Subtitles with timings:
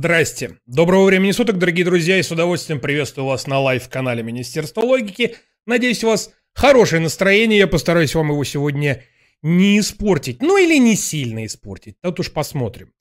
[0.00, 0.56] Здрасте.
[0.64, 5.36] Доброго времени суток, дорогие друзья, и с удовольствием приветствую вас на live -канале Министерства логики.
[5.66, 9.04] Надеюсь, у вас хорошее настроение, я постараюсь вам его сегодня
[9.42, 10.40] не испортить.
[10.40, 12.94] Ну или не сильно испортить, тут уж посмотрим.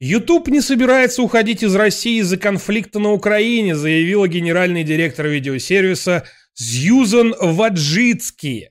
[0.00, 6.24] YouTube не собирается уходить из России из-за конфликта на Украине, заявила генеральный директор видеосервиса
[6.56, 8.70] Сьюзан Воджицки.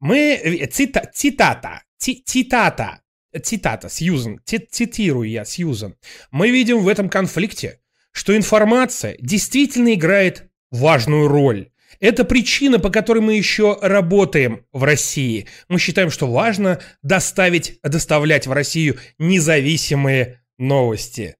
[0.00, 0.40] Мы...
[0.42, 1.84] э, Цита, цитата.
[1.98, 3.01] Ци- цитата.
[3.40, 5.96] Цитата, Сьюзан, ци- цитирую я, Сьюзан.
[6.30, 7.80] Мы видим в этом конфликте,
[8.12, 11.70] что информация действительно играет важную роль.
[12.00, 15.46] Это причина, по которой мы еще работаем в России.
[15.68, 21.36] Мы считаем, что важно доставить, доставлять в Россию независимые новости,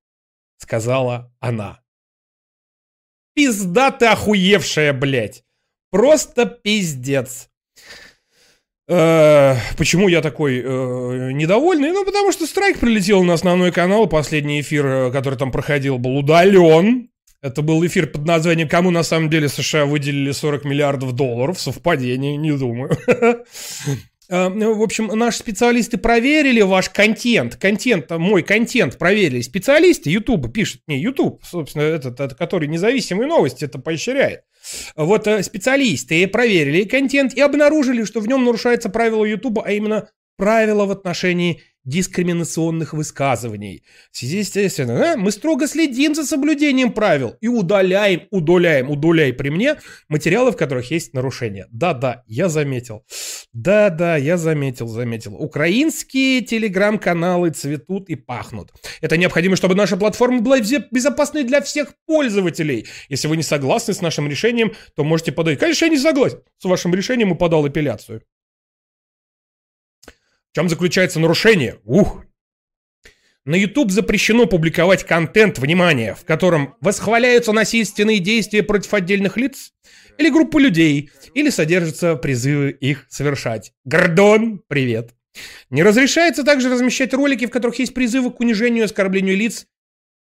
[0.58, 1.80] сказала она.
[3.34, 5.44] Пизда ты охуевшая, блядь.
[5.90, 7.48] Просто пиздец.
[8.88, 11.92] Э, Почему я такой э, недовольный?
[11.92, 14.06] Ну, потому что страйк прилетел на основной канал.
[14.06, 17.08] Последний эфир, э, который там проходил, был удален.
[17.40, 22.36] Это был эфир под названием «Кому на самом деле США выделили 40 миллиардов долларов?» Совпадение,
[22.36, 22.96] не думаю.
[24.28, 27.56] Э, В общем, наши специалисты проверили ваш контент.
[27.56, 30.10] Контент, мой контент проверили специалисты.
[30.10, 34.42] YouTube пишет, не, YouTube, собственно, этот, который независимые новости это поощряет.
[34.96, 40.08] Вот э, специалисты проверили контент и обнаружили, что в нем нарушается правило YouTube, а именно
[40.42, 43.84] правила в отношении дискриминационных высказываний.
[44.10, 49.50] В связи, естественно, да, мы строго следим за соблюдением правил и удаляем, удаляем, удаляй при
[49.50, 49.76] мне
[50.08, 51.68] материалы, в которых есть нарушения.
[51.70, 53.04] Да-да, я заметил.
[53.52, 55.36] Да-да, я заметил, заметил.
[55.36, 58.72] Украинские телеграм-каналы цветут и пахнут.
[59.00, 62.88] Это необходимо, чтобы наша платформа была безопасной для всех пользователей.
[63.08, 65.60] Если вы не согласны с нашим решением, то можете подать.
[65.60, 68.22] Конечно, я не согласен с вашим решением и подал апелляцию.
[70.54, 71.80] Чем заключается нарушение?
[71.84, 72.24] Ух!
[73.44, 79.72] На YouTube запрещено публиковать контент, внимание, в котором восхваляются насильственные действия против отдельных лиц
[80.16, 83.72] или группы людей, или содержатся призывы их совершать.
[83.84, 85.14] Гордон, привет.
[85.70, 89.66] Не разрешается также размещать ролики, в которых есть призывы к унижению и оскорблению лиц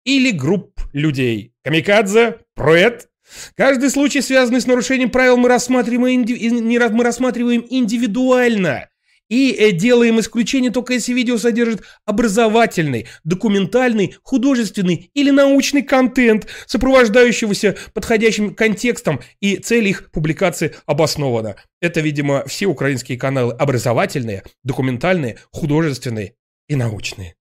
[0.04, 1.54] или групп людей.
[1.64, 3.08] Камикадзе, проэт.
[3.54, 8.90] Каждый случай, связанный с нарушением правил, мы рассматриваем, инди- мы рассматриваем индивидуально.
[9.28, 17.76] И э, делаем исключение только если видео содержит образовательный, документальный, художественный или научный контент, сопровождающегося
[17.92, 21.56] подходящим контекстом и цель их публикации обоснована.
[21.80, 26.34] Это, видимо, все украинские каналы образовательные, документальные, художественные
[26.68, 27.36] и научные.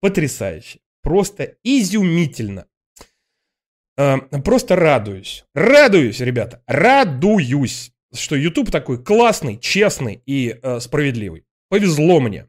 [0.00, 0.80] Потрясающе.
[1.02, 2.66] Просто изумительно.
[3.96, 5.44] Э, Просто радуюсь.
[5.54, 6.62] Радуюсь, ребята.
[6.66, 11.44] Радуюсь что YouTube такой классный, честный и э, справедливый.
[11.68, 12.46] Повезло мне.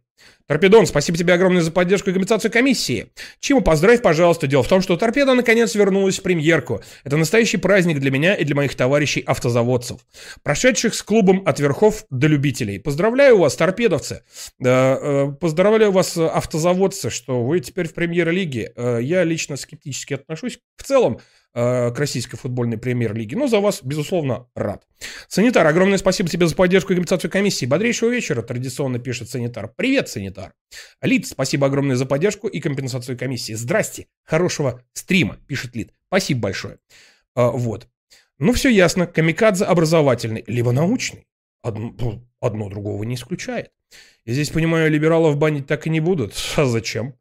[0.51, 3.13] Торпедон, спасибо тебе огромное за поддержку и компенсацию комиссии.
[3.39, 4.47] Чему поздравь, пожалуйста.
[4.47, 6.81] Дело в том, что Торпеда наконец вернулась в премьерку.
[7.05, 10.01] Это настоящий праздник для меня и для моих товарищей автозаводцев,
[10.43, 12.79] прошедших с клубом от верхов до любителей.
[12.79, 14.23] Поздравляю вас, торпедовцы.
[14.61, 18.73] Э, Поздравляю вас, э, автозаводцы, что вы теперь в премьер-лиге.
[18.75, 21.21] Э, Я лично скептически отношусь в целом
[21.53, 23.35] к российской футбольной премьер-лиге.
[23.35, 24.85] Но за вас, безусловно, рад.
[25.27, 27.65] Санитар, огромное спасибо тебе за поддержку и компенсацию комиссии.
[27.65, 29.71] Бодрейшего вечера, традиционно пишет Санитар.
[29.75, 30.53] Привет, Санитар.
[31.01, 33.53] Лид, спасибо огромное за поддержку и компенсацию комиссии.
[33.53, 35.93] Здрасте, хорошего стрима, пишет Лид.
[36.07, 36.77] Спасибо большое.
[37.35, 37.87] А, вот.
[38.39, 39.07] Ну, все ясно.
[39.07, 41.27] Камикадзе образовательный, либо научный.
[41.63, 43.71] Одно, ну, одно другого не исключает.
[44.25, 46.33] Я здесь понимаю, либералов банить так и не будут.
[46.57, 47.15] А зачем?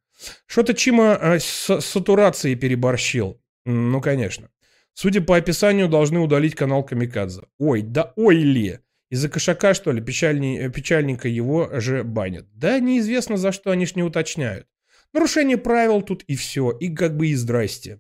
[0.47, 3.40] Что-то Чима а, с сатурацией переборщил.
[3.65, 4.51] Ну, конечно.
[4.95, 7.43] Судя по описанию, должны удалить канал Камикадзе.
[7.59, 8.81] Ой, да ой ли.
[9.11, 12.47] Из-за кошака, что ли, печальней, э, печальненько его же банят.
[12.55, 14.67] Да неизвестно за что, они ж не уточняют.
[15.13, 17.99] Нарушение правил тут и все, и как бы и здрасте.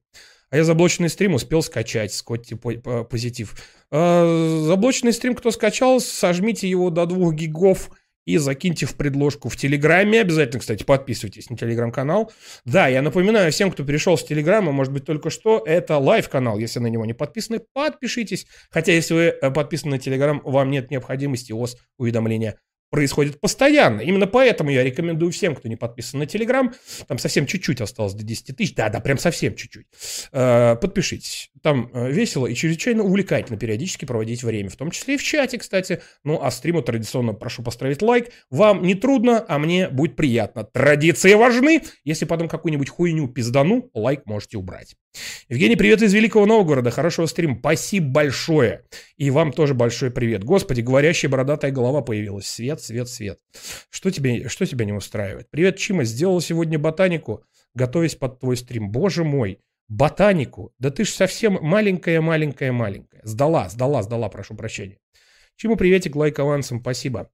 [0.51, 3.55] А я заблоченный стрим успел скачать, Скотти по- по- позитив.
[3.91, 7.91] А, заблоченный стрим, кто скачал, сожмите его до 2 гигов
[8.31, 10.21] и закиньте в предложку в Телеграме.
[10.21, 12.33] Обязательно, кстати, подписывайтесь на Телеграм-канал.
[12.65, 16.59] Да, я напоминаю всем, кто перешел с Телеграма, может быть, только что, это live -канал.
[16.59, 18.47] Если на него не подписаны, подпишитесь.
[18.71, 22.57] Хотя, если вы э, подписаны на Телеграм, вам нет необходимости, вас уведомления
[22.91, 24.01] происходит постоянно.
[24.01, 26.75] Именно поэтому я рекомендую всем, кто не подписан на Телеграм,
[27.07, 29.87] там совсем чуть-чуть осталось до 10 тысяч, да-да, прям совсем чуть-чуть,
[30.33, 31.51] Э, подпишитесь.
[31.63, 35.59] Там э, весело и чрезвычайно увлекательно периодически проводить время, в том числе и в чате,
[35.59, 36.01] кстати.
[36.25, 38.31] Ну, а стриму традиционно прошу поставить лайк.
[38.51, 40.65] Вам не трудно, а мне будет приятно.
[40.65, 41.83] Традиции важны.
[42.05, 44.97] Если потом какую-нибудь хуйню пиздану, лайк можете убрать.
[45.49, 46.91] Евгений, привет из Великого Новгорода.
[46.91, 47.57] Хорошего стрима.
[47.59, 48.85] Спасибо большое.
[49.17, 50.45] И вам тоже большой привет.
[50.45, 52.47] Господи, говорящая бородатая голова появилась.
[52.47, 53.39] Свет, свет, свет.
[53.91, 55.51] Что тебе, что тебя не устраивает?
[55.51, 56.05] Привет, Чима.
[56.05, 57.43] Сделал сегодня ботанику,
[57.75, 58.91] готовясь под твой стрим.
[58.91, 59.59] Боже мой.
[59.91, 60.73] Ботанику?
[60.79, 63.21] Да ты ж совсем маленькая-маленькая-маленькая.
[63.25, 64.99] Сдала, сдала, сдала, прошу прощения.
[65.57, 67.29] Чему приветик, лайк авансом, спасибо.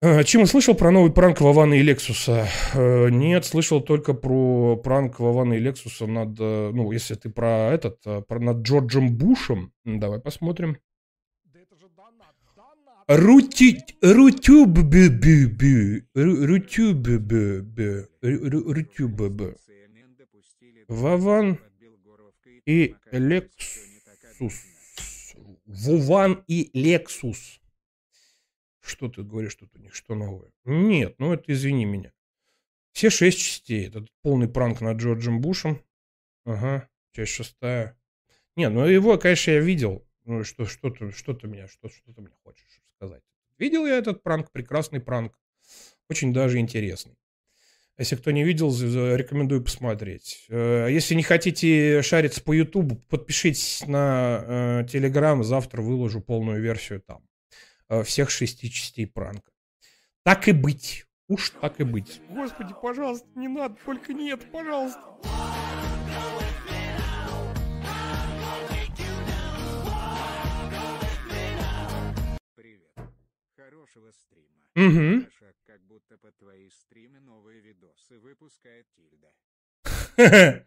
[0.00, 2.46] А, Чему слышал про новый пранк Вована и Лексуса?
[2.74, 7.72] Э, нет, слышал только про пранк Вована и Лексуса над, э, ну, если ты про
[7.72, 9.72] этот, э, про над Джорджем Бушем.
[9.84, 10.78] Давай посмотрим.
[13.08, 13.84] Рути...
[14.00, 14.78] Рутюб...
[16.14, 17.06] Рутюб...
[18.14, 19.65] Рутюб...
[20.88, 21.58] Вован
[22.64, 24.64] и Лексус.
[25.64, 27.60] Вован и Лексус.
[28.80, 30.52] Что ты говоришь, что у них что новое?
[30.64, 32.12] Нет, ну это извини меня.
[32.92, 33.88] Все шесть частей.
[33.88, 35.82] Это полный пранк над Джорджем Бушем.
[36.44, 37.98] Ага, часть шестая.
[38.54, 40.06] Не, ну его, конечно, я видел.
[40.24, 43.22] Ну что, что ты, что ты меня, что, что ты мне хочешь сказать?
[43.58, 45.38] Видел я этот пранк, прекрасный пранк.
[46.08, 47.16] Очень даже интересный.
[47.98, 48.70] Если кто не видел,
[49.16, 50.44] рекомендую посмотреть.
[50.50, 55.40] Э, если не хотите шариться по YouTube, подпишитесь на Telegram.
[55.40, 57.26] Э, Завтра выложу полную версию там.
[57.88, 59.50] Э, всех шести частей пранка.
[60.24, 61.06] Так и быть.
[61.28, 62.20] Уж так и быть.
[62.28, 65.00] Господи, пожалуйста, не надо, только нет, пожалуйста.
[72.54, 72.92] Привет.
[73.56, 74.65] Хорошего стрима.
[74.76, 75.24] Угу.
[75.66, 79.32] Как будто по твоей стриме новые видосы выпускает Тильда.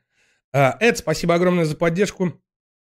[0.52, 2.34] А, Эд, спасибо огромное за поддержку.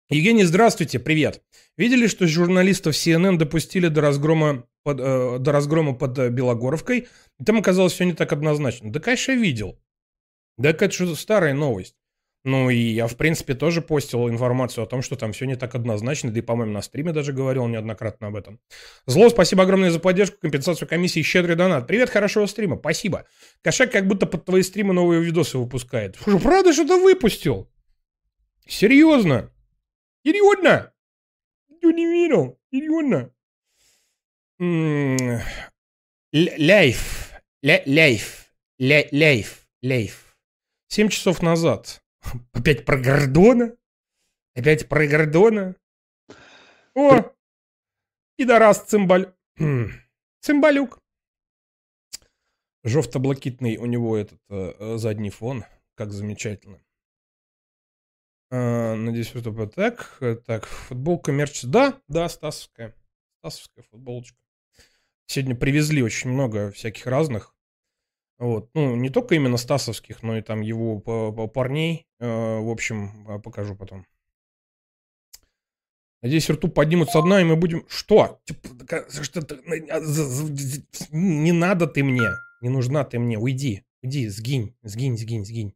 [0.10, 1.42] Евгений, здравствуйте, привет.
[1.77, 7.08] Видели, что журналистов CNN допустили до разгрома под, э, до разгрома под э, Белогоровкой?
[7.39, 8.92] И там оказалось все не так однозначно.
[8.92, 9.80] Да, конечно, видел.
[10.58, 11.96] Да, это что старая новость.
[12.46, 15.76] Ну и я, в принципе, тоже постил информацию о том, что там все не так
[15.76, 18.60] однозначно, да и, по-моему, на стриме даже говорил неоднократно об этом.
[19.06, 21.88] Зло, спасибо огромное за поддержку, компенсацию комиссии, щедрый донат.
[21.88, 23.26] Привет, хорошего стрима, спасибо.
[23.62, 26.18] Кошак как будто под твои стримы новые видосы выпускает.
[26.18, 27.72] Что, правда что-то выпустил?
[28.68, 29.50] Серьезно?
[30.26, 30.92] Серьезно?
[31.82, 32.60] Ты не верил?
[32.72, 33.32] Серьезно?
[36.34, 37.32] Ляйф.
[37.62, 38.54] Ляйф.
[38.80, 39.68] Ляйф.
[39.82, 40.38] Ляйф.
[40.90, 42.03] Семь часов назад
[42.53, 43.75] Опять про Гордона?
[44.56, 45.75] Опять про Гордона?
[46.96, 47.34] О!
[48.36, 49.34] Пидорас цимбаль...
[50.42, 51.00] Цимбалюк.
[52.84, 55.63] Жовто-блакитный у него этот э, э задний фон.
[55.96, 56.84] Как замечательно.
[58.51, 60.20] Э, надеюсь, что так.
[60.46, 61.63] Так, футболка мерч.
[61.63, 62.94] Да, да, Стасовская.
[63.39, 64.38] Стасовская футболочка.
[65.27, 67.53] Сегодня привезли очень много всяких разных.
[68.40, 68.70] Вот.
[68.74, 71.00] Ну, не только именно Стасовских, но и там его
[71.48, 72.08] парней.
[72.20, 74.06] Э, в общем, а, покажу потом.
[76.22, 77.86] Надеюсь, рту поднимутся одна, и мы будем...
[77.90, 78.40] Что?
[81.12, 82.30] Не надо ты мне.
[82.62, 83.38] Не нужна ты мне.
[83.38, 83.84] Уйди.
[84.02, 84.74] Уйди, сгинь.
[84.84, 85.74] Сгинь, сгинь, сгинь.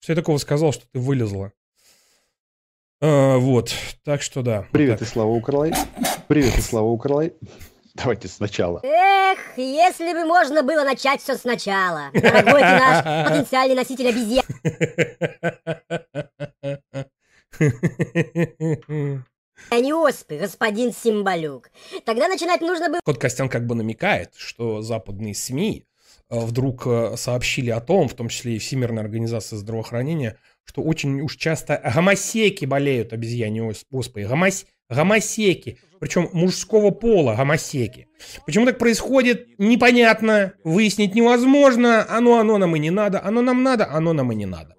[0.00, 1.52] Что я такого сказал, что ты вылезла?
[3.00, 3.72] А, вот.
[4.04, 4.66] Так что да.
[4.72, 5.72] Привет, вот и Слава Укрлай.
[6.26, 7.32] Привет, и Слава Укрлай.
[7.98, 8.80] Давайте сначала.
[8.84, 12.10] Эх, если бы можно было начать все сначала.
[12.12, 14.44] Дорогой ты наш потенциальный носитель обезьян.
[19.70, 21.70] А не оспы, господин Симбалюк.
[22.04, 23.00] Тогда начинать нужно было...
[23.04, 25.84] Кот Костян как бы намекает, что западные СМИ
[26.30, 30.38] э, вдруг э, сообщили о том, в том числе и Всемирная организация здравоохранения,
[30.68, 34.24] что очень уж часто гомосеки болеют обезьяне оспой.
[34.24, 34.66] Гомос...
[34.90, 35.78] Гомосеки.
[35.98, 38.06] Причем мужского пола гомосеки.
[38.46, 42.06] Почему так происходит, непонятно, выяснить невозможно.
[42.08, 44.74] Оно, оно нам и не надо, оно нам надо, оно нам и не надо.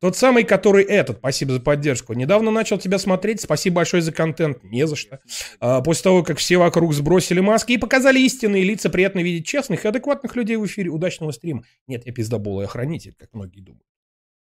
[0.00, 4.62] Тот самый, который этот, спасибо за поддержку, недавно начал тебя смотреть, спасибо большое за контент,
[4.62, 5.20] не за что.
[5.58, 9.84] А, после того, как все вокруг сбросили маски и показали истинные лица, приятно видеть честных
[9.84, 10.90] и адекватных людей в эфире.
[10.90, 11.64] Удачного стрима.
[11.86, 13.86] Нет, я пиздоболый охранитель, как многие думают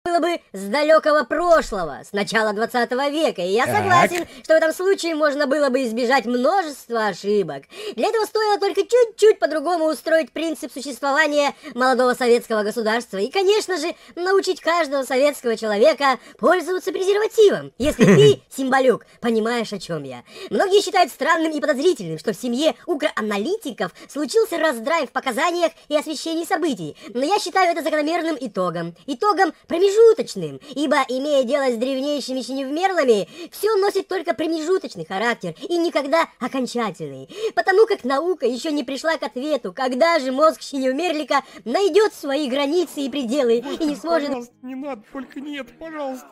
[0.06, 3.78] было бы с далекого прошлого, с начала 20 века, и я так.
[3.78, 7.64] согласен, что в этом случае можно было бы избежать множества ошибок.
[7.96, 13.96] Для этого стоило только чуть-чуть по-другому устроить принцип существования молодого советского государства и, конечно же,
[14.16, 20.26] научить каждого советского человека пользоваться презервативом, если ты, Симбалюк, понимаешь, о чем я.
[20.50, 26.44] Многие считают странным и подозрительным, что в семье укроаналитиков случился раздрай в показаниях и освещении
[26.44, 32.42] событий, но я считаю это закономерным итогом, итогом промежуточного промежуточным, ибо, имея дело с древнейшими
[32.42, 39.18] синевмерлами, все носит только промежуточный характер и никогда окончательный, потому как наука еще не пришла
[39.18, 44.28] к ответу, когда же мозг синевмерлика найдет свои границы и пределы и не сможет...
[44.30, 46.28] Пожалуйста, не надо, только нет, пожалуйста.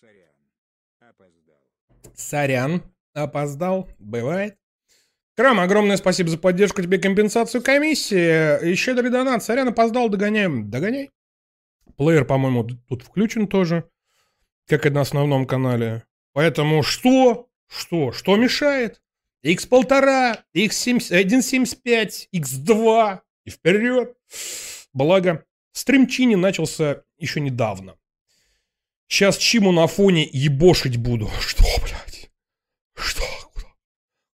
[0.00, 0.32] Сорян.
[1.00, 1.62] Опоздал.
[2.14, 2.82] Сорян,
[3.14, 4.58] опоздал, бывает.
[5.36, 8.64] Крам, огромное спасибо за поддержку тебе, компенсацию комиссии.
[8.64, 9.44] Еще щедрый донат.
[9.44, 10.70] Сорян, опоздал, догоняем.
[10.70, 11.10] Догоняй.
[11.96, 13.88] Плеер, по-моему, тут включен тоже,
[14.66, 16.04] как и на основном канале.
[16.32, 17.48] Поэтому что?
[17.68, 18.12] Что?
[18.12, 19.02] Что мешает?
[19.44, 24.16] X1,5, X1.75, X2 и вперед.
[24.92, 27.96] Благо, стрим Чини начался еще недавно.
[29.08, 31.30] Сейчас Чиму на фоне ебошить буду.
[31.40, 32.30] Что, блядь?
[32.94, 33.22] Что?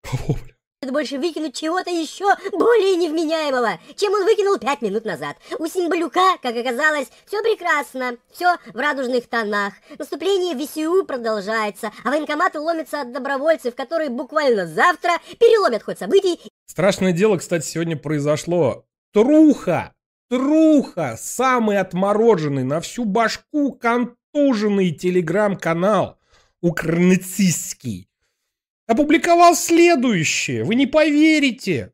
[0.02, 0.49] Кого, блядь?
[0.90, 5.36] Больше выкинуть чего-то еще более невменяемого, чем он выкинул пять минут назад.
[5.58, 9.74] У Симбалюка, как оказалось, все прекрасно, все в радужных тонах.
[9.98, 16.40] Наступление ВСУ продолжается, а военкоматы ломятся от добровольцев, которые буквально завтра переломят ход событий.
[16.66, 18.84] Страшное дело, кстати, сегодня произошло.
[19.12, 19.92] Труха!
[20.28, 21.16] Труха!
[21.18, 26.18] Самый отмороженный на всю башку контуженный телеграм-канал.
[26.60, 28.09] Укрнацистский
[28.90, 30.64] опубликовал следующее.
[30.64, 31.92] Вы не поверите.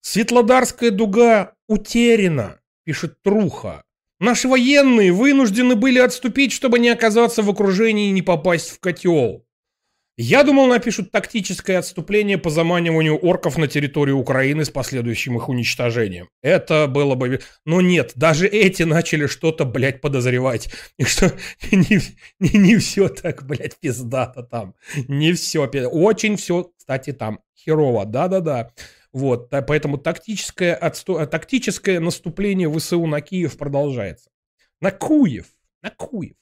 [0.00, 3.84] Светлодарская дуга утеряна, пишет Труха.
[4.18, 9.46] Наши военные вынуждены были отступить, чтобы не оказаться в окружении и не попасть в котел.
[10.24, 16.28] Я думал, напишут тактическое отступление по заманиванию орков на территорию Украины с последующим их уничтожением.
[16.42, 17.40] Это было бы...
[17.64, 20.72] Но нет, даже эти начали что-то, блядь, подозревать.
[20.96, 21.36] И что
[21.72, 21.98] не,
[22.38, 24.76] не, не все так, блядь, пиздато там.
[25.08, 25.66] Не все.
[25.66, 28.06] Очень все, кстати, там херово.
[28.06, 28.70] Да-да-да.
[29.12, 31.26] Вот, поэтому тактическое, отсту...
[31.26, 34.30] тактическое наступление ВСУ на Киев продолжается.
[34.80, 35.46] На Куев.
[35.82, 36.36] На Куев.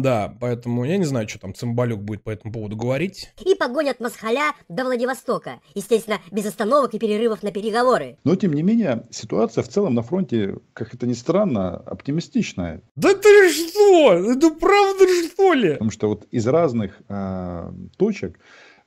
[0.00, 3.30] Да, поэтому я не знаю, что там Цымбалюк будет по этому поводу говорить.
[3.44, 5.60] И погонят Масхаля до Владивостока.
[5.74, 8.16] Естественно, без остановок и перерывов на переговоры.
[8.24, 12.82] Но, тем не менее, ситуация в целом на фронте, как это ни странно, оптимистичная.
[12.96, 14.12] Да ты что?
[14.12, 15.72] Это правда что ли?
[15.72, 18.38] Потому что вот из разных э, точек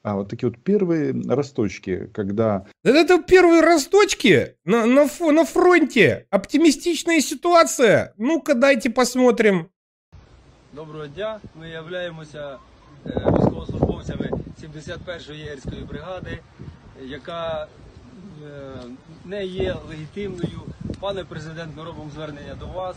[0.06, 2.68] а вот такие вот первые росточки, когда...
[2.84, 6.28] Это первые росточки на, на, на фронте.
[6.30, 8.14] Оптимистичная ситуация.
[8.16, 9.72] Ну-ка дайте посмотрим.
[10.76, 11.40] Доброго дня.
[11.60, 12.58] Ми являємося
[13.06, 14.30] е, військовослужбовцями
[14.64, 16.40] 71-ї єгерської бригади,
[17.06, 17.68] яка
[18.44, 18.48] е,
[19.26, 20.62] не є легітимною.
[21.00, 22.96] Пане президент, ми робимо звернення до вас.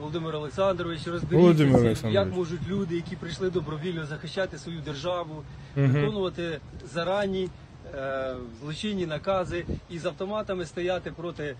[0.00, 5.42] Володимир Олександрович, розберіться, як можуть люди, які прийшли добровільно захищати свою державу,
[5.76, 5.92] Мгм.
[5.92, 6.60] виконувати
[6.92, 7.48] зарані
[7.94, 11.56] е, злочинні накази і з автоматами стояти проти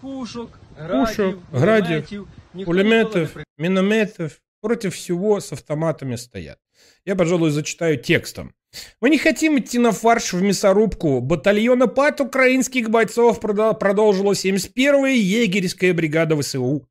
[0.00, 2.26] пушок, градів, Пушок, градів,
[2.64, 3.36] кулеметів.
[3.58, 4.28] Ніхто
[4.60, 6.58] Против всего с автоматами стоят.
[7.04, 8.54] Я, пожалуй, зачитаю текстом.
[9.00, 11.20] Мы не хотим идти на фарш в мясорубку.
[11.20, 16.88] Батальона ПАТ украинских бойцов продолжила 71-я егерская бригада ВСУ.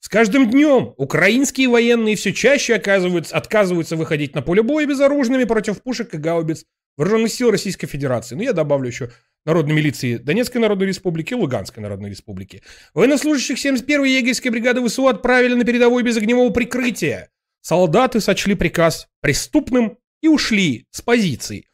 [0.00, 5.80] С каждым днем украинские военные все чаще оказываются, отказываются выходить на поле боя безоружными против
[5.82, 6.64] пушек и гаубиц
[6.96, 8.34] вооруженных сил Российской Федерации.
[8.34, 9.12] Ну, я добавлю еще
[9.44, 12.62] народной милиции Донецкой Народной Республики и Луганской Народной Республики.
[12.94, 17.30] Военнослужащих 71-й егерской бригады ВСУ отправили на передовой без огневого прикрытия.
[17.60, 21.66] Солдаты сочли приказ преступным и ушли с позиций.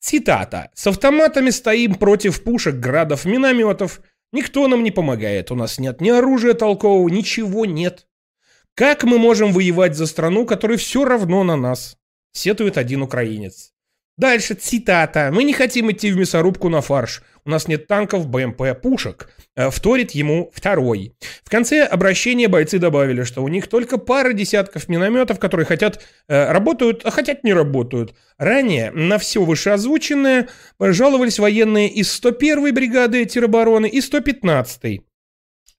[0.00, 0.70] Цитата.
[0.74, 4.00] «С автоматами стоим против пушек, градов, минометов.
[4.32, 5.50] Никто нам не помогает.
[5.50, 8.06] У нас нет ни оружия толкового, ничего нет.
[8.74, 11.96] Как мы можем воевать за страну, которая все равно на нас?»
[12.32, 13.72] Сетует один украинец.
[14.18, 15.30] Дальше цитата.
[15.32, 17.22] «Мы не хотим идти в мясорубку на фарш.
[17.44, 19.30] У нас нет танков, БМП, пушек».
[19.54, 21.14] Э, Вторит ему второй.
[21.44, 26.50] В конце обращения бойцы добавили, что у них только пара десятков минометов, которые хотят э,
[26.50, 28.12] работают, а хотят не работают.
[28.38, 30.48] Ранее на все вышеозвученное
[30.80, 35.02] жаловались военные из 101-й бригады теробороны и 115-й.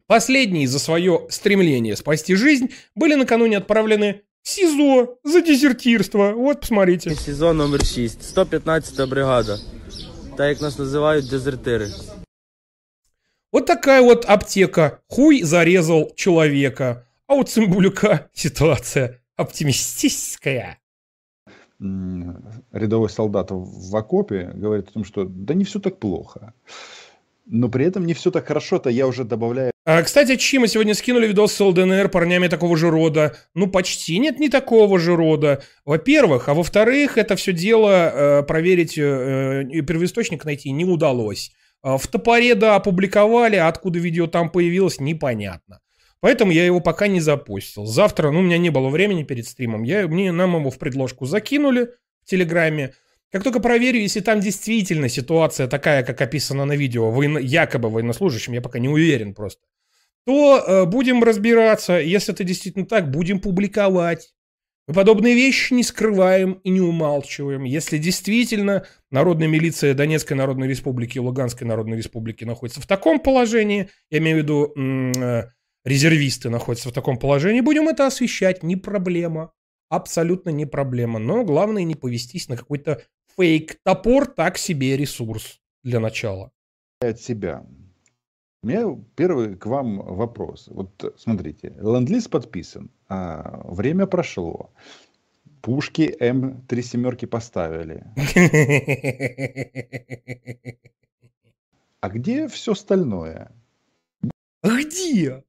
[0.08, 6.34] Последние за свое стремление спасти жизнь были накануне отправлены СИЗО за дезертирство.
[6.34, 7.16] Вот, посмотрите.
[7.16, 9.58] СІЗО номер 6, 115 бригада.
[10.38, 11.88] Так як нас називають дезертири.
[13.52, 15.00] Вот такая вот аптека.
[15.08, 17.06] Хуй зарезал человека.
[17.28, 20.78] А у Цимбулюка ситуация оптимистическая.
[22.72, 26.54] рядовой солдат в окопе говорит о том, что да не все так плохо.
[27.46, 30.94] Но при этом не все так хорошо, то я уже добавляю А, кстати, Чима сегодня
[30.94, 33.36] скинули видос с ЛДНР парнями такого же рода.
[33.56, 35.64] Ну, почти нет, не такого же рода.
[35.84, 36.48] Во-первых.
[36.48, 41.52] А во-вторых, это все дело э, проверить э, и первоисточник найти не удалось.
[41.82, 45.80] А в топоре, да, опубликовали, а откуда видео там появилось, непонятно.
[46.20, 47.88] Поэтому я его пока не запустил.
[47.88, 49.82] Завтра, ну, у меня не было времени перед стримом.
[49.82, 51.90] Я, мне, нам его в предложку закинули
[52.22, 52.94] в Телеграме.
[53.32, 58.54] Как только проверю, если там действительно ситуация такая, как описана на видео, военно, якобы военнослужащим,
[58.54, 59.64] я пока не уверен просто,
[60.26, 61.94] то э, будем разбираться.
[61.94, 64.34] Если это действительно так, будем публиковать.
[64.88, 67.64] Мы подобные вещи не скрываем и не умалчиваем.
[67.64, 73.90] Если действительно народная милиция Донецкой Народной Республики и Луганской Народной Республики находится в таком положении,
[74.10, 75.44] я имею в виду э,
[75.86, 79.52] резервисты находятся в таком положении, будем это освещать, не проблема.
[79.90, 81.20] Абсолютно не проблема.
[81.20, 83.04] Но главное не повестись на какой-то
[83.36, 83.78] фейк.
[83.84, 86.52] Топор так себе ресурс для начала.
[87.00, 87.66] От себя.
[88.62, 90.68] У меня первый к вам вопрос.
[90.70, 94.72] Вот смотрите, ленд-лиз подписан, а время прошло.
[95.62, 98.04] Пушки М3 семерки поставили.
[102.02, 103.52] А где все остальное?
[104.64, 105.44] Где?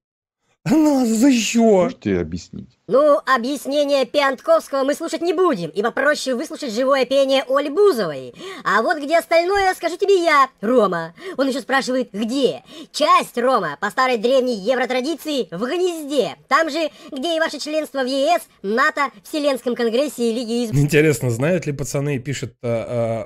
[0.65, 1.61] Она за что?
[1.61, 2.79] Можете объяснить?
[2.87, 8.35] Ну, объяснение Пиантковского мы слушать не будем, ибо проще выслушать живое пение Оли Бузовой.
[8.63, 11.15] А вот где остальное, скажу тебе я, Рома.
[11.39, 12.63] Он еще спрашивает, где?
[12.93, 16.37] Часть, Рома, по старой древней евротрадиции, в гнезде.
[16.49, 20.71] Там же, где и ваше членство в ЕС, НАТО, Вселенском конгрессе и Лиге из...
[20.73, 23.23] Интересно, знают ли пацаны, пишет а,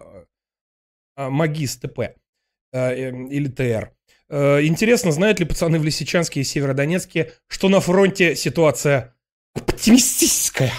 [1.17, 1.99] а, а, Магис ТП
[2.73, 3.94] а, э, или ТР.
[4.29, 9.15] Э, интересно, знают ли пацаны в Лисичанске и Северодонецке, что на фронте ситуация
[9.55, 10.73] оптимистическая?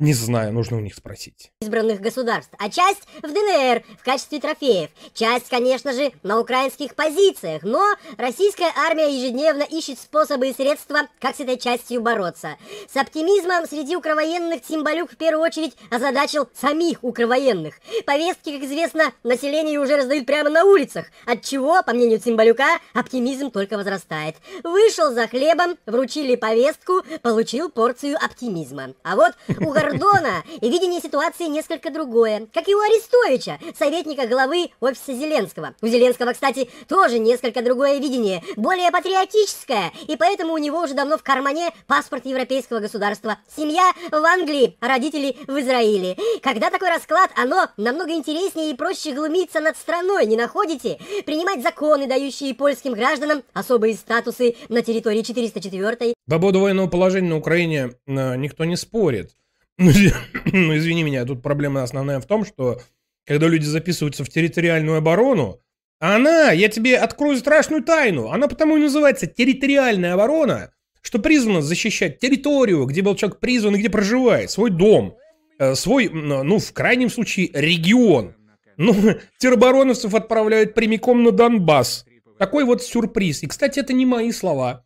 [0.00, 1.52] Не знаю, нужно у них спросить.
[1.60, 4.90] избранных государств, а часть в ДНР в качестве трофеев.
[5.12, 11.36] Часть, конечно же, на украинских позициях, но российская армия ежедневно ищет способы и средства, как
[11.36, 12.56] с этой частью бороться.
[12.92, 17.74] С оптимизмом среди укровоенных Цимбалюк в первую очередь озадачил самих укровоенных.
[18.04, 23.52] Повестки, как известно, населению уже раздают прямо на улицах, от чего, по мнению Цимбалюка, оптимизм
[23.52, 24.34] только возрастает.
[24.64, 28.94] Вышел за хлебом, вручили повестку, получил порцию оптимизма.
[29.04, 35.12] А вот у Гордона видение ситуации несколько другое, как и у Арестовича, советника главы офиса
[35.12, 35.74] Зеленского.
[35.82, 41.18] У Зеленского, кстати, тоже несколько другое видение, более патриотическое, и поэтому у него уже давно
[41.18, 43.36] в кармане паспорт европейского государства.
[43.54, 46.16] Семья в Англии, родители в Израиле.
[46.42, 50.98] Когда такой расклад, оно намного интереснее и проще глумиться над страной, не находите?
[51.26, 57.36] Принимать законы, дающие польским гражданам особые статусы на территории 404 По поводу военного положения на
[57.36, 59.32] Украине э, никто не спорит.
[59.78, 59.90] Ну,
[60.52, 62.80] ну, извини меня, тут проблема основная в том, что
[63.26, 65.60] когда люди записываются в территориальную оборону,
[65.98, 72.18] она, я тебе открою страшную тайну, она потому и называется территориальная оборона, что призвана защищать
[72.18, 75.16] территорию, где был человек призван и где проживает, свой дом,
[75.58, 78.34] э, свой, ну, в крайнем случае, регион.
[78.76, 78.94] Ну,
[79.38, 82.04] теробороновцев отправляют прямиком на Донбасс.
[82.38, 83.42] Такой вот сюрприз.
[83.42, 84.84] И, кстати, это не мои слова.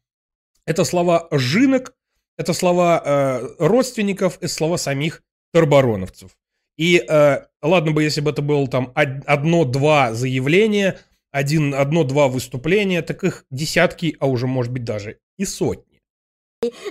[0.66, 1.94] Это слова Жинок,
[2.38, 5.22] это слова э, родственников, это слова самих
[5.52, 6.30] тербароновцев.
[6.78, 10.98] И э, ладно бы, если бы это было там одно-два заявления,
[11.32, 16.00] один, одно-два выступления, так их десятки, а уже может быть даже и сотни.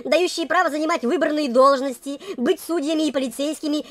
[0.04, 3.84] Дающие право занимать выбранные должности, быть судьями и полицейскими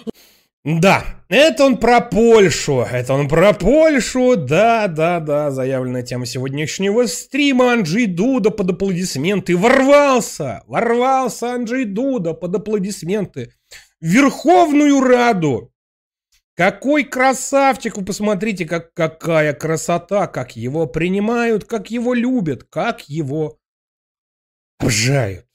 [0.68, 7.06] да, это он про Польшу, это он про Польшу, да, да, да, заявленная тема сегодняшнего
[7.06, 13.54] стрима, Анджей Дуда под аплодисменты, ворвался, ворвался Анджей Дуда под аплодисменты
[14.02, 15.72] в Верховную Раду.
[16.54, 23.58] Какой красавчик, вы посмотрите, как, какая красота, как его принимают, как его любят, как его
[24.80, 25.47] обжают.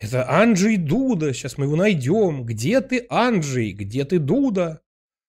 [0.00, 1.32] Это Анджей Дуда.
[1.34, 2.44] Сейчас мы его найдем.
[2.44, 3.72] Где ты, Анджей?
[3.72, 4.82] Где ты, Дуда?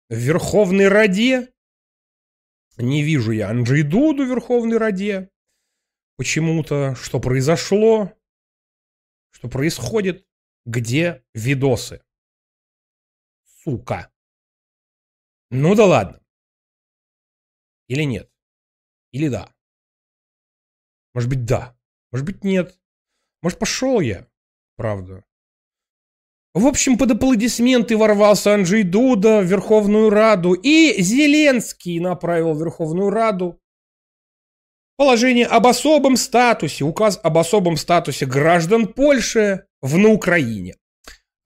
[0.09, 1.53] В Верховной Раде?
[2.79, 5.31] Не вижу я Анджей Дуду в Верховной Раде.
[6.17, 6.95] Почему-то.
[6.95, 8.13] Что произошло?
[9.33, 10.27] Что происходит?
[10.65, 12.05] Где видосы?
[13.65, 14.13] Сука.
[15.51, 16.23] Ну да ладно.
[17.89, 18.31] Или нет?
[19.11, 19.53] Или да?
[21.15, 21.77] Может быть, да.
[22.13, 22.79] Может быть, нет.
[23.43, 24.29] Может, пошел я.
[24.83, 25.23] Правда.
[26.55, 33.09] В общем, под аплодисменты ворвался Анджей Дуда в Верховную Раду, и Зеленский направил в Верховную
[33.11, 33.61] Раду
[34.97, 40.75] положение об особом статусе, указ об особом статусе граждан Польши в на Украине.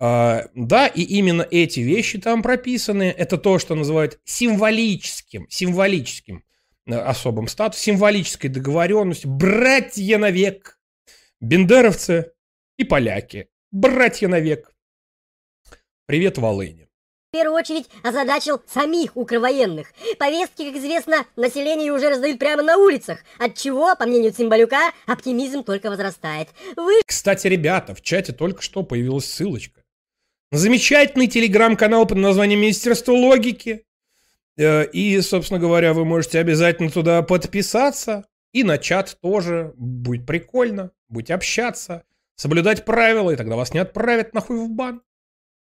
[0.00, 3.14] А, да, и именно эти вещи там прописаны.
[3.14, 6.42] Это то, что называют символическим, символическим
[6.86, 9.30] э, особым статусом, символической договоренностью.
[9.30, 10.80] Братья навек
[11.42, 12.32] бендеровцы
[12.76, 13.48] и поляки.
[13.70, 14.72] Братья навек.
[16.06, 16.88] Привет, Волыни.
[17.30, 19.92] в первую очередь озадачил самих укровоенных.
[20.18, 25.64] Повестки, как известно, население уже раздают прямо на улицах, от чего, по мнению Цимбалюка, оптимизм
[25.64, 26.48] только возрастает.
[26.76, 29.82] Вы Кстати, ребята, в чате только что появилась ссылочка.
[30.52, 33.84] Замечательный телеграм-канал под названием Министерство логики.
[34.56, 38.26] Э, И, собственно говоря, вы можете обязательно туда подписаться.
[38.52, 39.74] И на чат тоже.
[39.76, 40.92] Будет прикольно.
[41.08, 42.04] Будете общаться.
[42.36, 45.02] Соблюдать правила, и тогда вас не отправят нахуй в бан.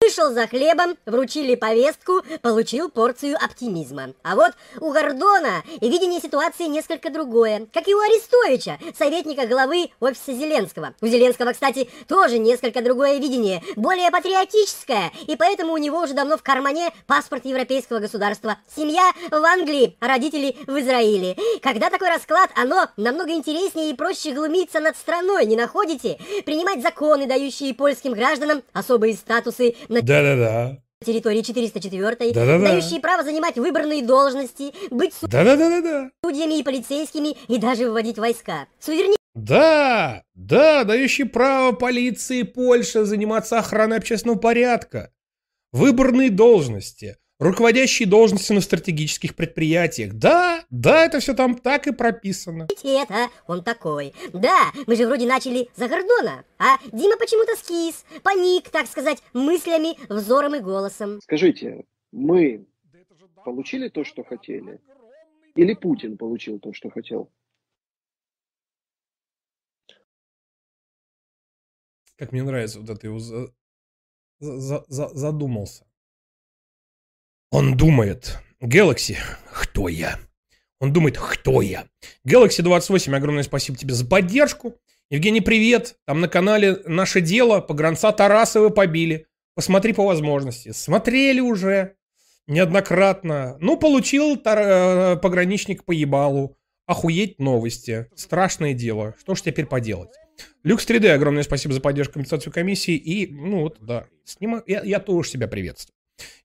[0.06, 4.14] Вышел за хлебом, вручили повестку, получил порцию оптимизма.
[4.22, 10.32] А вот у Гордона видение ситуации несколько другое, как и у Арестовича, советника главы офиса
[10.32, 10.94] Зеленского.
[11.00, 16.36] У Зеленского, кстати, тоже несколько другое видение, более патриотическое, и поэтому у него уже давно
[16.36, 18.58] в кармане паспорт европейского государства.
[18.76, 21.36] Семья в Англии, а родители в Израиле.
[21.62, 26.20] Когда такой расклад, оно намного интереснее и проще глумиться над страной, не находите?
[26.44, 30.78] Принимать законы, дающие польским гражданам особые статусы на Да-да-да.
[31.04, 32.58] территории 404, Да-да-да.
[32.58, 36.10] дающие право занимать выбранные должности, быть Да-да-да-да-да.
[36.24, 38.66] судьями и полицейскими и даже вводить войска.
[38.78, 45.12] Суверенитет Да, да, дающий право полиции Польши заниматься охраной общественного порядка.
[45.72, 50.14] Выборные должности, руководящие должности на стратегических предприятиях.
[50.14, 52.66] Да, да, это все там так и прописано.
[53.10, 54.14] а он такой.
[54.32, 59.96] Да, мы же вроде начали за Гордона, а Дима почему-то скис, паник, так сказать, мыслями,
[60.08, 61.20] взором и голосом.
[61.22, 62.66] Скажите, мы
[63.44, 64.80] получили то, что хотели?
[65.54, 67.30] Или Путин получил то, что хотел?
[72.16, 73.52] Как мне нравится вот это его за-
[74.40, 75.86] за- за- задумался.
[77.50, 79.16] Он думает, Galaxy,
[79.52, 80.18] кто я?
[80.80, 81.86] Он думает, кто я?
[82.26, 84.74] Galaxy 28, огромное спасибо тебе за поддержку.
[85.10, 85.96] Евгений, привет.
[86.06, 89.26] Там на канале «Наше дело» погранца Тарасова побили.
[89.54, 90.72] Посмотри по возможности.
[90.72, 91.94] Смотрели уже
[92.48, 93.56] неоднократно.
[93.60, 96.58] Ну, получил тар- э, пограничник по ебалу.
[96.86, 98.08] Охуеть новости.
[98.16, 99.14] Страшное дело.
[99.20, 100.10] Что ж теперь поделать?
[100.64, 102.96] Люкс 3D, огромное спасибо за поддержку компенсацию комиссии.
[102.96, 104.62] И, ну вот, да, снима...
[104.66, 105.95] я, я тоже себя приветствую.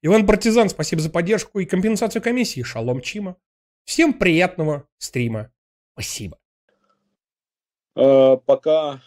[0.02, 2.64] Иван Партизан, спасибо за поддержку и компенсацию комиссии.
[2.64, 3.36] Шалом Чима.
[3.86, 5.52] Всем приятного стрима.
[5.94, 6.40] Спасибо.
[7.96, 9.02] Э, пока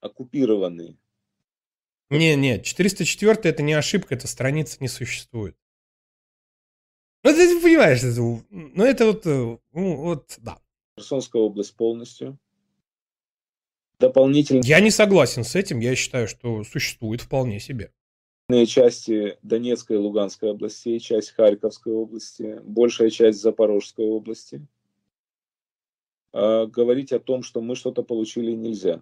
[0.00, 0.98] оккупированы.
[2.10, 5.56] Не, не, 404 это не ошибка, это страница не существует.
[7.22, 10.58] Ну, ты понимаешь, это, ну, это вот, э, ну, вот, да.
[10.98, 12.38] Херсонская область полностью.
[13.98, 17.92] Дополнительные Я не согласен с этим, я считаю, что существует вполне себе.
[18.66, 24.66] Части Донецкой и Луганской областей, часть Харьковской области, большая часть Запорожской области.
[26.32, 29.00] А говорить о том, что мы что-то получили, нельзя.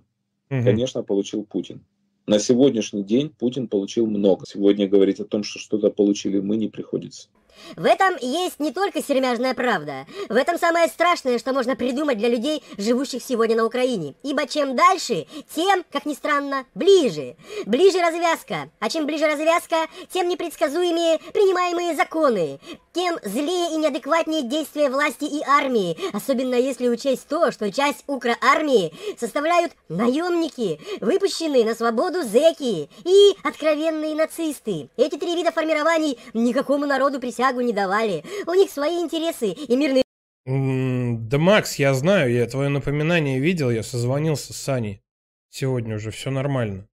[0.51, 0.65] Мгм.
[0.65, 1.85] Конечно, получил Путин.
[2.27, 4.47] На сегодняшний день Путин получил много.
[4.47, 7.29] Сегодня говорить о том, что что-то получили мы, не приходится.
[7.77, 10.07] В этом есть не только сермяжная правда.
[10.29, 14.15] В этом самое страшное, что можно придумать для людей, живущих сегодня на Украине.
[14.23, 17.37] Ибо чем дальше, тем, как ни странно, ближе.
[17.67, 18.71] Ближе развязка.
[18.81, 22.61] А чем ближе развязка, тем непредсказуемее принимаемые законы.
[22.93, 25.97] Тем злее и неадекватнее действия власти и армии.
[26.13, 34.15] Особенно если учесть то, что часть укроармии составляют наемники, выпущенные на свободу зэки и откровенные
[34.15, 34.89] нацисты.
[34.97, 38.23] Эти три вида формирований никакому народу присягу не давали.
[38.47, 40.03] У них свои интересы и мирные
[40.47, 45.03] Да, Макс, я знаю, я твое напоминание видел, я созвонился с Саней.
[45.51, 46.89] Сегодня уже все нормально.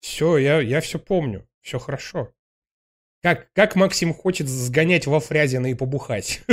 [0.00, 2.32] Все, я, я все помню, все хорошо.
[3.22, 6.40] Как, как Максим хочет сгонять во Фрязино и побухать.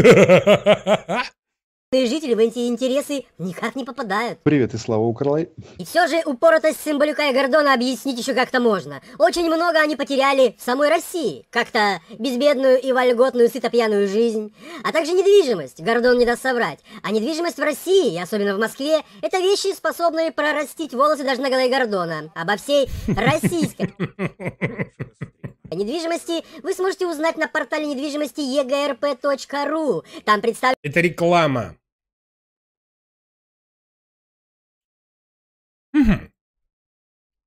[1.93, 4.39] жители в эти интересы никак не попадают.
[4.43, 5.49] Привет и слава Укралай.
[5.77, 9.01] И все же упоротость Симбалюка и Гордона объяснить еще как-то можно.
[9.17, 11.45] Очень много они потеряли в самой России.
[11.49, 14.53] Как-то безбедную и вольготную сытопьяную жизнь.
[14.83, 16.79] А также недвижимость, Гордон не даст соврать.
[17.03, 21.49] А недвижимость в России, и особенно в Москве, это вещи, способные прорастить волосы даже на
[21.49, 22.33] голове Гордона.
[22.35, 23.93] Обо всей российской
[25.75, 30.05] недвижимости вы сможете узнать на портале недвижимости egrp.ru.
[30.23, 31.77] Там представлены Это реклама.
[35.93, 36.31] Мгм.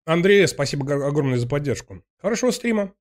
[0.06, 2.02] Андрей, спасибо огромное за поддержку.
[2.18, 2.94] Хорошего стрима.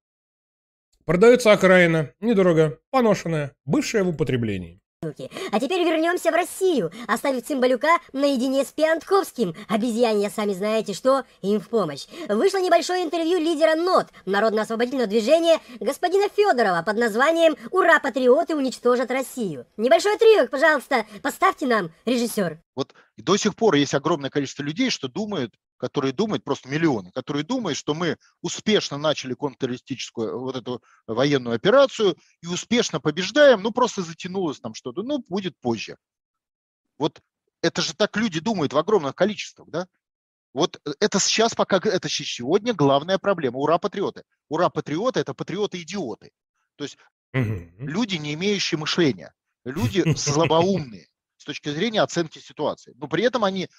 [1.06, 4.80] Продается окраина, недорого, поношенная, бывшая в употреблении.
[5.02, 9.56] А теперь вернемся в Россию, оставив Цымбалюка наедине с Пиантковским.
[9.70, 12.08] Обезьянья, сами знаете что, им в помощь.
[12.28, 19.66] Вышло небольшое интервью лидера НОТ, Народно-освободительного движения, господина Федорова под названием «Ура, патриоты уничтожат Россию».
[19.78, 22.60] Небольшой отрывок, пожалуйста, поставьте нам, режиссер.
[22.76, 27.44] Вот до сих пор есть огромное количество людей, что думают, которые думают, просто миллионы, которые
[27.44, 34.04] думают, что мы успешно начали контртеррористическую вот эту военную операцию и успешно побеждаем, ну просто
[34.04, 35.98] затянулось там что-то, ну будет позже.
[36.98, 37.22] Вот
[37.62, 39.88] это же так люди думают в огромных количествах, да?
[40.54, 43.58] Вот это сейчас пока, это сегодня главная проблема.
[43.60, 44.24] Ура, патриоты.
[44.50, 46.32] Ура, патриоты– это патриоты-идиоты.
[46.76, 46.98] То есть
[47.34, 52.94] люди, не имеющие мышления, люди слабоумные с точки зрения оценки ситуации.
[52.98, 53.70] Но при этом они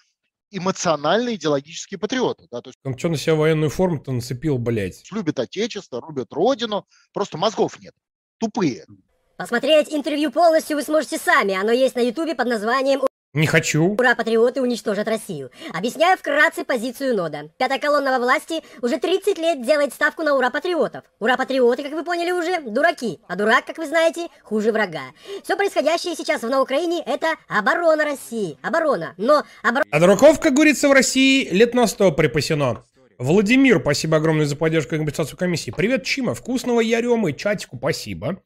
[0.50, 2.46] эмоциональные идеологические патриоты.
[2.50, 5.02] Да, то есть Он что на себя военную форму-то нацепил, блядь?
[5.12, 7.94] любят отечество, любят родину, просто мозгов нет.
[8.38, 8.86] Тупые.
[9.36, 13.00] Посмотреть интервью полностью вы сможете сами, оно есть на ютубе под названием
[13.33, 13.95] Не хочу.
[13.95, 15.53] «Ура, патриоты уничтожат Россию».
[15.73, 17.49] Объясняю вкратце позицию нода.
[17.59, 21.05] Пятая колонна во власти уже 30 лет делает ставку на ура патриотов.
[21.21, 23.21] Ура патриоты, как вы поняли уже, дураки.
[23.29, 25.12] А дурак, как вы знаете, хуже врага.
[25.45, 28.59] Все происходящее сейчас на Украине– это оборона России.
[28.62, 29.14] Оборона.
[29.16, 29.87] Но оборона...
[29.93, 32.83] А дураков, как говорится, в России лет на сто припасено.
[33.19, 35.71] Владимир, спасибо огромное за поддержку и компенсацию комиссии.
[35.71, 38.43] Привет, Чима, вкусного яремы, чатику, спасибо.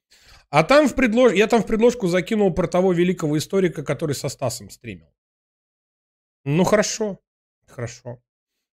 [0.55, 1.33] А там в предлож...
[1.33, 5.13] я там в предложку закинул про того великого историка, который со Стасом стримил.
[6.45, 7.19] Ну хорошо,
[7.67, 8.23] хорошо.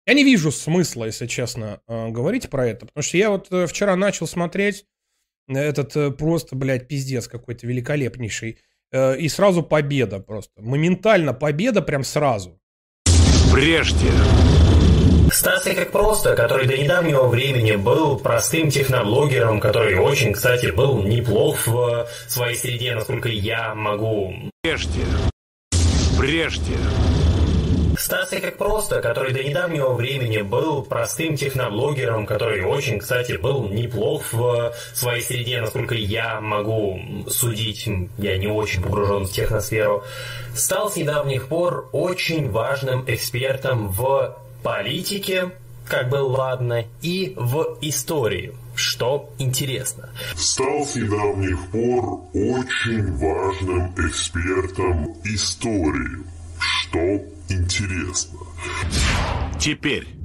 [0.05, 3.65] Я не вижу смысла, если честно, э, говорить про это, потому что я вот э,
[3.65, 4.85] вчера начал смотреть
[5.47, 8.59] этот э, просто, блядь, пиздец какой-то великолепнейший,
[8.93, 12.61] и сразу победа просто, моментально победа прям сразу.
[13.51, 14.11] Прежде.
[15.31, 21.65] Стас как просто, который до недавнего времени был простым техноблогером, который очень, кстати, был неплох
[21.65, 24.33] в своей среде, насколько я могу.
[24.61, 25.01] Прежде.
[26.19, 26.75] Прежде.
[27.97, 34.23] Стас как просто, который до недавнего времени был простым техноблогером, который очень, кстати, был неплох
[34.33, 40.03] в своей среде, насколько я могу судить, я не очень погружен в техносферу,
[40.55, 45.51] стал с недавних пор очень важным экспертом в политике,
[45.85, 50.09] как бы ладно, и в истории, что интересно.
[50.35, 56.23] Стал с недавних пор очень важным экспертом истории,
[56.59, 56.99] что
[57.49, 58.39] интересно.
[59.59, 60.20] Теперь.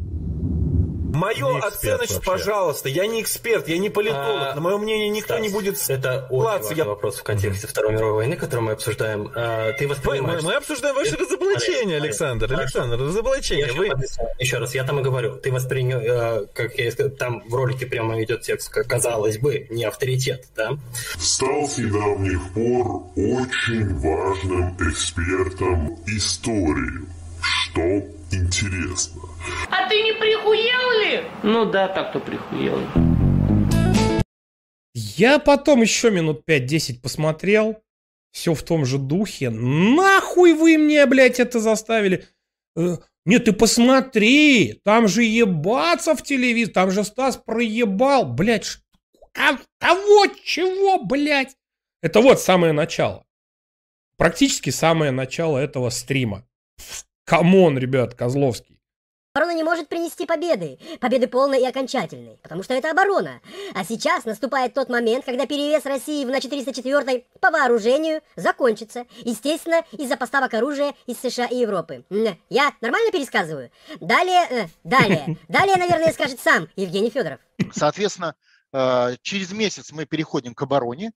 [1.17, 5.49] Мое оценочное, пожалуйста, я не эксперт, я не политолог, А, на мое мнение никто не
[5.49, 9.31] будет Это важный Я- вопрос в контексте Второй мировой войны, который мы обсуждаем.
[9.35, 10.43] А, Ты Мы, воспринимаешь...
[10.43, 12.47] мы- мы обсуждаем ваше Смотри, разоблачение, Александр.
[12.47, 12.63] смотри.
[12.65, 13.67] Александр, разоблачение.
[13.67, 13.91] Я Вы...
[14.39, 17.55] Еще раз, я там и говорю, ты воспринял, э, как я и сказал, там в
[17.55, 20.71] ролике прямо идет текст, как казалось бы, не авторитет, да?
[21.19, 27.07] Стал с недавних пор очень важным экспертом истории,
[27.41, 29.23] что интересно.
[29.71, 31.25] А ты не прихуел ли?
[31.43, 32.81] Ну да, так-то прихуел.
[34.95, 37.83] Я потом еще минут 5-10 посмотрел.
[38.33, 39.51] Все в том же духе.
[39.51, 42.27] Нахуй вы мне, блядь, это заставили?
[42.77, 48.79] Э, Нет, ты посмотри, там же ебаться в телевизор, там же Стас проебал, блядь,
[49.33, 51.57] кого, чего, блядь?
[52.03, 53.25] Это вот самое начало.
[54.19, 56.47] Практически самое начало этого стрима.
[57.27, 58.79] Come on, ребят, Козловский.
[59.35, 63.41] Оборона не может принести победы, победы полной и окончательной, потому что это оборона.
[63.75, 69.83] А сейчас наступает тот момент, когда перевес России в на 404 по вооружению закончится, естественно,
[69.91, 72.05] из-за поставок оружия из США и Европы.
[72.49, 73.73] Я нормально пересказываю?
[74.01, 77.41] Далее, э, далее, далее, наверное, скажет сам Евгений Федоров.
[77.73, 78.37] Соответственно,
[78.73, 81.11] э, через месяц мы переходим к обороне.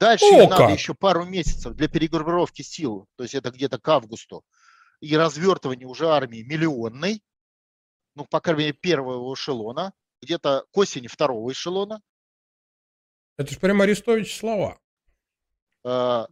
[0.00, 0.70] Дальше О, надо как!
[0.70, 4.42] еще пару месяцев для перегруппировки сил, то есть это где-то к августу,
[5.00, 7.22] и развертывания уже армии миллионной,
[8.14, 12.00] ну, по крайней мере, первого эшелона, где-то к осени второго эшелона.
[13.36, 14.80] Это же прям Арестович слова.
[15.84, 16.26] Э,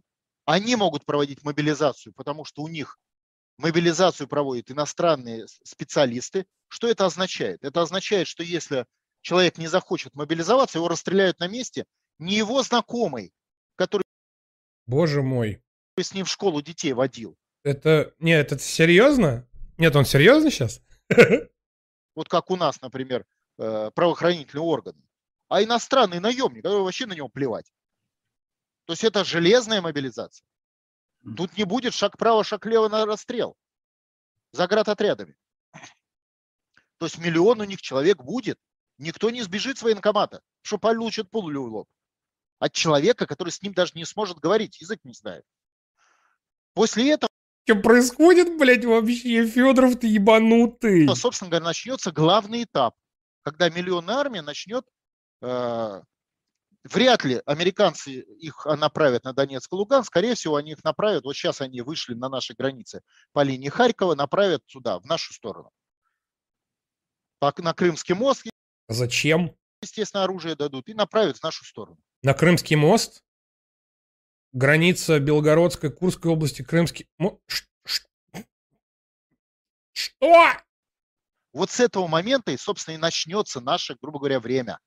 [0.45, 2.97] Они могут проводить мобилизацию, потому что у них
[3.57, 6.45] мобилизацию проводят иностранные специалисты.
[6.67, 7.63] Что это означает?
[7.63, 8.85] Это означает, что если
[9.21, 11.85] человек не захочет мобилизоваться, его расстреляют на месте,
[12.19, 13.33] не его знакомый,
[13.75, 14.03] который
[14.87, 15.61] Боже мой.
[15.99, 17.37] с ним в школу детей водил.
[17.65, 18.13] Это...
[18.19, 19.47] Нет, это серьезно?
[19.77, 20.81] Нет, он серьезно сейчас?
[22.15, 23.25] Вот как у нас, например,
[23.57, 25.03] э, правоохранительные органы.
[25.49, 27.69] А иностранный наемник, который вообще на него плевать.
[28.85, 30.47] То есть это железная мобилизация.
[31.35, 33.57] Тут не будет шаг вправо, шаг влево на расстрел.
[34.53, 35.35] Заградотрядами.
[36.99, 38.57] То есть миллион у них человек будет.
[38.97, 41.89] Никто не сбежит с военкомата, что получат пулю в лоб.
[42.59, 45.43] от человека, который с ним даже не сможет говорить, язык не знает.
[46.73, 47.34] После этого
[47.65, 49.45] Что происходит, блядь, вообще?
[49.47, 51.07] Федоров, ты ебанутый.
[51.15, 52.95] собственно говоря, начнется главный этап,
[53.43, 54.85] когда миллионная армия начнет
[55.41, 56.01] э,
[56.85, 60.07] Вряд ли американцы их направят на Донецк и Луганск.
[60.07, 63.01] Скорее всего, они их направят, вот сейчас они вышли на наши границы
[63.33, 65.71] по линии Харькова, направят сюда, в нашу сторону.
[67.41, 68.45] На Крымский мост,
[68.87, 69.55] Зачем?
[69.81, 71.97] естественно, оружие дадут и направят в нашу сторону.
[72.21, 73.23] На Крымский мост?
[74.55, 77.09] Граница Белгородской, Курской области, Крымский...
[77.45, 78.07] Что?
[81.51, 84.79] Вот с этого момента и, собственно, и начнется наше, грубо говоря, время,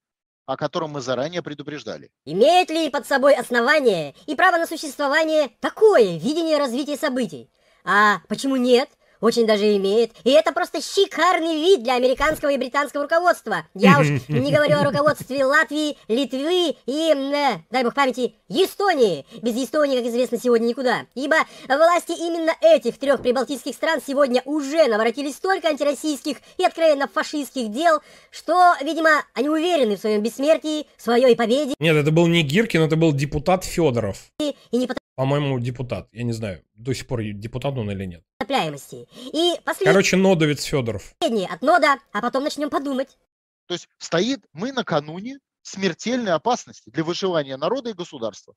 [0.46, 2.10] о котором мы заранее предупреждали.
[2.24, 7.50] Имеет ли под собой основание и право на существование такое видение развития событий?
[7.84, 8.88] А почему нет?
[9.20, 10.12] Очень даже имеет.
[10.24, 13.66] И это просто шикарный вид для американского и британского руководства.
[13.74, 19.26] Я уж не говорю о руководстве Латвии, Литвы и, э, дай бог памяти, Эстонии.
[19.42, 21.06] Без Эстонии, как известно, сегодня никуда.
[21.14, 21.36] Ибо
[21.68, 28.00] власти именно этих трех прибалтийских стран сегодня уже наворотили столько антироссийских и откровенно фашистских дел,
[28.30, 32.82] что, видимо, они уверены в своем бессмертии, в своей победе Нет, это был не Гиркин,
[32.82, 34.30] это был депутат Федоров.
[34.40, 36.08] и не По-моему, депутат.
[36.12, 38.22] Я не знаю, до сих пор депутат он или нет.
[38.48, 39.06] Потопляемости.
[39.14, 41.14] И последнее Короче, нодовец Федоров.
[41.20, 43.18] от нода, а потом начнем подумать.
[43.66, 48.54] То есть стоит мы накануне смертельной опасности для выживания народа и государства,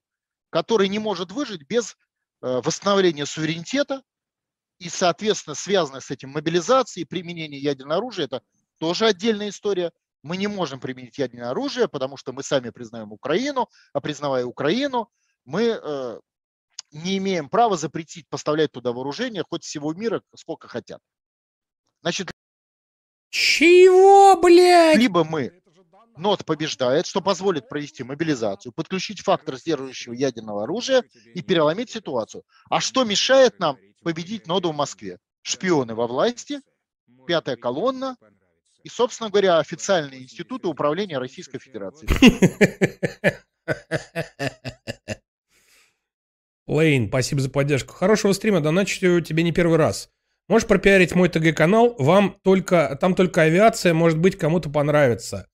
[0.50, 1.98] который не может выжить без
[2.42, 4.02] э, восстановления суверенитета
[4.80, 8.42] и, соответственно, связанная с этим мобилизация и применение ядерного оружия, это
[8.80, 9.92] тоже отдельная история.
[10.24, 15.10] Мы не можем применить ядерное оружие, потому что мы сами признаем Украину, а признавая Украину,
[15.44, 16.20] мы э,
[16.92, 21.00] не имеем права запретить поставлять туда вооружение хоть всего мира, сколько хотят.
[22.02, 22.32] Значит,
[23.30, 24.98] Чего, блядь?
[24.98, 25.62] либо мы
[26.18, 32.44] НОТ побеждает, что позволит провести мобилизацию, подключить фактор сдерживающего ядерного оружия и переломить ситуацию.
[32.70, 35.20] А что мешает нам победить ноду в Москве?
[35.42, 36.62] Шпионы во власти,
[37.26, 38.18] пятая колонна
[38.84, 42.08] и, собственно говоря, официальные институты управления Российской Федерации.
[46.72, 47.94] Лейн, спасибо за поддержку.
[47.94, 50.10] Хорошего стрима, доначу тебе не первый раз.
[50.48, 55.48] Можешь пропиарить мой ТГ-канал, вам только, там только авиация, может быть, кому-то понравится.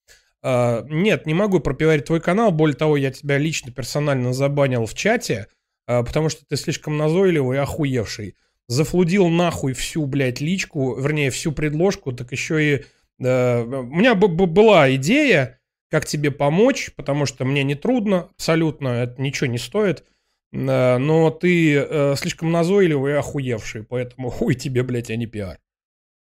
[0.43, 4.93] А, нет, не могу пропиарить твой канал, более того, я тебя лично, персонально забанил в
[4.93, 5.47] чате,
[5.87, 8.35] а, потому что ты слишком назойливый и охуевший.
[8.67, 12.85] Зафлудил нахуй всю, блядь, личку, вернее, всю предложку, так еще и...
[13.23, 15.59] э, у меня была идея,
[15.89, 20.03] как тебе помочь, потому что мне не трудно, абсолютно, это ничего не стоит.
[20.51, 25.59] Э, Но ты э, слишком назойливый и охуевший, поэтому хуй тебе, блядь, а не пиар.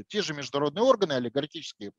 [0.08, 1.92] Те же международные органы, олигархические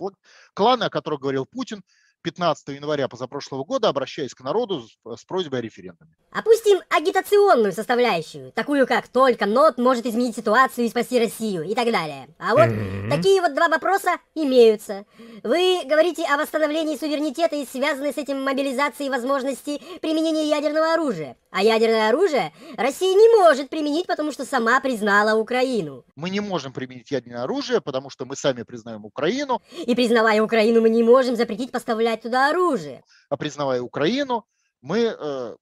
[0.55, 1.83] кланы, о которых говорил Путин
[2.23, 6.11] 15 января позапрошлого года, обращаясь к народу с, с просьбой о референдуме.
[6.33, 11.91] Опустим агитационную составляющую, такую как только НОТ может изменить ситуацию и спасти Россию и так
[11.91, 12.29] далее.
[12.39, 12.69] А вот
[13.11, 15.07] такие вот два вопроса имеются.
[15.43, 21.37] Вы говорите о восстановлении суверенитета и связанной с этим мобилизации возможности применения ядерного оружия.
[21.51, 26.05] А ядерное оружие Россия не может применить, потому что сама признала Украину.
[26.15, 30.81] Мы не можем применить ядерное оружие, потому что мы сами признаем Украину, И признавая Украину,
[30.81, 33.05] мы не можем запретить поставлять туда оружие.
[33.29, 34.47] а признавая Украину,
[34.81, 35.57] мы э,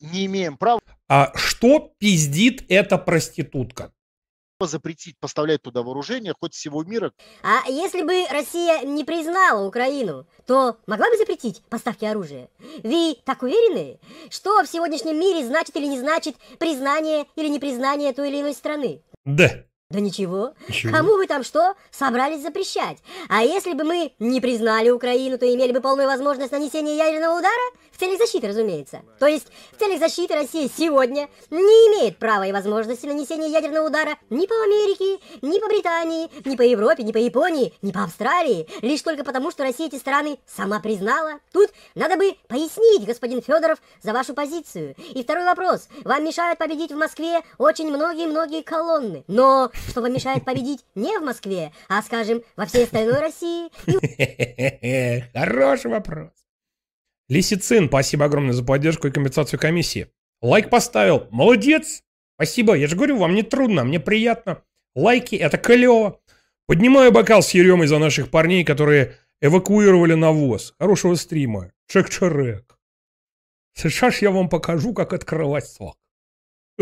[0.00, 3.92] не имеем права А что пиздит эта проститутка?
[4.66, 7.12] запретить поставлять туда вооружение хоть всего мира.
[7.42, 12.48] А если бы Россия не признала Украину, то могла бы запретить поставки оружия?
[12.82, 13.98] Вы так уверены,
[14.30, 19.02] что в сегодняшнем мире значит или не значит признание или непризнание той или иной страны?
[19.24, 19.64] Да.
[19.92, 20.54] Да ничего.
[20.68, 20.90] Ничего.
[20.90, 22.96] Кому вы там что собрались запрещать?
[23.28, 27.52] А если бы мы не признали Украину, то имели бы полную возможность нанесения ядерного удара?
[27.92, 29.02] В целях защиты, разумеется.
[29.18, 34.16] То есть в целях защиты Россия сегодня не имеет права и возможности нанесения ядерного удара
[34.30, 38.66] ни по Америке, ни по Британии, ни по Европе, ни по Японии, ни по Австралии.
[38.80, 41.34] Лишь только потому, что Россия эти страны сама признала.
[41.52, 44.94] Тут надо бы пояснить, господин Федоров, за вашу позицию.
[45.12, 45.88] И второй вопрос.
[46.02, 49.22] Вам мешают победить в Москве очень многие-многие колонны.
[49.28, 53.70] Но что вам мешает победить не в Москве, а, скажем, во всей остальной России?
[55.32, 56.30] Хороший вопрос.
[57.28, 60.08] Лисицин, спасибо огромное за поддержку и компенсацию комиссии.
[60.42, 61.28] Лайк поставил.
[61.30, 62.02] Молодец.
[62.34, 62.74] Спасибо.
[62.74, 64.62] Я же говорю, вам не трудно, мне приятно.
[64.94, 66.20] Лайки, это клево.
[66.66, 70.74] Поднимаю бокал с Еремой за наших парней, которые эвакуировали навоз.
[70.78, 71.72] Хорошего стрима.
[71.86, 72.78] Чек-чарек.
[73.74, 75.96] Сейчас я вам покажу, как открывать сок.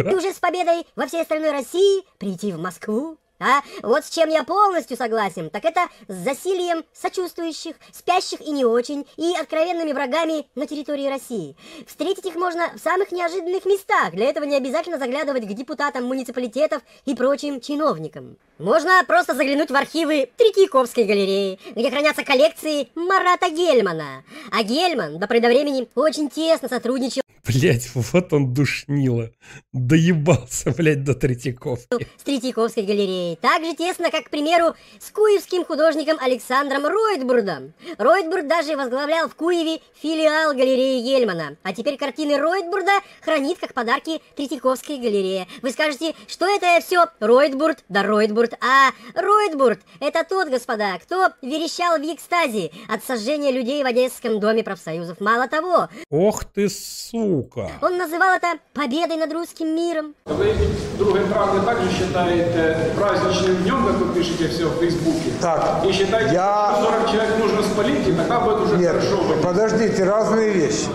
[0.00, 3.18] И уже с победой во всей остальной России прийти в Москву?
[3.40, 8.66] А вот с чем я полностью согласен, так это с засилием сочувствующих, спящих и не
[8.66, 11.56] очень, и откровенными врагами на территории России.
[11.86, 16.82] Встретить их можно в самых неожиданных местах, для этого не обязательно заглядывать к депутатам муниципалитетов
[17.06, 18.36] и прочим чиновникам.
[18.60, 24.22] Можно просто заглянуть в архивы Третьяковской галереи, где хранятся коллекции Марата Гельмана.
[24.52, 29.30] А Гельман до поры до времени очень тесно сотрудничал Блять, вот он душнило.
[29.72, 32.06] Доебался, блядь, до Третьяковки.
[32.16, 33.36] с Третьяковской галереей.
[33.40, 37.72] Так же тесно, как, к примеру, с куевским художником Александром Ройтбурдом.
[37.98, 41.56] Ройтбурд даже возглавлял в Куеве филиал галереи Гельмана.
[41.62, 42.92] А теперь картины Ройтбурда
[43.22, 45.46] хранит как подарки Третьяковской галерея.
[45.62, 48.49] Вы скажете, что это все Ройтбурд да Ройтбурд.
[48.60, 54.62] А Ройтбурд– это тот, господа, кто верещал в экстазе от сожжения людей в Одесском доме
[54.64, 55.20] профсоюзов.
[55.20, 57.70] Мало того, Ох ты, сука.
[57.82, 60.14] он называл это победой над русским миром.
[60.24, 60.54] Вы
[60.98, 65.30] 2 травня также считаете праздничным днем, как вы пишете все в Фейсбуке?
[65.40, 69.22] Так, И считаете, я- что 40 человек нужно спалить, и тогда будет уже Нет, хорошо.
[69.24, 69.42] быть.
[69.42, 70.86] подождите, разные вещи.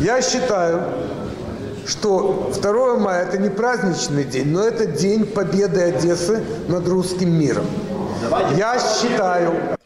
[0.00, 0.84] Я считаю,
[1.88, 7.66] что 2 мая это не праздничный день, но это день победы Одессы над русским миром.
[8.56, 9.78] Я считаю,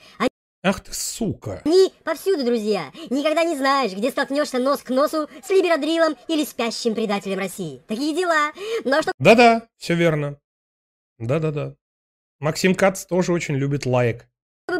[0.65, 1.61] Ах ты, сука.
[1.65, 2.93] Они повсюду, друзья.
[3.11, 7.83] Никогда не знаешь, где столкнешься нос к носу с либерадрилом или спящим предателем России.
[7.89, 8.53] Такие дела.
[8.85, 10.39] Но чтобы Да-да, все верно.
[11.19, 11.75] Да-да-да.
[12.39, 14.29] Максим Кац тоже очень любит лайк.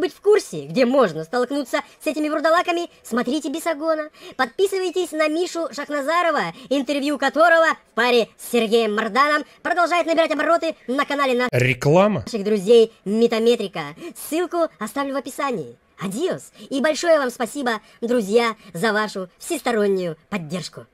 [0.03, 4.11] Быть в курсе, где можно столкнуться с этими вурдалаками, смотрите Бесогона.
[4.37, 11.05] Подписывайтесь на Мишу Шахназарова, интервью которого в паре с Сергеем Марданом продолжает набирать обороты на
[11.05, 12.25] канале наших Реклама?
[12.33, 13.95] друзей Метаметрика.
[14.17, 15.77] Ссылку оставлю в описании.
[15.99, 16.53] Адиос.
[16.69, 20.87] И большое вам спасибо, друзья, за вашу всестороннюю поддержку.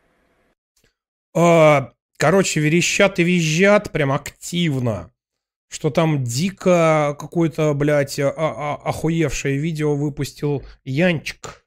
[1.34, 5.10] А, короче, верещат и визжат прям активно.
[5.68, 11.64] Что там дико какое-то, блядь, а- а- охуевшее видео выпустил Янчик.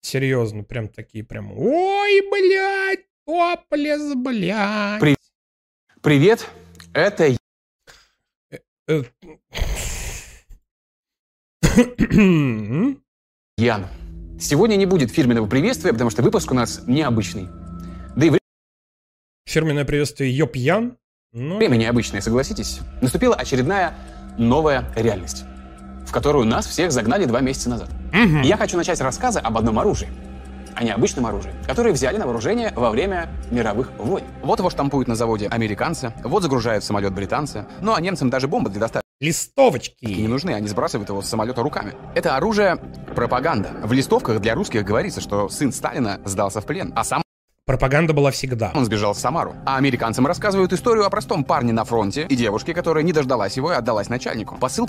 [0.00, 1.52] Серьезно, прям такие прям.
[1.52, 5.00] Ой, блядь, топлес, блядь.
[5.00, 5.16] При-
[6.02, 6.48] Привет,
[6.92, 7.38] это я.
[8.88, 9.02] Э,
[13.58, 13.86] Ян.
[14.40, 17.46] Сегодня не будет фирменного приветствия, потому что выпуск у нас необычный.
[18.16, 18.30] Да и
[19.46, 20.98] Фирменное приветствие Ёп Ян.
[21.36, 22.78] Ну, время необычное, согласитесь.
[23.00, 23.94] Наступила очередная
[24.38, 25.44] новая реальность,
[26.06, 27.90] в которую нас всех загнали два месяца назад.
[28.12, 30.08] И Я хочу начать с рассказа об одном оружии.
[30.76, 34.24] О необычном оружии, которое взяли на вооружение во время мировых войн.
[34.44, 38.46] Вот его штампуют на заводе американцы, вот загружают в самолет британцы, ну а немцам даже
[38.46, 40.04] бомбы для доставки Листовочки.
[40.04, 41.94] не нужны, они сбрасывают его с самолета руками.
[42.14, 42.76] Это оружие
[43.16, 43.70] пропаганда.
[43.82, 47.23] В листовках для русских говорится, что сын Сталина сдался в плен, а сам
[47.66, 48.72] Пропаганда была всегда.
[48.74, 49.54] он сбежал в Самару.
[49.64, 53.72] А американцам рассказывают историю о простом парне на фронте и девушке, которая не дождалась его
[53.72, 54.58] и отдалась начальнику.
[54.58, 54.86] Посыл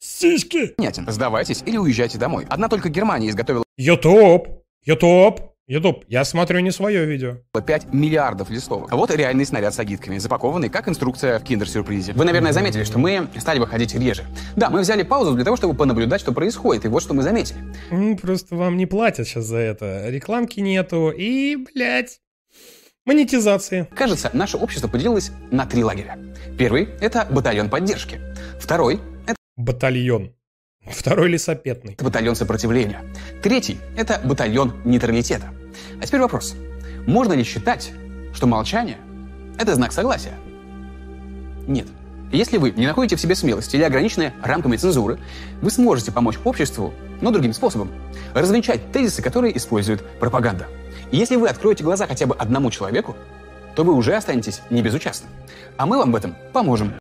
[0.00, 0.68] Сиськи!
[0.68, 1.04] понятен.
[1.08, 2.46] Сдавайтесь или уезжайте домой.
[2.48, 4.48] Одна только Германия изготовила Ютуб.
[4.84, 5.40] Ютуб.
[5.68, 6.04] Ютуб.
[6.08, 7.36] Я смотрю не свое видео.
[7.52, 8.90] 5 миллиардов листовок.
[8.90, 12.14] Вот реальный снаряд с агитками, запакованный как инструкция в киндер-сюрпризе.
[12.14, 14.24] Вы, наверное, заметили, что мы стали выходить реже.
[14.56, 17.58] Да, мы взяли паузу для того, чтобы понаблюдать, что происходит, и вот что мы заметили.
[17.90, 20.08] М, Просто вам не платят сейчас за это.
[20.08, 21.10] Рекламки нету.
[21.14, 22.20] И, блядь,
[23.04, 23.86] монетизации.
[23.94, 26.18] Кажется, наше общество поделилось на три лагеря.
[26.58, 28.18] Первый— это батальон поддержки.
[28.58, 30.32] Второй— это Батальон.
[30.90, 31.94] Второй лесопетный.
[32.00, 33.02] батальон сопротивления.
[33.42, 35.52] Третий— это батальон нейтралитета.
[36.00, 36.54] А теперь вопрос.
[37.06, 37.92] Можно ли считать,
[38.34, 38.98] что молчание—
[39.58, 40.34] это знак согласия?
[41.66, 41.86] Нет.
[42.30, 45.18] Если вы не находите в себе смелости или ограничены рамками цензуры,
[45.62, 46.92] вы сможете помочь обществу,
[47.22, 47.90] но другим способом.
[48.34, 50.66] Развенчать тезисы, которые использует пропаганда.
[51.10, 53.16] И если вы откроете глаза хотя бы одному человеку,
[53.74, 55.30] то вы уже останетесь небезучастным.
[55.78, 56.92] А мы вам в этом поможем.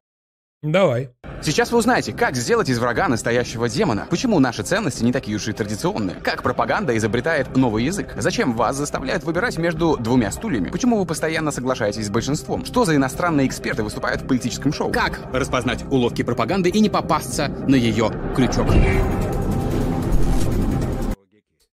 [0.61, 1.09] Давай.
[1.41, 5.47] Сейчас вы узнаете, как сделать из врага настоящего демона, почему наши ценности не такие уж
[5.47, 10.97] и традиционные, как пропаганда изобретает новый язык, зачем вас заставляют выбирать между двумя стульями, почему
[10.97, 15.83] вы постоянно соглашаетесь с большинством, что за иностранные эксперты выступают в политическом шоу, как распознать
[15.91, 18.67] уловки пропаганды и не попасться на ее крючок.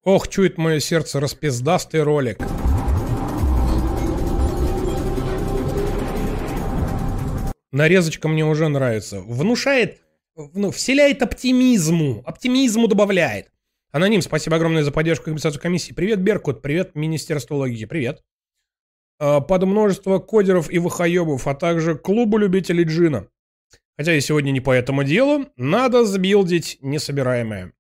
[0.05, 2.39] Ох, чует мое сердце распиздастый ролик.
[7.75, 9.21] Нарезочка мне уже нравится.
[9.21, 10.01] Внушает,
[10.37, 12.23] ну, вселяет оптимизму.
[12.25, 13.51] Оптимизму добавляет.
[13.91, 15.93] Аноним, спасибо огромное за поддержку компенсацию комиссии.
[15.93, 16.63] Привет, Беркут.
[16.63, 17.85] Привет, Министерство логики.
[17.87, 18.23] Привет.
[19.19, 23.27] А, Под множество кодеров и выхоебов, а также клубу любителей джина.
[23.99, 27.73] Хотя и сегодня не по этому делу, надо сбилдить несобираемое.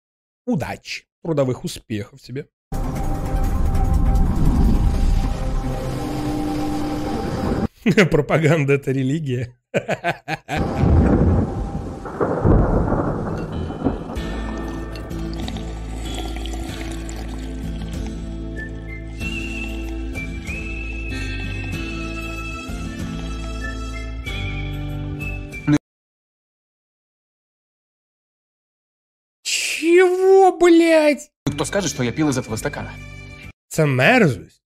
[0.45, 2.49] Удачи, трудовых успехов тебе.
[8.11, 9.57] Пропаганда— это религия.
[29.43, 31.31] Чего, блядь?
[31.47, 32.93] Ну, кто скажет, что я пил из этого стакана?
[33.69, 34.63] Це мерзость.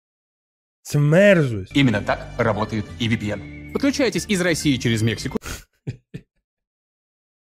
[0.83, 1.77] Це мерзость.
[1.77, 3.58] Именно так работает и VPN.
[3.79, 5.39] Подключайтесь из России через Мексику.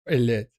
[0.06, 0.50] Блядь.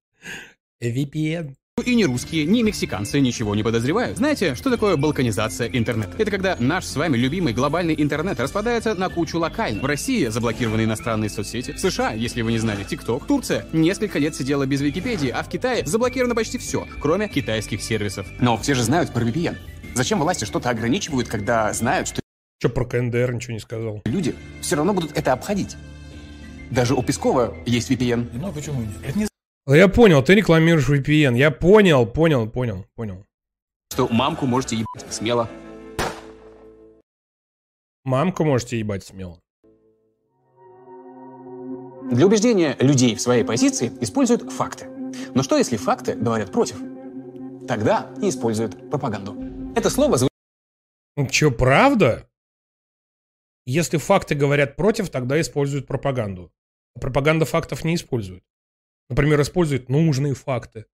[0.83, 1.55] VPN.
[1.85, 4.17] И ни русские, ни мексиканцы ничего не подозревают.
[4.17, 6.13] Знаете, что такое балканизация интернета?
[6.17, 9.83] Это когда наш с вами любимый глобальный интернет распадается на кучу локальных.
[9.83, 11.73] В России заблокированы иностранные соцсети.
[11.73, 13.27] В США, если вы не знали, ТикТок.
[13.27, 18.27] Турция несколько лет сидела без Википедии, а в Китае заблокировано почти все, кроме китайских сервисов.
[18.41, 19.59] Но все же знают про VPN.
[19.95, 22.20] Зачем власти что-то ограничивают, когда знают, что
[22.61, 24.03] Че про КНДР ничего не сказал?
[24.05, 25.77] люди все равно будут это обходить?
[26.71, 28.29] Даже у Пескова есть VPN.
[28.35, 28.91] Ну почему нет?
[29.03, 29.27] Это не
[29.67, 31.39] Ну, Я понял, ты рекламируешь VPN.
[31.39, 33.25] Я понял, понял, понял, понял.
[33.91, 35.49] Что мамку можете ебать смело.
[38.05, 39.41] Мамку можете ебать смело.
[42.11, 44.87] Для убеждения людей в своей позиции используют факты.
[45.35, 46.77] Но что, если факты говорят против?
[47.67, 49.35] Тогда и используют пропаганду.
[49.75, 50.31] Это слово звучит
[51.31, 52.30] Че, правда?
[53.71, 56.53] Если факты говорят против, тогда используют пропаганду.
[56.97, 58.43] А пропаганда фактов не использует.
[59.09, 60.87] Например, использует нужные факты.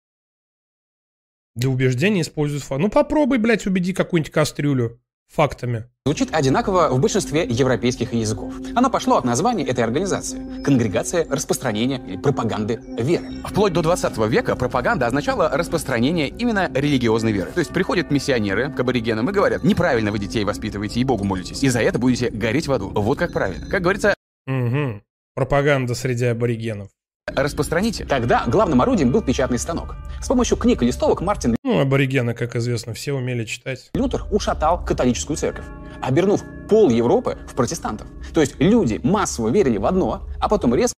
[1.56, 2.82] Для убеждения используют факты.
[2.82, 5.86] Ну попробуй, блядь, убеди какую-нибудь кастрюлю фактами.
[6.06, 8.54] звучит одинаково в большинстве европейских языков.
[8.76, 13.26] Оно пошло от названия этой организации– Конгрегация распространения или пропаганды веры.
[13.46, 17.52] Вплоть до 20 века пропаганда означала распространение именно религиозной веры.
[17.52, 21.64] То есть приходят миссионеры к аборигенам и говорят, неправильно вы детей воспитываете и Богу молитесь,
[21.64, 22.90] и за это будете гореть в аду.
[22.90, 23.68] Вот как правильно.
[23.68, 24.16] Как говорится,
[24.48, 25.02] Угу.
[25.34, 26.90] Пропаганда среди аборигенов.
[27.36, 28.06] Распространите.
[28.06, 29.96] Тогда главным орудием был печатный станок.
[30.22, 33.90] С помощью книг и листовок Мартин Ну, аборигены, как известно, все умели читать.
[33.94, 35.66] Лютер ушатал католическую церковь,
[36.02, 38.08] обернув пол Европы в протестантов.
[38.34, 40.96] То есть люди массово верили в одно, а потом резко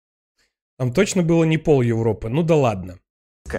[0.77, 2.29] Там точно было не пол Европы.
[2.29, 2.99] Ну да ладно.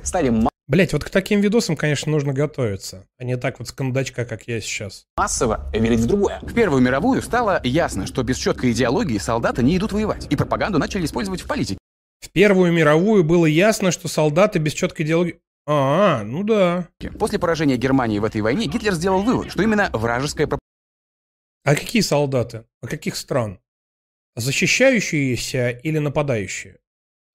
[0.03, 0.33] стали
[0.67, 3.07] Блять, вот к таким видосам, конечно, нужно готовиться.
[3.17, 5.05] А не так вот с кондачка, как я сейчас.
[5.17, 6.41] массово верить в другое.
[6.43, 10.79] В Первую мировую стало ясно, что без четкой идеологии солдаты не идут воевать, и пропаганду
[10.79, 11.79] начали использовать в политике.
[12.21, 15.41] В Первую мировую было ясно, что солдаты без четкой идеологии...
[15.67, 16.89] А, ну да.
[17.19, 20.49] После поражения Германии в этой войне Гитлер сделал вывод, что именно вражеская
[21.65, 22.65] А какие солдаты?
[22.81, 23.61] А каких стран?
[24.35, 26.79] Защищающиеся или нападающие?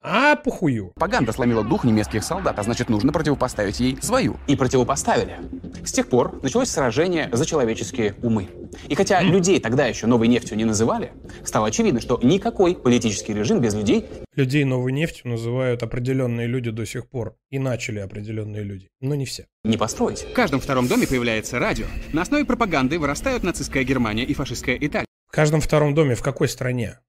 [0.06, 0.92] А, похую.
[0.96, 4.36] Пропаганда сломила дух немецких солдат, а значит, нужно противопоставить ей свою.
[4.48, 5.38] И противопоставили.
[5.86, 8.50] С тех пор началось сражение за человеческие умы.
[8.90, 11.14] И хотя людей тогда еще новой нефтью не называли,
[11.46, 16.86] стало очевидно, что никакой политический режим без людей Людей новой нефтью называют определенные люди до
[16.86, 17.38] сих пор.
[17.50, 18.90] И начали определенные люди.
[19.00, 19.46] Но не все.
[19.64, 20.24] не построить.
[20.24, 21.86] В каждом втором доме появляется радио.
[22.12, 25.06] На основе пропаганды вырастают нацистская Германия и фашистская Италия.
[25.28, 27.00] В каждом втором доме в какой стране?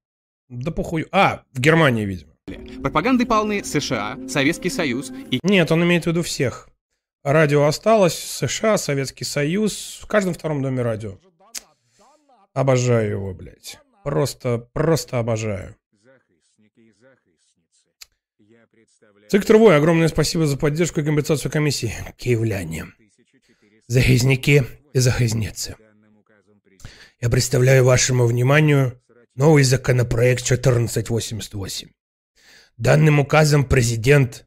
[0.49, 1.07] Да похуй.
[1.11, 2.34] А, в Германии, видимо.
[2.81, 6.69] Пропаганды полны США, Советский Союз и Нет, он имеет в виду всех.
[7.23, 11.17] Радио осталось, США, Советский Союз, в каждом втором доме радио.
[12.53, 13.79] Обожаю его, блядь.
[14.03, 15.75] Просто, просто обожаю.
[19.31, 21.93] Цик-Трувой, огромное спасибо за поддержку и компенсацию комиссии.
[22.15, 22.85] Киевляне.
[23.87, 25.75] Захизники и захизницы.
[27.19, 29.01] Я представляю вашему вниманию
[29.33, 31.94] новый законопроект 1488.
[32.77, 34.45] Данным указом президент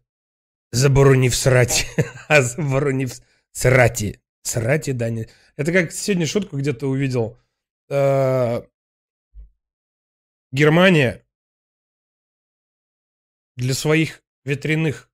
[0.72, 1.86] заборонив срать.
[2.28, 3.20] А заборонив
[3.52, 4.20] срати.
[4.42, 5.28] Срати, да, не...
[5.56, 7.38] Это как сегодня шутку где-то увидел.
[7.90, 8.62] Э,
[10.52, 11.24] Германия
[13.56, 15.10] для своих ветряных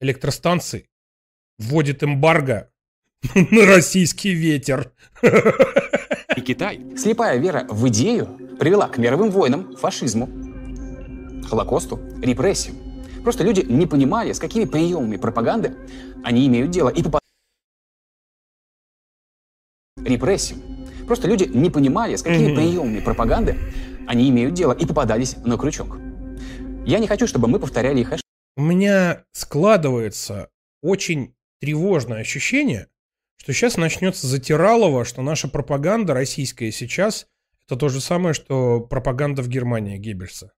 [0.00, 0.88] электростанций
[1.58, 2.70] вводит эмбарго
[3.34, 4.92] на российский ветер.
[5.22, 6.80] и Китай.
[6.96, 8.26] Слепая вера в идею
[8.58, 10.47] привела к мировым войнам, фашизму,
[11.48, 12.76] Холокосту, репрессиям.
[13.22, 15.76] Просто люди не понимали, с какими приемами пропаганды
[16.22, 17.22] они имеют дело и попадали
[20.04, 20.62] репрессиям.
[21.06, 23.58] Просто люди не понимали, с какими приемами пропаганды
[24.06, 25.98] они имеют дело и попадались на крючок.
[26.86, 28.28] Я не хочу, чтобы мы повторяли их ошибки.
[28.56, 30.48] У меня складывается
[30.82, 32.88] очень тревожное ощущение,
[33.36, 37.26] что сейчас начнется затиралово, что наша пропаганда российская сейчас
[37.66, 40.52] это то же самое, что пропаганда в Германии Геббельса.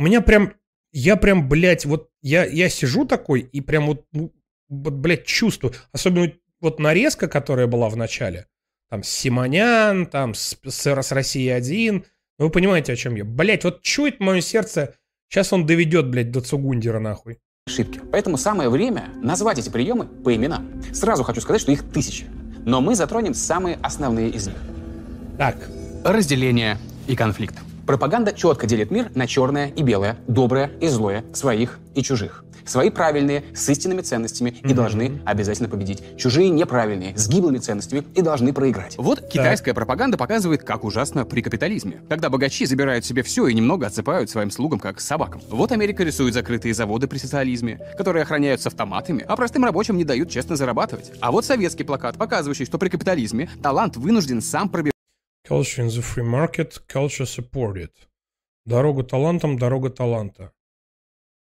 [0.00, 0.54] У меня прям,
[0.92, 4.32] я прям, блядь, вот я, я сижу такой и прям вот, ну,
[4.70, 5.74] вот, блядь, чувствую.
[5.92, 6.32] Особенно
[6.62, 8.46] вот нарезка, которая была в начале.
[8.88, 12.06] Там Симонян, там с, с, с России-1.
[12.38, 13.26] Ну, вы понимаете, о чем я.
[13.26, 14.94] Блядь, вот чует мое сердце,
[15.28, 17.38] сейчас он доведет, блядь, до Цугундера, нахуй.
[17.66, 18.00] ошибки.
[18.10, 20.82] Поэтому самое время назвать эти приемы по именам.
[20.94, 22.24] Сразу хочу сказать, что их тысячи.
[22.64, 24.56] Но мы затронем самые основные из них.
[25.36, 25.56] Так.
[26.06, 27.58] Разделение и конфликт.
[27.86, 32.44] Пропаганда четко делит мир на черное и белое, доброе и злое, своих и чужих.
[32.64, 36.02] Свои правильные, с истинными ценностями и должны обязательно победить.
[36.16, 38.96] Чужие неправильные, с гиблыми ценностями и должны проиграть.
[38.96, 42.02] Вот китайская пропаганда показывает, как ужасно при капитализме.
[42.08, 45.40] Когда богачи забирают себе все и немного отсыпают своим слугам, как собакам.
[45.50, 50.04] Вот Америка рисует закрытые заводы при социализме, которые охраняют с автоматами, а простым рабочим не
[50.04, 51.12] дают честно зарабатывать.
[51.20, 54.89] А вот советский плакат, показывающий, что при капитализме талант вынужден сам пробивать
[55.46, 57.90] Culture in the free market, culture supported.
[58.66, 60.52] Дорога талантам, дорога таланта.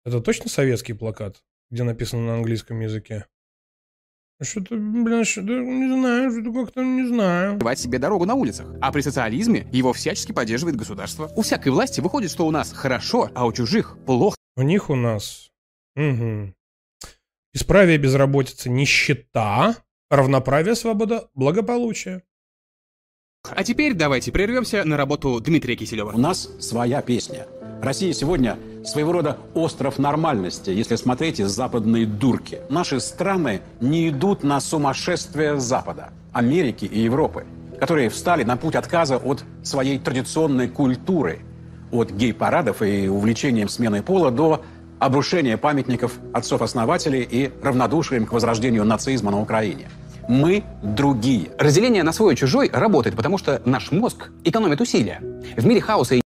[0.05, 3.26] Это точно советский плакат, где написано на английском языке?
[4.40, 7.55] Что-то, блин, что-то не знаю, что-то как-то не знаю.
[7.55, 8.68] пробивать себе дорогу на улицах.
[8.80, 11.32] А при социализме его всячески поддерживает государство.
[11.34, 14.36] У всякой власти выходит, что у нас хорошо, а у чужих плохо.
[14.57, 15.51] У них у нас
[15.96, 16.55] угу.
[17.53, 19.74] бесправие, безработица, нищета,
[20.09, 22.22] равноправие, свобода, благополучие.
[23.55, 26.12] А теперь давайте прервемся на работу Дмитрия Киселева.
[26.12, 27.47] У нас своя песня.
[27.82, 32.61] Россия сегодня своего рода остров нормальности, если смотреть из западной дурки.
[32.68, 37.47] Наши страны не идут на сумасшествие Запада, Америки и Европы,
[37.80, 41.41] которые встали на путь отказа от своей традиционной культуры,
[41.91, 44.62] от гей-парадов и увлечением сменой пола до
[44.99, 49.89] обрушения памятников отцов-основателей и равнодушием к возрождению нацизма на Украине.
[50.29, 51.51] Мы другие.
[51.59, 55.20] Разделение на свой и чужой работает, потому что наш мозг экономит усилия.
[55.57, 56.20] В мире хаоса и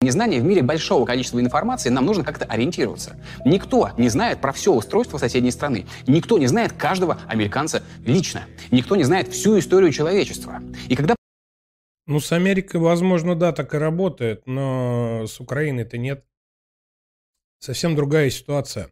[0.00, 3.22] незнания, в мире большого количества информации нам нужно как-то ориентироваться.
[3.44, 5.86] Никто не знает про все устройство соседней страны.
[6.06, 8.44] Никто не знает каждого американца лично.
[8.70, 10.62] Никто не знает всю историю человечества.
[10.88, 11.14] И когда
[12.06, 16.24] Ну, с Америкой, возможно, да, так и работает, но с Украиной-то нет.
[17.58, 18.88] Совсем другая ситуация.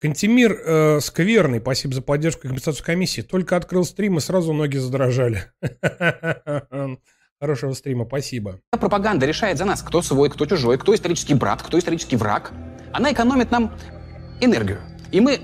[0.00, 3.20] Кантемир э, скверный, спасибо за поддержку компенсацию комиссии.
[3.20, 5.44] Только открыл стрим и сразу ноги задрожали.
[7.40, 8.60] Хорошего стрима, спасибо.
[8.70, 12.52] пропаганда решает за нас, кто свой, кто чужой, кто исторический брат, кто исторический враг,
[12.92, 13.76] она экономит нам
[14.40, 14.80] энергию.
[15.12, 15.40] И мы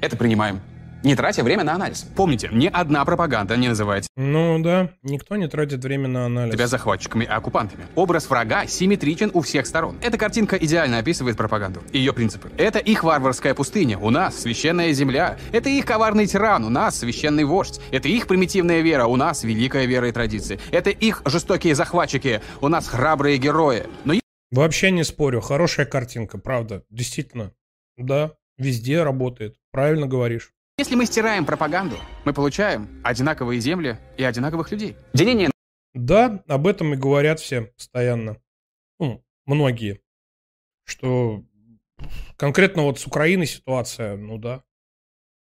[0.00, 0.60] это принимаем,
[1.02, 2.06] не тратя время на анализ.
[2.16, 6.54] Помните, ни одна пропаганда не называет Ну да, никто не тратит время на анализ.
[6.54, 7.84] тебя захватчиками и оккупантами.
[7.94, 9.96] Образ врага симметричен у всех сторон.
[10.02, 12.50] Эта картинка идеально описывает пропаганду ее принципы.
[12.56, 15.38] Это их варварская пустыня, у нас священная земля.
[15.52, 17.80] Это их коварный тиран, у нас священный вождь.
[17.90, 20.58] Это их примитивная вера, у нас великая вера и традиции.
[20.70, 23.84] Это их жестокие захватчики, у нас храбрые герои.
[24.04, 24.14] Но
[24.52, 27.52] Вообще не спорю, хорошая картинка, правда, действительно.
[27.96, 30.52] Да, везде работает, правильно говоришь.
[30.78, 34.96] Если мы стираем пропаганду, мы получаем одинаковые земли и одинаковых людей.
[35.12, 35.50] Деление
[35.94, 38.38] Да, об этом и говорят все постоянно.
[38.98, 40.00] Ну, многие.
[40.84, 41.44] Что
[42.36, 44.62] конкретно вот с Украиной ситуация, ну да.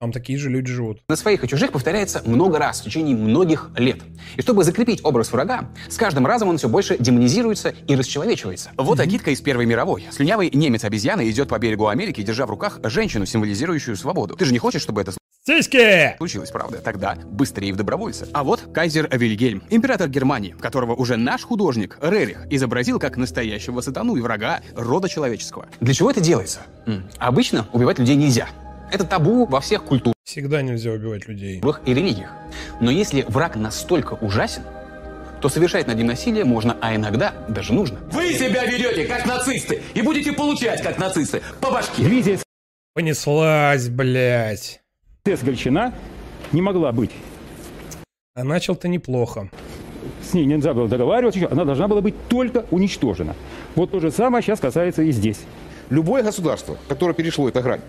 [0.01, 1.03] Там такие же люди живут.
[1.11, 3.99] на своих и чужих повторяется много раз в течение многих лет.
[4.37, 8.71] И чтобы закрепить образ врага, с каждым разом он все больше демонизируется и расчеловечивается.
[8.79, 10.07] Вот агитка из Первой мировой.
[10.11, 14.37] Слюнявый немец-обезьяна идет по берегу Америки, держа в руках женщину, символизирующую свободу.
[14.37, 15.13] Ты же не хочешь, чтобы это
[15.45, 16.17] Сиськи!
[16.17, 16.79] случилось, правда?
[16.79, 18.27] Тогда быстрее в добровольца.
[18.33, 24.17] А вот кайзер Вильгельм, император Германии, которого уже наш художник Рерих изобразил как настоящего сатану
[24.17, 25.67] и врага рода человеческого.
[25.81, 26.61] Для чего это делается?
[26.87, 28.49] М, Обычно убивать людей нельзя.
[28.91, 31.61] Это табу во всех культурах Всегда нельзя убивать людей.
[31.87, 32.31] и религиях.
[32.81, 34.63] Но если враг настолько ужасен,
[35.41, 37.99] то совершать над ним насилие можно, а иногда даже нужно.
[38.13, 42.03] Вы себя ведете как нацисты и будете получать как нацисты по башке.
[42.03, 42.39] Дивизия
[42.95, 44.83] Понеслась, блядь.
[45.25, 45.95] СС Гольчина
[46.53, 47.13] не могла быть.
[48.35, 49.49] А начал-то неплохо.
[50.23, 53.35] С ней нельзя было договариваться, она должна была быть только уничтожена.
[53.75, 55.41] Вот то же самое сейчас касается и здесь.
[55.91, 57.81] Любое государство, которое перешло эту грань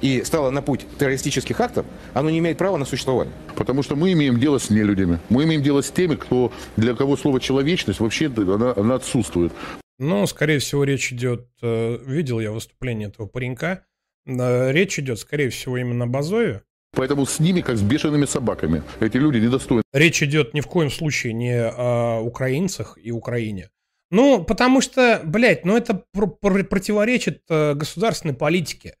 [0.00, 3.34] и стало на путь террористических актов, оно не имеет права на существование.
[3.56, 5.18] Потому что мы имеем дело с нелюдями.
[5.28, 9.52] Мы имеем дело с теми, кто, для кого слово «человечность» вообще она, она отсутствует.
[9.98, 11.48] Ну, скорее всего, речь идет...
[11.62, 13.84] э, Видел я выступление этого паренька.
[14.26, 16.62] Речь идет, скорее всего, именно об Азове.
[16.96, 18.82] Поэтому с ними, как с бешеными собаками.
[19.00, 19.82] Эти люди недостойны.
[19.92, 23.70] Речь идет ни в коем случае не о украинцах и Украине.
[24.10, 28.94] Ну, потому что, блядь, ну это пр- пр- противоречит э, государственной политике,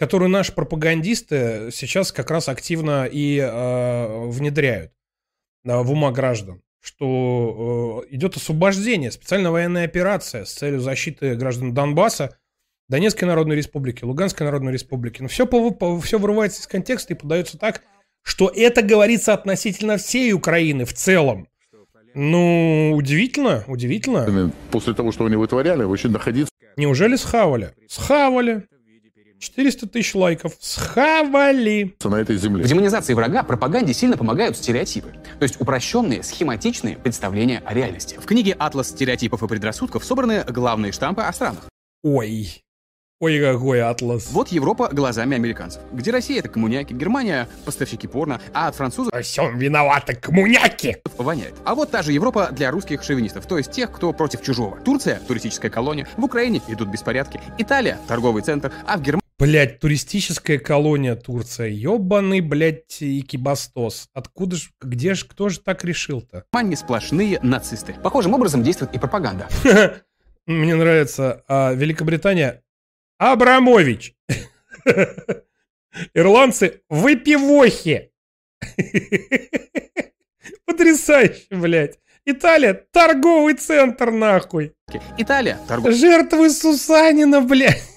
[0.00, 4.92] которую наши пропагандисты сейчас как раз активно и э, внедряют
[5.62, 11.74] э, в ума граждан, что э, идет освобождение, специальная военная операция с целью защиты граждан
[11.74, 12.38] Донбасса,
[12.88, 15.20] Донецкой Народной Республики, Луганской Народной Республики.
[15.20, 15.46] Но все,
[16.00, 17.82] все вырывается из контекста и подается так,
[18.22, 21.46] что это говорится относительно всей Украины в целом.
[22.14, 24.50] Ну, удивительно, удивительно.
[24.70, 26.50] После того, что они вытворяли, вообще находиться...
[26.78, 27.74] Неужели схавали?
[27.86, 28.66] Схавали.
[29.40, 30.52] 400 тысяч лайков.
[30.60, 31.96] Схавали.
[32.04, 32.64] на этой земле.
[32.64, 38.16] В демонизации врага пропаганде сильно помогают стереотипы, то есть упрощенные, схематичные представления о реальности.
[38.20, 41.68] В книге «Атлас стереотипов и предрассудков» собраны главные штампы о странах.
[42.02, 42.62] Ой.
[43.22, 44.30] Ой, какой атлас.
[44.32, 45.82] Вот Европа глазами американцев.
[45.92, 49.12] Где Россия— это коммуняки, Германия— поставщики порно, а от французов...
[49.12, 50.96] Во всем виноваты коммуняки!
[51.18, 51.54] Воняет.
[51.66, 54.80] А вот та же Европа для русских шовинистов, то есть тех, кто против чужого.
[54.80, 59.29] Турция— туристическая колония, в Украине идут беспорядки, Италия— торговый центр, а в Германии...
[59.40, 61.68] Блять, туристическая колония Турция.
[61.68, 64.10] Ёбаный, блядь, икибастос.
[64.12, 66.44] Откуда ж, где ж, кто же так решил-то?
[66.52, 67.94] Германии сплошные нацисты.
[68.02, 69.48] Похожим образом действует и пропаганда.
[70.46, 72.62] Мне нравится а, Великобритания
[73.16, 74.14] Абрамович.
[76.12, 78.12] Ирландцы выпивохи.
[80.66, 81.98] Потрясающе, блядь.
[82.26, 84.74] Италия торговый центр, нахуй.
[85.16, 87.89] Италия торговый Жертвы Сусанина, блядь.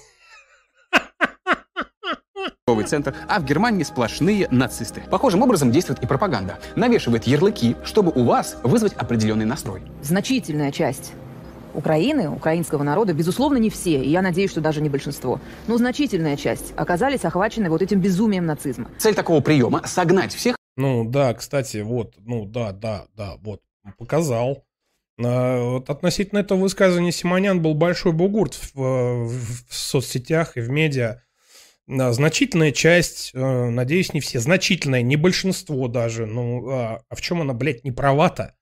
[2.66, 5.02] Торговый центр, а в Германии сплошные нацисты.
[5.10, 6.58] Похожим образом действует и пропаганда.
[6.76, 9.82] Навешивает ярлыки, чтобы у вас вызвать определенный настрой.
[10.00, 11.12] Значительная часть
[11.74, 16.38] Украины, украинского народа, безусловно, не все, и я надеюсь, что даже не большинство, но значительная
[16.38, 18.88] часть оказались охвачены вот этим безумием нацизма.
[18.96, 23.60] Цель такого приема– согнать всех Ну да, кстати, вот, ну да, да, да, вот,
[23.98, 24.64] показал.
[25.22, 30.70] А, вот относительно этого высказывания Симонян был большой бугурт в, в- в соцсетях и в
[30.70, 31.20] медиа.
[31.88, 37.20] А, Значительная часть, э, надеюсь, не все, значительное, не большинство даже, ну, а, а в
[37.20, 38.54] чем она, блядь, не права-то?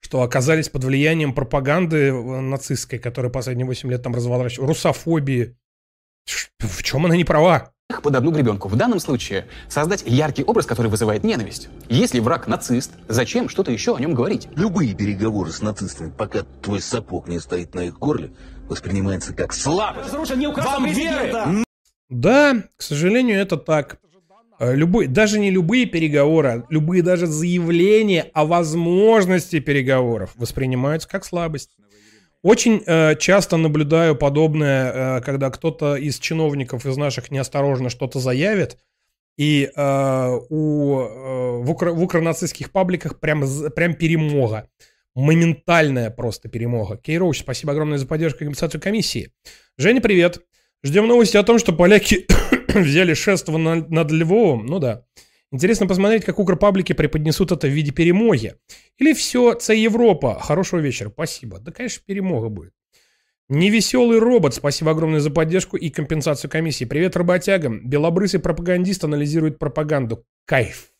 [0.00, 5.56] Что оказались под влиянием пропаганды э, нацистской, которая последние 8 лет там разворачивала, русофобии.
[6.58, 7.72] В чем она не права?
[8.02, 8.68] под одну гребенку.
[8.68, 11.68] В данном случае создать яркий образ, который вызывает ненависть.
[11.88, 14.46] Если враг нацист, зачем что-то еще о нем говорить?
[14.56, 18.30] Любые переговоры с нацистами, пока твой сапог не стоит на их горле,
[18.68, 20.12] воспринимается как слабость.
[20.12, 21.64] Вам веры!
[22.08, 23.98] Да, к сожалению, это так.
[24.58, 31.24] Э, Любой, даже не любые переговоры, а любые даже заявления о возможности переговоров воспринимаются как
[31.24, 31.76] слабость.
[32.42, 38.78] Очень э, часто наблюдаю подобное, э, когда кто-то из чиновников из наших неосторожно что-то заявит,
[39.36, 43.44] и э, у, э, в, укро- в укронацистских пабликах прям,
[43.74, 44.68] прям перемога.
[45.14, 46.96] Моментальная просто перемога.
[46.96, 49.32] Кейроуч, спасибо огромное за поддержку и комиссии.
[49.76, 50.40] Женя, привет.
[50.84, 52.26] Ждем новости о том, что поляки
[52.74, 54.66] взяли шество на- над Львовом.
[54.66, 55.04] Ну да.
[55.50, 58.54] Интересно посмотреть, как укрпаблики преподнесут это в виде перемоги.
[58.98, 60.38] Или все, це Европа.
[60.40, 61.10] Хорошего вечера.
[61.10, 61.58] Спасибо.
[61.58, 62.72] Да, конечно, перемога будет.
[63.48, 66.84] Невеселый робот, спасибо огромное за поддержку и компенсацию комиссии.
[66.84, 67.80] Привет работягам.
[67.88, 70.26] Белобрысый пропагандист анализирует пропаганду.
[70.44, 70.92] Кайф.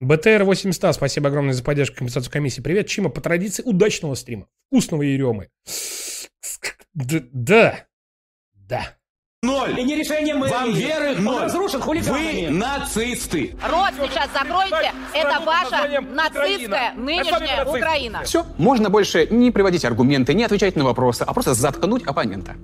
[0.00, 2.62] БТР 800, спасибо огромное за поддержку и компенсацию комиссии.
[2.62, 4.48] Привет, Чима, по традиции удачного стрима.
[4.68, 5.50] Вкусного еремы.
[6.94, 7.86] Да.
[8.68, 8.94] Да.
[9.42, 9.78] Ноль.
[9.78, 10.52] И не решение мэрии.
[10.52, 11.42] Вам веры Он ноль.
[11.42, 12.46] разрушен хулиганами.
[12.46, 13.56] Вы нацисты.
[13.68, 14.92] Рот сейчас закройте.
[15.12, 17.64] Это ваша нацистская нынешняя.
[17.64, 18.22] Украина.
[18.22, 22.54] Все, можно больше не приводить аргументы, не отвечать на вопросы, а просто заткнуть оппонента.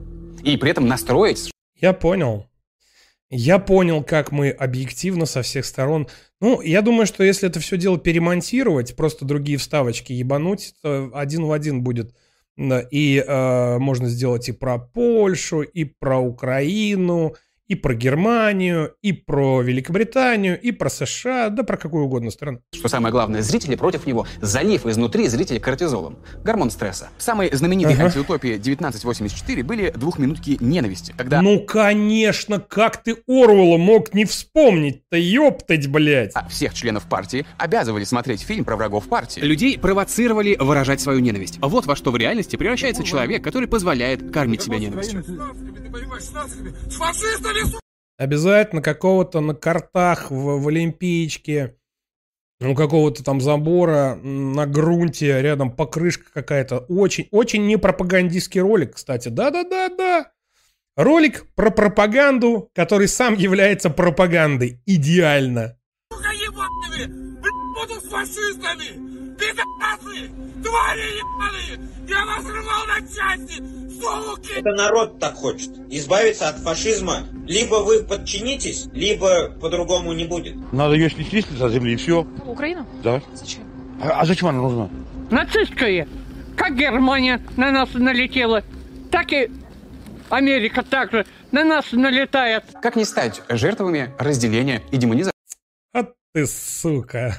[0.44, 2.46] И при этом настроить, Я понял.
[3.30, 6.08] Я понял, как мы объективно со всех сторон.
[6.40, 11.44] Ну, я думаю, что если это все дело перемонтировать, просто другие вставочки ебануть, то один
[11.44, 12.14] в один будет.
[12.58, 17.36] Да, И э, можно сделать и про Польшу, и про Украину,
[17.68, 22.60] и про Германию, и про Великобританию, и про США, да про какую угодно страну.
[22.74, 26.18] что самое главное, зрители против него, залив изнутри зрителей кортизолом.
[26.44, 27.10] Гормон стресса.
[27.18, 28.04] В самой знаменитой Ага.
[28.06, 35.86] антиутопии 1984 были двухминутки ненависти, когда Ну, конечно, как ты Оруэлла мог не вспомнить-то, ёптать,
[35.88, 36.32] блядь.
[36.48, 39.40] всех членов партии обязывали смотреть фильм про врагов партии.
[39.40, 41.58] Людей провоцировали выражать свою ненависть.
[41.60, 45.22] Вот во что в реальности превращается человек, который позволяет кормить себя ненавистью.
[46.88, 47.57] С фашистами,
[48.16, 51.76] Обязательно какого-то на картах в, в Олимпиечке,
[52.60, 56.78] у какого-то там забора на грунте, рядом покрышка какая-то.
[56.88, 59.28] Очень, очень не пропагандистский ролик, кстати.
[59.28, 60.32] Да-да-да-да.
[60.96, 64.82] Ролик про пропаганду, который сам является пропагандой.
[64.86, 65.77] Идеально.
[68.08, 69.36] С фашистами!
[69.36, 70.30] Пидорасы!
[70.62, 71.88] Твари ебаные!
[72.08, 73.62] Я вас рвал на части!
[74.00, 74.58] Суки!
[74.58, 75.70] Это народ так хочет.
[75.90, 77.24] Избавиться от фашизма.
[77.46, 80.56] Либо вы подчинитесь, либо по-другому не будет.
[80.72, 82.26] Надо ее снести со земли и все.
[82.46, 82.86] Украину?
[83.02, 83.20] Да.
[83.34, 83.64] Зачем?
[84.00, 84.88] А, а зачем она нужна?
[85.30, 86.08] Нацистская.
[86.56, 88.62] Как Германия на нас налетела,
[89.10, 89.50] так и
[90.28, 92.64] Америка также на нас налетает.
[92.82, 95.32] Как не стать жертвами разделения и демонизации?
[95.94, 97.36] А ты сука.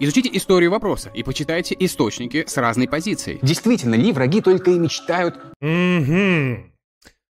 [0.00, 3.38] Изучите историю вопроса и почитайте источники с разной позицией.
[3.42, 6.72] Действительно ли враги только и мечтают Угу.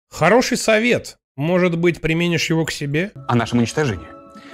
[0.10, 1.18] Хороший совет.
[1.36, 3.12] Может быть, применишь его к себе?
[3.28, 4.08] о нашем уничтожении?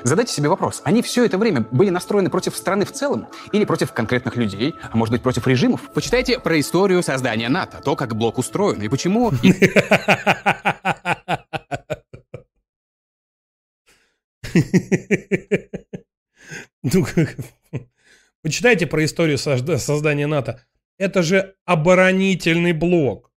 [0.04, 3.94] Задайте себе вопрос, они все это время были настроены против страны в целом или против
[3.94, 5.90] конкретных людей, а может быть против режимов?
[5.94, 9.32] Почитайте про историю создания НАТО, то, как блок устроен и почему...
[16.84, 17.06] Ну,
[18.44, 20.64] почитайте про историю создания НАТО.
[21.00, 23.32] Это же оборонительный блок.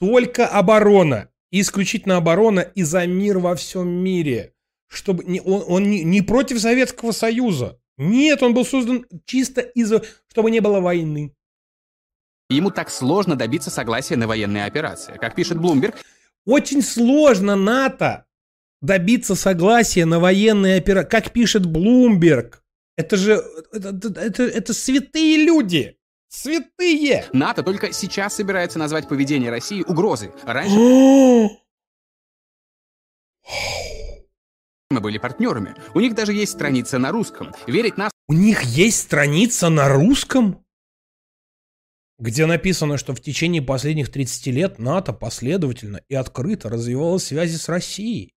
[0.00, 1.28] Только оборона.
[1.52, 4.54] Исключительно оборона и за мир во всем мире.
[4.88, 7.78] Чтобы не, он, он не, не против Советского Союза.
[7.98, 11.34] Нет, он был создан чисто из-за, чтобы не было войны.
[12.50, 15.14] Ему так сложно добиться согласия на военные операции.
[15.18, 15.94] Как пишет Блумберг,
[16.44, 18.26] Очень сложно НАТО
[18.80, 21.08] добиться согласия на военные операции.
[21.08, 22.61] Как пишет Блумберг.
[22.96, 23.88] Это же, это,
[24.20, 25.96] это- это- святые люди.
[26.28, 27.26] Святые.
[27.32, 30.30] НАТО только сейчас собирается назвать поведение России угрозой.
[30.44, 30.74] Раньше
[34.90, 35.74] мы были партнерами.
[35.94, 37.54] У них даже есть страница на русском.
[37.66, 40.64] Верить нас У них есть страница на русском,
[42.18, 47.68] где написано, что в течение последних 30 лет НАТО последовательно и открыто развивало связи с
[47.68, 48.32] Россией.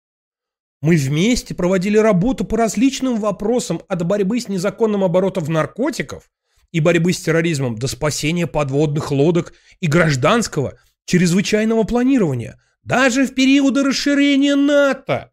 [0.85, 6.29] Мы вместе проводили работу по различным вопросам от борьбы с незаконным оборотом наркотиков
[6.71, 13.81] и борьбы с терроризмом до спасения подводных лодок и гражданского чрезвычайного планирования, даже в периоды
[13.81, 15.31] расширения НАТО.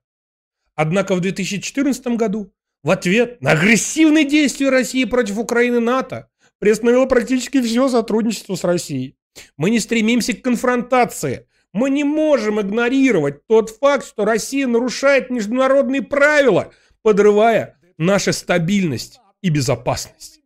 [0.75, 6.31] Однако в 2014 году в ответ на агрессивные действия России против Украины НАТО
[6.61, 9.17] приостановило практически все сотрудничество с Россией.
[9.59, 11.47] Мы не стремимся к конфронтации.
[11.73, 16.71] Мы не можем игнорировать тот факт, что Россия нарушает международные правила,
[17.03, 20.41] подрывая нашу стабильность и безопасность.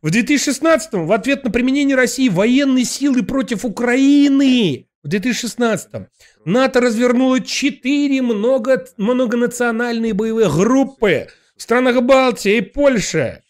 [0.00, 5.88] В 2016 в ответ на применение России военной силы против Украины в 2016
[6.44, 13.42] НАТО развернуло четыре много, многонациональные боевые группы в странах Балтии и Польши.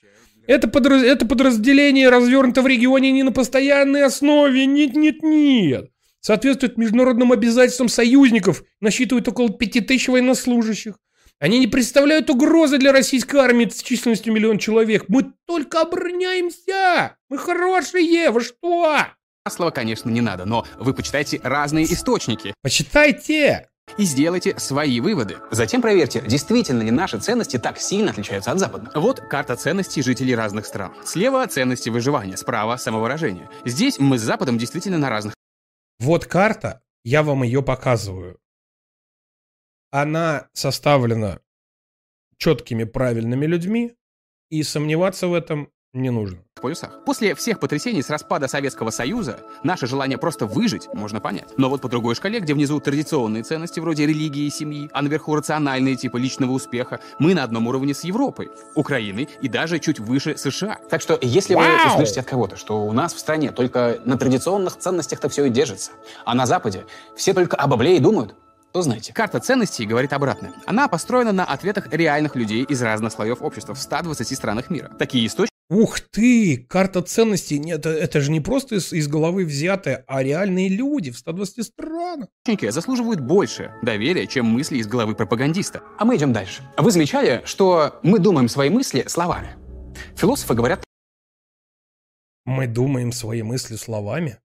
[0.46, 5.90] Это, подраз- это подразделение развернуто в регионе не на постоянной основе, нет-нет-нет.
[6.20, 10.96] Соответствует международным обязательствам союзников, насчитывает около 5000 военнослужащих.
[11.38, 15.04] Они не представляют угрозы для российской армии с численностью миллион человек.
[15.08, 17.16] Мы только обороняемся.
[17.30, 18.30] Мы хорошие.
[18.30, 19.06] Вы что?
[19.46, 22.52] Маслова, конечно, не надо, но вы почитайте разные источники.
[22.62, 23.68] Почитайте!
[23.96, 25.38] И сделайте свои выводы.
[25.50, 28.94] Затем проверьте, действительно ли наши ценности так сильно отличаются от западных.
[28.94, 30.92] Вот карта ценностей жителей разных стран.
[31.04, 33.48] Слева ценности выживания, справа самовыражение.
[33.64, 35.34] Здесь мы с Западом действительно на разных.
[36.00, 38.40] Вот карта, я вам ее показываю.
[39.90, 41.40] Она составлена
[42.38, 43.94] четкими, правильными людьми,
[44.48, 46.38] и сомневаться в этом не нужно.
[46.60, 47.04] полюсах.
[47.04, 51.48] После всех потрясений с распада Советского Союза наше желание просто выжить можно понять.
[51.56, 55.34] Но вот по другой шкале, где внизу традиционные ценности вроде религии и семьи, а наверху
[55.34, 60.36] рациональные типа личного успеха, мы на одном уровне с Европой, Украиной и даже чуть выше
[60.36, 60.78] США.
[60.90, 61.94] Так что если вы Вау!
[61.94, 65.92] услышите от кого-то, что у нас в стране только на традиционных ценностях-то все и держится,
[66.24, 66.84] а на Западе
[67.16, 68.34] все только об облее и думают,
[68.72, 70.52] то знайте, карта ценностей говорит обратное.
[70.66, 74.90] Она построена на ответах реальных людей из разных слоев общества в 120 странах мира.
[74.96, 79.44] Такие источники Ух ты, карта ценностей, нет, это, это же не просто из, из головы
[79.44, 82.28] взятая, а реальные люди в 120 странах.
[82.72, 85.84] заслуживают больше доверия, чем мысли из головы пропагандиста.
[85.96, 86.64] А мы идем дальше.
[86.76, 89.54] Вы замечали, что мы думаем свои мысли словами?
[90.16, 90.82] Философы говорят
[92.44, 94.40] Мы думаем свои мысли словами.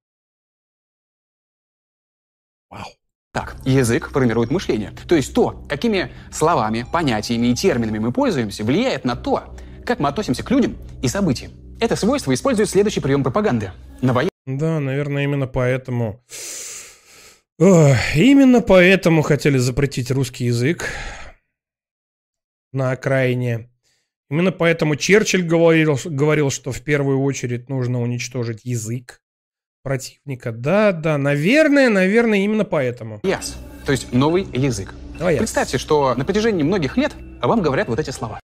[3.33, 3.57] так.
[3.65, 4.93] Язык формирует мышление.
[5.07, 9.55] То есть то, какими словами, понятиями и терминами мы пользуемся, влияет на то,
[9.85, 11.51] как мы относимся к людям и событиям.
[11.79, 13.71] Это свойство использует следующий прием пропаганды.
[14.01, 16.23] На воен- Да, наверное, именно поэтому...
[17.57, 20.89] Ох, именно поэтому хотели запретить русский язык
[22.73, 23.69] на окраине.
[24.29, 29.21] Именно поэтому Черчилль говорил, говорил, что в первую очередь нужно уничтожить язык
[29.83, 30.51] противника.
[30.51, 33.19] Да, да, наверное, наверное, именно поэтому.
[33.23, 33.55] Яс,
[33.85, 34.93] то есть новый язык.
[35.21, 35.37] Аяс.
[35.37, 38.39] Представьте, что на протяжении многих лет вам говорят вот эти слова.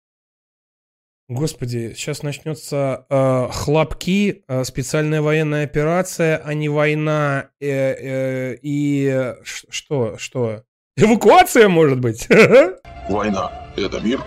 [1.31, 9.37] Господи, сейчас начнется э, хлопки, э, специальная военная операция, а не война э, э, и
[9.45, 10.65] что, что?
[10.97, 12.27] Эвакуация, может быть?
[13.09, 14.21] Война– это мир,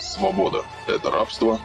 [0.00, 1.60] свобода– это рабство,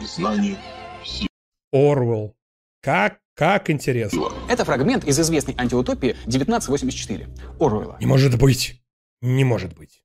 [0.00, 0.56] знание–
[1.04, 1.28] сила.
[1.72, 2.34] Орвелл.
[2.82, 4.24] Как, как интересно.
[4.48, 7.28] Это фрагмент из известной антиутопии 1984
[7.60, 7.96] Оруэлла.
[8.00, 8.82] Не может быть.
[9.22, 10.02] Не может быть.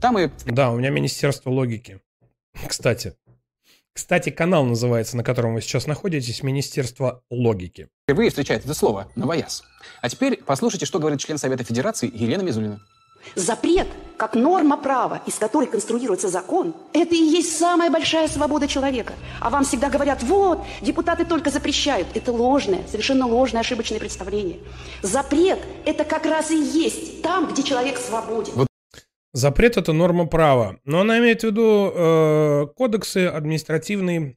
[0.00, 0.30] Там и...
[0.46, 2.00] Да, у меня Министерство логики.
[2.66, 3.14] Кстати.
[3.94, 7.88] Кстати, канал называется, на котором вы сейчас находитесь, Министерство логики.
[8.02, 9.62] Впервые встречает это слово «новояз».
[10.02, 12.80] А теперь послушайте, что говорит член Совета Федерации Елена Мизулина.
[13.36, 13.86] Запрет,
[14.16, 19.14] как норма права, из которой конструируется закон, это и есть самая большая свобода человека.
[19.40, 22.08] А вам всегда говорят, вот, депутаты только запрещают.
[22.14, 24.58] Это ложное, совершенно ложное, ошибочное представление.
[25.02, 28.66] Запрет– это как раз и есть там, где человек свободен.
[29.34, 30.78] Запрет это норма права.
[30.84, 34.36] Но она имеет в виду э, кодексы административные,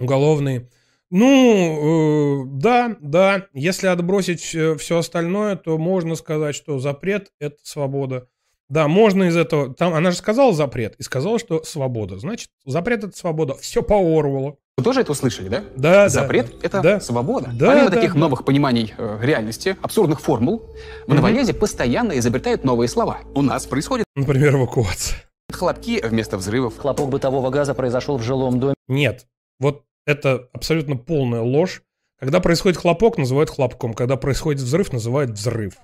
[0.00, 0.68] уголовные.
[1.08, 3.46] Ну, э, да, да.
[3.52, 8.28] Если отбросить все остальное, то можно сказать, что запрет это свобода.
[8.68, 9.72] Да, можно из этого.
[9.72, 12.18] Там она же сказала запрет и сказала, что свобода.
[12.18, 13.54] Значит, запрет это свобода.
[13.54, 14.58] Все по Орвелу.
[14.76, 15.64] Вы тоже это услышали, да?
[15.76, 17.00] Да, Запрет да, это да.
[17.00, 17.50] свобода.
[17.54, 18.18] Да, Помимо да, таких да.
[18.18, 20.64] новых пониманий э, реальности, абсурдных формул,
[21.04, 21.16] в Мгм.
[21.16, 23.20] новолезе постоянно изобретают новые слова.
[23.34, 25.18] У нас происходит Например, эвакуация.
[25.52, 26.76] хлопки вместо взрывов.
[26.76, 28.74] Хлопок бытового газа произошел в жилом доме.
[28.88, 29.26] Нет.
[29.60, 31.82] Вот это абсолютно полная ложь.
[32.18, 33.94] Когда происходит хлопок, называют хлопком.
[33.94, 35.74] Когда происходит взрыв, называют взрыв.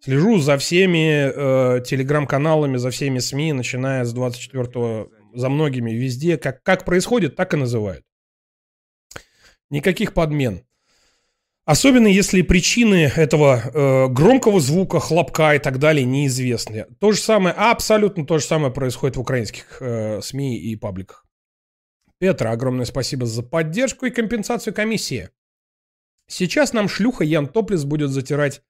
[0.00, 1.30] Слежу за всеми
[1.78, 6.38] э, телеграм-каналами, за всеми СМИ, начиная с 24-го, за многими везде.
[6.38, 8.02] Как, как происходит, так и называют.
[9.72, 10.66] Никаких подмен.
[11.64, 16.86] Особенно если причины этого э, громкого звука, хлопка и так далее неизвестны.
[17.00, 21.24] То же самое, абсолютно то же самое происходит в украинских э, СМИ и пабликах.
[22.18, 25.30] Петра, огромное спасибо за поддержку и компенсацию комиссии.
[26.26, 28.62] Сейчас нам шлюха Ян Топлис будет затирать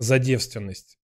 [0.00, 0.98] за девственность.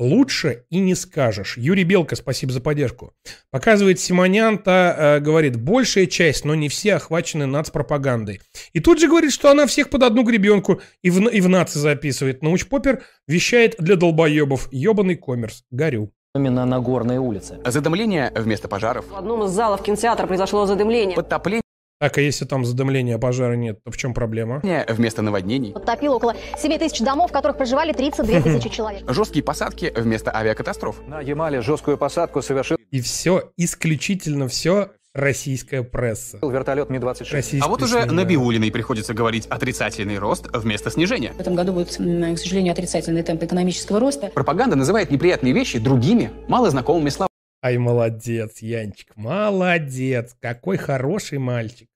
[0.00, 1.58] Лучше и не скажешь.
[1.58, 3.12] Юрий Белка, спасибо за поддержку.
[3.50, 8.40] Показывает Симонянта, э, говорит, большая часть, но не все охвачены нацпропагандой.
[8.72, 11.80] И тут же говорит, что она всех под одну гребенку и в, и в нации
[11.80, 12.42] записывает.
[12.42, 14.68] Научпопер вещает для долбоебов.
[14.72, 15.64] Ебаный коммерс.
[15.70, 16.10] Горю.
[16.34, 17.58] Именно на Горной улице.
[17.66, 19.04] Задымление вместо пожаров.
[19.06, 21.14] В одном из залов кинотеатра произошло задымление.
[21.14, 21.60] Подтопление
[22.00, 24.62] Так, а если там задымления, а пожара нет, то в чем проблема?
[24.88, 25.72] вместо наводнений.
[25.72, 29.02] Подтопило около 7 тысяч домов, в которых проживали 32 тысячи человек.
[29.06, 31.06] Жесткие посадки вместо авиакатастроф.
[31.06, 36.38] На Ямале жесткую посадку совершил И все, исключительно все российская пресса.
[36.40, 37.32] вертолет Ми-26.
[37.32, 38.24] Российские А вот уже СМИ, на да.
[38.24, 41.32] Биулиной приходится говорить отрицательный рост вместо снижения.
[41.34, 41.92] В этом году будет, к
[42.38, 44.28] сожалению, отрицательный темп экономического роста.
[44.28, 47.28] Пропаганда называет неприятные вещи другими, малознакомыми словами.
[47.62, 51.89] Ай, молодец, Янчик, молодец, какой хороший мальчик.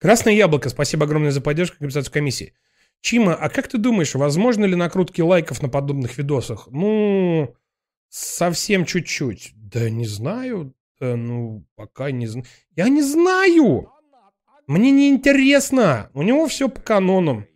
[0.00, 2.54] Красное яблоко, спасибо огромное за поддержку компенсацию комиссии.
[3.02, 6.68] Чима, а как ты думаешь, возможно ли накрутки лайков на подобных видосах?
[6.70, 7.54] Ну,
[8.08, 9.52] совсем чуть-чуть.
[9.54, 12.46] Да не знаю, да, ну, пока не знаю.
[12.76, 13.90] Я не знаю!
[14.66, 16.10] Мне не интересно.
[16.14, 17.46] У него все по канонам.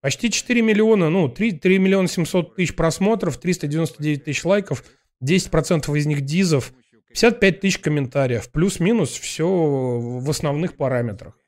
[0.00, 4.84] Почти 4 миллиона, ну, 3, 3 миллиона 700 тысяч просмотров, 399 тысяч лайков,
[5.22, 6.74] 10% из них дизов,
[7.08, 8.50] 55 тысяч комментариев.
[8.50, 11.38] Плюс-минус все в основных параметрах.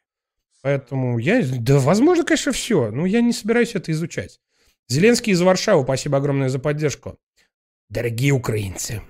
[0.66, 1.46] Поэтому я...
[1.60, 2.90] Да, возможно, конечно, все.
[2.90, 4.40] Но я не собираюсь это изучать.
[4.88, 7.20] Зеленский из Варшавы, спасибо огромное за поддержку.
[7.88, 9.00] Дорогие украинцы,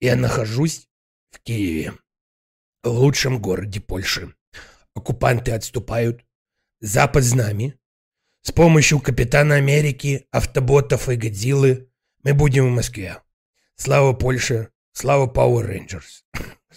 [0.00, 0.88] я нахожусь
[1.30, 1.92] в Киеве,
[2.82, 4.34] в лучшем городе Польши.
[4.92, 6.24] Оккупанты отступают.
[6.80, 7.78] Запад с нами.
[8.42, 11.92] С помощью Капитана Америки, автоботов и Годзиллы
[12.24, 13.22] мы будем в Москве.
[13.76, 16.24] Слава Польше, слава Power Rangers.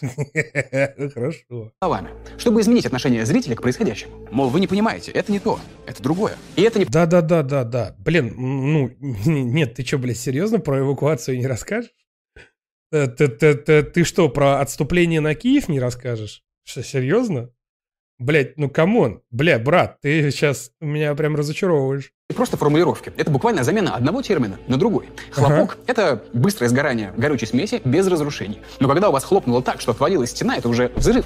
[1.13, 1.71] Хорошо.
[1.81, 4.27] словами, чтобы изменить отношение зрителя к происходящему.
[4.31, 6.35] Мол, вы не понимаете, это не то, это другое.
[6.55, 6.85] И это не...
[6.85, 7.95] Да, да, да, да, да.
[7.97, 11.91] Блин, ну, нет, ты что, блядь, серьезно про эвакуацию не расскажешь?
[12.91, 16.43] Э, Ты, ты, ты, ты что, про отступление на Киев не расскажешь?
[16.63, 17.51] Что, серьезно?
[18.19, 19.21] Блять, ну come on.
[19.31, 22.11] Бля, брат, ты сейчас меня прям разочаровываешь.
[22.35, 23.13] просто формулировки.
[23.15, 25.05] Это буквально замена одного термина на другой.
[25.31, 28.59] Хлопок— это быстрое сгорание горючей смеси без разрушений.
[28.81, 31.25] Но когда у вас хлопнуло так, что отвалилась стена, это уже взрыв.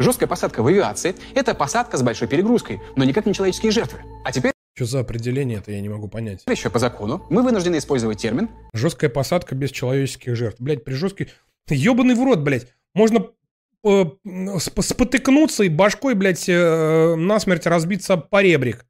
[0.00, 4.00] Жесткая посадка в авиации— это посадка с большой перегрузкой, но никак не человеческие жертвы.
[4.24, 6.42] А теперь Что за определение это я не могу понять.
[6.50, 10.60] еще по закону мы вынуждены использовать термин Жесткая посадка без человеческих жертв.
[10.60, 11.28] Блять, при жесткой...
[11.70, 12.66] Ебаный в рот, блядь.
[12.92, 13.28] Можно
[13.84, 18.86] спотыкнуться и башкой, блядь, э, насмерть разбиться об поребрик.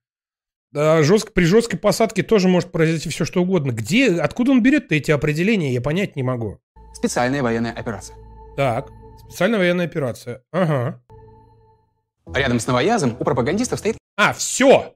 [0.70, 3.70] Да, жестко, при жесткой посадке тоже может произойти все что угодно.
[3.72, 6.58] Где, откуда он берет эти определения, я понять не могу.
[6.92, 8.16] специальная военная операция.
[8.56, 8.90] Так,
[9.28, 10.42] специальная военная операция.
[10.52, 11.00] Ага.
[12.32, 14.94] Рядом с новоязом у пропагандистов стоит А, все!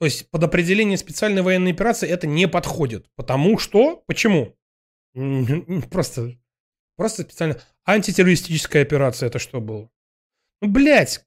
[0.00, 3.06] То есть под определение специальной военной операции это не подходит.
[3.16, 4.02] Потому что...
[4.06, 4.56] Почему?
[5.90, 6.36] Просто...
[6.96, 7.60] Просто специально...
[7.88, 9.88] Антитеррористическая операция это что было?
[10.60, 11.24] Ну, блядь,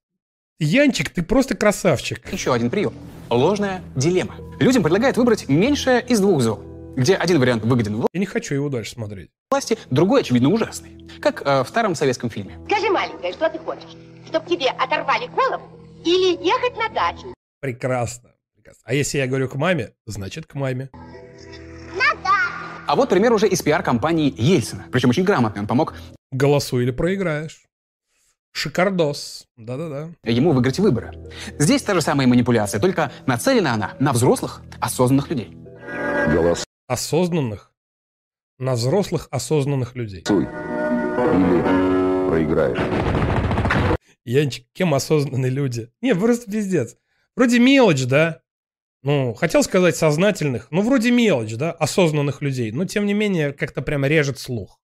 [0.59, 2.31] Янчик, ты просто красавчик.
[2.31, 2.93] еще один прием.
[3.31, 4.35] Ложная дилемма.
[4.59, 6.61] Людям предлагают выбрать меньшее из двух зол,
[6.95, 9.31] где один вариант выгоден Я не хочу его дальше смотреть.
[9.49, 11.09] власти, другой, очевидно, ужасный.
[11.19, 12.59] Как э, в старом советском фильме.
[12.67, 13.97] Скажи, маленькая, что ты хочешь?
[14.27, 15.67] Чтоб тебе оторвали голову
[16.05, 17.33] или ехать на дачу?
[17.59, 18.35] Прекрасно.
[18.53, 18.83] прекрасно.
[18.85, 20.91] А если я говорю к маме, значит к маме.
[22.91, 24.83] А вот пример уже из пиар-компании Ельцина.
[24.91, 25.61] Причем очень грамотный.
[25.61, 25.93] Он помог
[26.29, 27.63] Голосуй или проиграешь.
[28.51, 29.47] Шикардос.
[29.55, 30.09] Да-да-да.
[30.29, 31.13] ему выиграть выборы.
[31.57, 35.57] Здесь та же самая манипуляция, только нацелена она на взрослых, осознанных людей.
[36.33, 36.65] Голос.
[36.87, 37.71] Осознанных.
[38.59, 40.25] На взрослых осознанных людей.
[40.27, 40.49] Или
[42.27, 42.77] проиграешь.
[44.25, 45.89] Янчик, кем осознанные люди?
[46.01, 46.97] Не, просто пиздец.
[47.37, 48.40] Вроде мелочь, да?
[49.03, 52.71] Ну, хотел сказать сознательных, ну, вроде мелочь, да, осознанных людей.
[52.71, 54.79] Но, тем не менее, как-то прямо режет слух.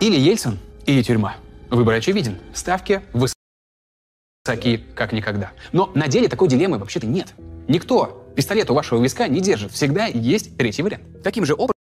[0.00, 1.36] Или Ельцин, или тюрьма.
[1.68, 2.38] Выбор очевиден.
[2.54, 5.52] Ставки высоки, как никогда.
[5.72, 7.34] Но на деле такой дилеммы вообще-то нет.
[7.68, 9.72] Никто пистолет у вашего виска не держит.
[9.72, 11.22] Всегда есть третий вариант.
[11.22, 11.74] Таким же образом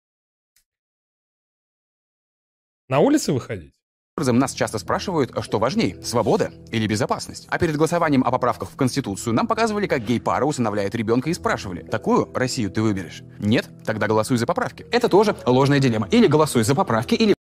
[2.88, 3.74] На улице выходить?
[4.16, 7.48] Образом нас часто спрашивают, что важней, свобода или безопасность.
[7.50, 11.82] А перед голосованием о поправках в Конституцию нам показывали, как гей-пара усыновляет ребенка и спрашивали,
[11.82, 13.24] такую Россию ты выберешь?
[13.40, 13.68] Нет?
[13.84, 14.86] Тогда голосуй за поправки.
[14.92, 16.06] Это тоже ложная дилемма.
[16.12, 17.34] Или голосуй за поправки, или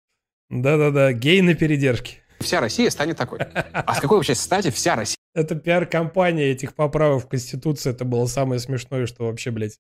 [0.49, 2.23] Да-да-да, гей на передержке.
[2.41, 3.41] вся Россия станет такой.
[3.41, 7.91] А с какой вообще стати вся Россия Это пиар-компания этих поправок в Конституции.
[7.91, 9.79] Это было самое смешное, что вообще, блядь,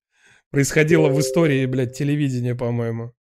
[0.50, 3.14] происходило в истории, блядь, телевидения, по-моему.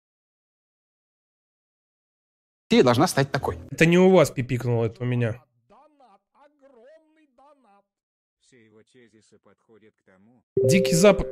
[2.83, 3.59] Должна стать такой?
[3.71, 5.43] Это не у вас пипикнуло, это у меня.
[10.57, 11.27] Дикий Запад...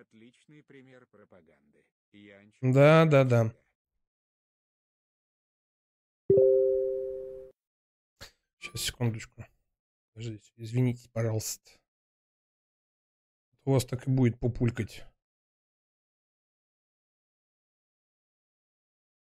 [0.00, 1.84] Отличный пример пропаганды.
[2.12, 3.52] Янч Да, да, да.
[8.58, 9.44] Сейчас, секундочку.
[10.14, 11.70] Подождите, извините, пожалуйста.
[13.64, 15.04] У вас так и будет популькать.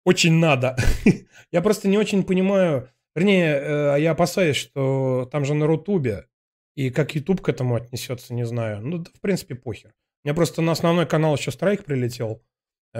[0.05, 0.77] очень надо.
[1.51, 6.27] я просто не очень понимаю, вернее, э, я опасаюсь, что там же на Рутубе,
[6.75, 8.81] и как YouTube к этому отнесется, не знаю.
[8.81, 9.93] Ну, да, в принципе, похер.
[10.23, 12.43] Меня просто на основной канал еще страйк прилетел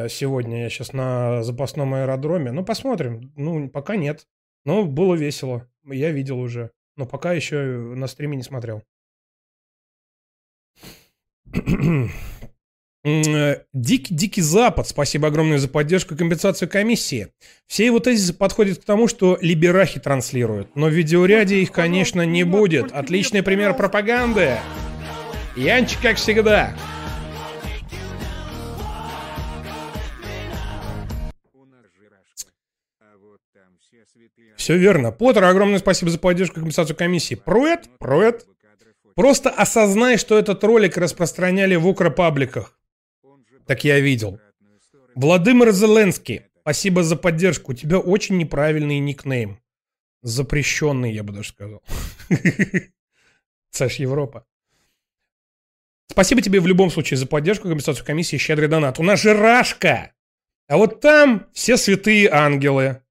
[0.10, 2.52] сегодня, я сейчас на запасном аэродроме.
[2.52, 3.32] Ну, посмотрим.
[3.36, 4.28] Ну, пока нет.
[4.66, 6.72] Но было весело, я видел уже.
[6.98, 7.58] Но пока еще
[7.96, 8.84] на стриме не смотрел.
[13.08, 17.30] Э, Дикий, Дикий Запад, спасибо огромное за поддержку и компенсацию комиссии.
[17.66, 22.44] Все его тезисы подходят к тому, что либерахи транслируют, но в видеоряде их, конечно, не
[22.44, 22.92] будет.
[22.92, 24.58] Отличный пример пропаганды.
[25.56, 26.76] Янчик, как всегда.
[34.68, 35.14] Все верно.
[35.14, 37.36] Поттер, огромное спасибо за поддержку и компенсацию комиссии.
[37.36, 38.46] Пруэт, Пруэт.
[39.16, 42.78] Просто осознай, что этот ролик распространяли в укропабликах.
[43.66, 44.42] Так я видел.
[45.16, 47.72] Владимир Зеленский, спасибо за поддержку.
[47.72, 49.62] У тебя очень неправильный никнейм.
[50.22, 51.82] Запрещенный, я бы даже сказал.
[53.72, 54.46] Саш, Европа.
[56.12, 59.00] Спасибо тебе в любом случае за поддержку, компенсацию комиссии, щедрый донат.
[59.00, 59.32] У нас же.
[59.32, 60.12] А
[60.76, 63.02] вот там все святые ангелы.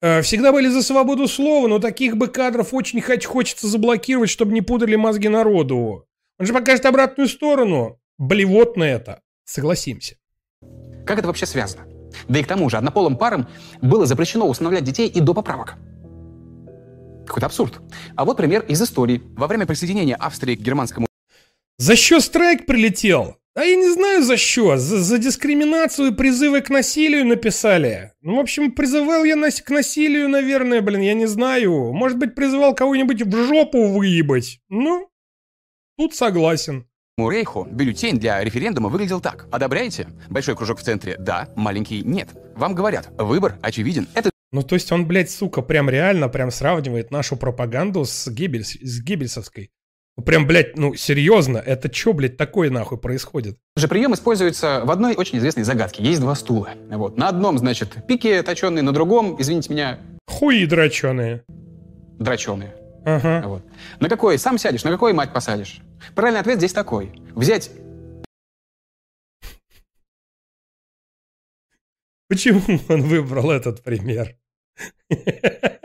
[0.00, 4.52] Э, Всегда были за свободу слова, но таких бы кадров очень хоть хочется заблокировать, чтобы
[4.52, 6.06] не пудрили мозги народу.
[6.38, 7.98] Он же покажет обратную сторону.
[8.16, 9.22] Блевотно это.
[9.44, 10.16] Согласимся.
[11.04, 11.86] Как это вообще связано?
[12.28, 13.48] Да и к тому же однополым парам
[13.82, 15.74] было запрещено усыновлять детей и до поправок.
[17.26, 17.80] Какой-то абсурд.
[18.16, 19.22] А вот пример из истории.
[19.36, 21.06] Во время присоединения Австрии к германскому
[21.76, 23.36] За что страйк прилетел?
[23.54, 24.76] А я не знаю за что.
[24.76, 28.12] За, за дискриминацию и призывы к насилию написали.
[28.20, 31.92] Ну, в общем, призывал я нас к насилию, наверное, блин, я не знаю.
[31.92, 34.60] Может быть, призывал кого-нибудь в жопу выебать.
[34.68, 35.08] Ну,
[35.96, 36.86] тут согласен.
[37.18, 39.48] Рейху бюллетень для референдума выглядел так.
[39.50, 40.06] Одобряете?
[40.30, 42.28] Большой кружок в центре– да, маленький– нет.
[42.54, 44.06] Вам говорят, выбор очевиден.
[44.14, 48.76] Это Ну, то есть он, блядь, сука, прям реально прям сравнивает нашу пропаганду с, Геббельс,
[48.80, 49.72] с Геббельсовской.
[50.18, 53.56] Ну, Прям, блядь, ну, серьезно, это чё, блядь, такое нахуй происходит?
[53.76, 56.02] же прием используется в одной очень известной загадке.
[56.02, 56.70] Есть два стула.
[56.90, 57.16] Вот.
[57.16, 61.44] На одном, значит, пики точеные, на другом, извините меня, Хуи дроченые.
[62.18, 62.74] дроченые.
[63.04, 63.44] Ага.
[63.46, 63.62] Вот.
[64.00, 65.78] На какой сам сядешь, на какой мать посадишь?
[66.16, 67.12] Правильный ответ здесь такой.
[67.36, 67.70] Взять
[72.28, 74.36] Почему он выбрал этот пример?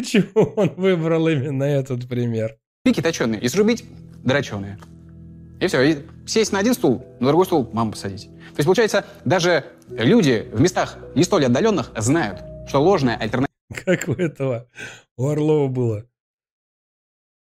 [0.00, 2.56] Почему он выбрал именно этот пример?
[2.82, 3.84] пики точеные и срубить
[4.24, 4.78] дроченые.
[5.60, 5.82] И все.
[5.82, 8.24] И сесть на один стул, на другой стул маму посадить.
[8.24, 13.50] То есть, получается, даже люди в местах не столь отдаленных знают, что ложная альтернатива
[13.84, 14.66] Как у этого,
[15.18, 16.06] у Орлова было.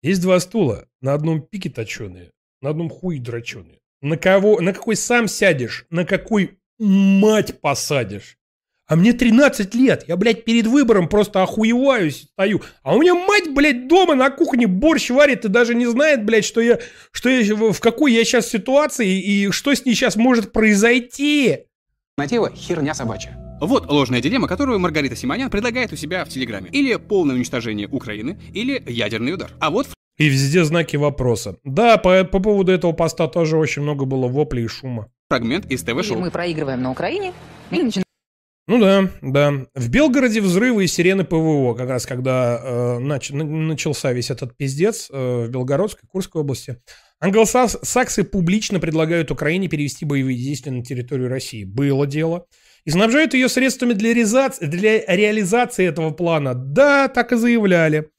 [0.03, 3.79] Есть два стула, на одном пике точеные, на одном хуи дроченые.
[4.03, 8.37] На кого, на какой сам сядешь, на какой мать посадишь.
[8.89, 12.63] А мне 13 лет, я, блядь, перед выбором просто охуеваюсь, стою.
[12.83, 16.47] А у меня мать, блядь, дома на кухне борщ варит и даже не знает, блядь,
[16.47, 16.79] что я,
[17.13, 21.59] что я, в какой я сейчас ситуации и что с ней сейчас может произойти.
[22.17, 23.37] Альтернатива– херня собачья.
[23.61, 26.71] Вот ложная дилемма, которую Маргарита Симонян предлагает у себя в Телеграме.
[26.73, 29.51] Или полное уничтожение Украины, или ядерный удар.
[29.61, 31.57] А вот И везде знаки вопроса.
[31.63, 35.09] Да, по, по поводу этого поста тоже очень много было воплей и шума.
[35.29, 36.19] фрагмент из ТВ-шоу.
[36.19, 37.35] мы проигрываем на Украине,
[37.71, 38.08] или начинаем
[38.69, 39.67] Ну да, да.
[39.75, 44.59] В Белгороде взрывы и сирены ПВО, как раз когда э, нач- на- начался весь этот
[44.59, 46.77] пиздец э, в Белгородской, Курской области.
[47.19, 51.65] Англосаксы публично предлагают Украине перевести боевые действия на территорию России.
[51.65, 52.45] Было дело.
[52.85, 56.53] И снабжают ее средствами для, резац- для реализации этого плана.
[56.53, 58.11] Да, так и заявляли.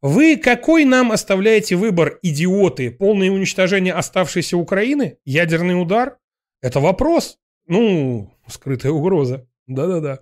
[0.00, 2.92] Вы какой нам оставляете выбор, идиоты?
[2.92, 5.18] Полное уничтожение оставшейся Украины?
[5.24, 6.18] Ядерный удар?
[6.62, 7.38] Это вопрос.
[7.66, 9.44] Ну, скрытая угроза.
[9.68, 10.20] Да-да-да.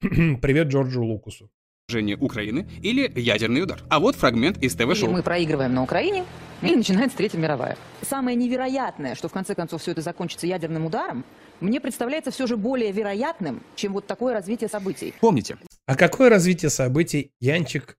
[0.00, 1.50] Привет Джорджу Лукусу.
[1.88, 3.82] Уничтожение Украины, или ядерный удар.
[3.88, 5.10] А вот фрагмент из ТВ-шоу.
[5.10, 6.24] мы проигрываем на Украине,
[6.62, 7.76] или начинается Третья мировая.
[8.02, 11.24] Самое невероятное, что в конце концов все это закончится ядерным ударом,
[11.60, 15.14] мне представляется все же более вероятным, чем вот такое развитие событий.
[15.20, 17.98] Помните, А какое развитие событий Янчик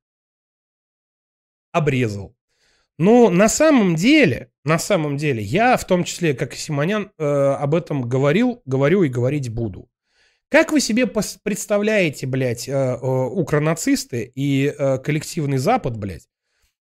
[1.71, 2.35] обрезал?
[2.97, 7.23] Ну, на самом деле, на самом деле, я в том числе, как и Симонян, э,
[7.23, 9.87] об этом говорил, говорю и говорить буду.
[10.49, 16.27] Как вы себе представляете, блядь, э, э, укронацисты и э, коллективный Запад, блядь,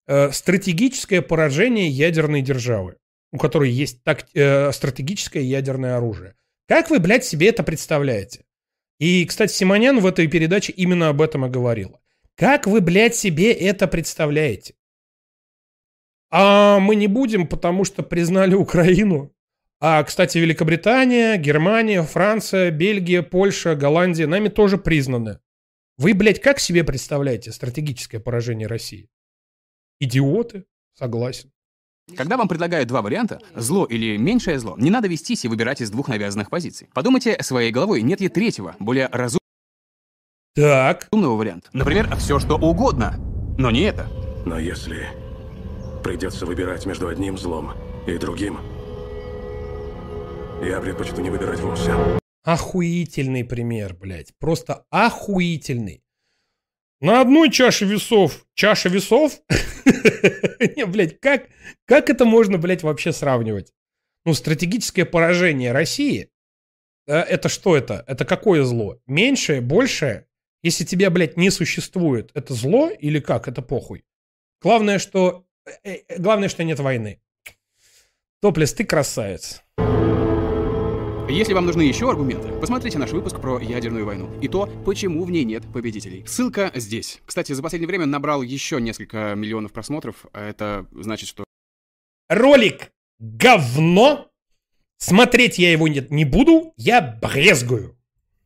[0.07, 2.97] э, стратегическое поражение ядерной державы,
[3.31, 6.35] у которой есть так, э, стратегическое ядерное оружие?
[6.66, 8.45] Как вы, блядь, себе это представляете?
[8.99, 12.01] И, кстати, Симонян в этой передаче именно об этом и говорила.
[12.36, 14.74] Как вы, блядь, себе это представляете?
[16.31, 19.32] А мы не будем, потому что признали Украину.
[19.80, 25.38] А, кстати, Великобритания, Германия, Франция, Бельгия, Польша, Голландия нами тоже признаны.
[25.96, 29.09] Вы, блядь, как себе представляете стратегическое поражение России?
[30.00, 30.64] Идиоты?
[30.94, 31.52] Согласен.
[32.16, 35.90] Когда вам предлагают два варианта, зло или меньшее зло, не надо вестись и выбирать из
[35.90, 36.88] двух навязанных позиций.
[36.94, 39.38] Подумайте своей головой, нет ли третьего, более разумного
[40.55, 41.09] Так.
[41.12, 41.68] варианта.
[41.72, 43.14] Например, все что угодно,
[43.59, 44.09] но не это.
[44.46, 45.09] Но если
[46.02, 47.72] придется выбирать между одним злом
[48.06, 48.59] и другим,
[50.62, 51.93] я предпочту не выбирать вовсе.
[52.44, 54.32] Охуительный пример, блядь.
[54.39, 56.02] Просто охуительный.
[57.01, 59.40] На одной чаше весов чаша весов?
[60.76, 61.47] Не, блядь, как,
[61.85, 63.72] как это можно, блядь, вообще сравнивать?
[64.24, 66.30] Ну, стратегическое поражение России,
[67.06, 68.05] э, это что это?
[68.09, 68.98] Это какое зло?
[69.06, 70.26] Меньшее, большее?
[70.62, 73.47] Если тебя, блядь, не существует, это зло или как?
[73.47, 74.05] Это похуй.
[74.60, 75.47] Главное, что...
[75.85, 77.20] э, э, Главное, что нет войны.
[78.40, 79.62] Топлес, ты красавец.
[81.28, 85.30] Если вам нужны еще аргументы, посмотрите наш выпуск про ядерную войну и то, почему в
[85.30, 86.24] ней нет победителей.
[86.26, 87.20] Ссылка здесь.
[87.26, 91.44] Кстати, за последнее время набрал еще несколько миллионов просмотров, а это значит, что
[92.30, 94.30] Ролик говно.
[94.96, 97.96] Смотреть я его не, не буду, я брезгую.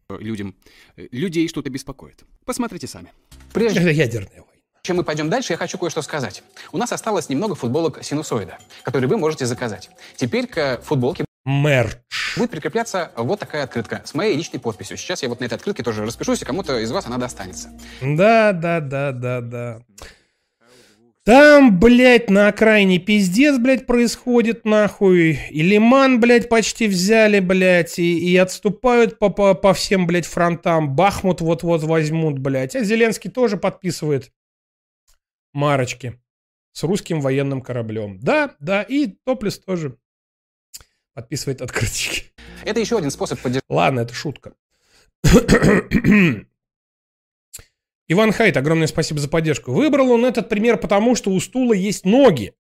[0.09, 0.55] людям,
[0.97, 2.25] э, людей что-то беспокоит.
[2.45, 3.13] Посмотрите сами.
[3.55, 4.61] Это ядерная война.
[4.83, 6.43] Чем мы пойдем дальше, я хочу кое-что сказать.
[6.73, 9.89] У нас осталось немного футболок синусоида, которые вы можете заказать.
[10.17, 11.97] Теперь к футболке Мерч.
[12.37, 14.97] Будет прикрепляться вот такая открытка с моей личной подписью.
[14.97, 17.71] Сейчас я вот на этой открытке тоже распишусь, и кому-то из вас она достанется.
[18.01, 19.83] Да, да, да, да, да.
[21.25, 25.39] Там, блядь, на окраине пиздец, блядь, происходит, нахуй.
[25.51, 30.97] И Лиман, блядь, почти взяли, блядь, и, и отступают по, по, по всем, блядь, фронтам.
[30.97, 32.75] Бахмут вот-вот возьмут, блядь.
[32.75, 34.33] А Зеленский тоже подписывает
[35.53, 36.21] марочки
[36.73, 38.19] с русским военным кораблем.
[38.21, 39.97] Да, да, и Топлес тоже
[41.15, 42.33] подписывает открыточки.
[42.65, 44.55] Это еще один способ поддержать Ладно, это шутка.
[48.09, 49.73] Иван Хайт, огромное спасибо за поддержку.
[49.73, 52.55] Выбрал он этот пример потому, что у стула есть ноги.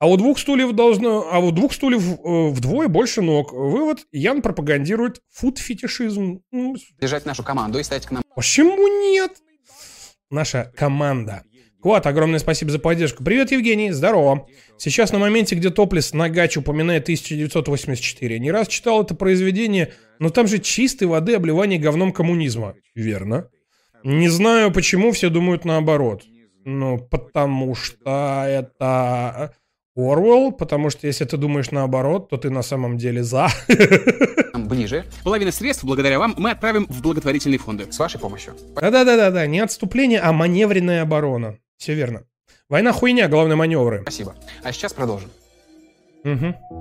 [0.00, 3.52] А у двух стульев должно, а у двух стульев э, вдвое больше ног.
[3.52, 6.40] Вывод: Ян пропагандирует фуд-фетишизм.
[6.52, 6.76] Ну,
[7.24, 8.22] нашу команду и стать к нам.
[8.34, 9.32] Почему нет?
[10.30, 11.42] Наша команда.
[11.88, 13.24] Квад, огромное спасибо за поддержку.
[13.24, 14.46] Привет, Евгений, здорово.
[14.76, 18.38] Сейчас на моменте, где Топлес Нагач упоминает 1984.
[18.38, 22.74] Не раз читал это произведение, но там же чистой воды обливание говном коммунизма.
[22.94, 23.48] Верно.
[24.04, 26.24] Не знаю, почему все думают наоборот.
[26.66, 29.54] Ну, потому что это
[29.96, 33.48] Орвелл, потому что если ты думаешь наоборот, то ты на самом деле за.
[34.58, 35.06] ближе.
[35.24, 37.90] Половину средств, благодаря вам, мы отправим в благотворительные фонды.
[37.90, 38.52] С вашей помощью.
[38.74, 41.56] Да-да-да-да, не отступление, а маневренная оборона.
[41.78, 42.24] Все верно.
[42.68, 44.02] Война хуйня, главное маневры.
[44.02, 44.34] Спасибо.
[44.62, 45.30] А сейчас продолжим.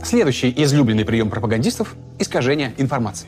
[0.04, 3.28] Следующий излюбленный прием пропагандистов– искажение информации.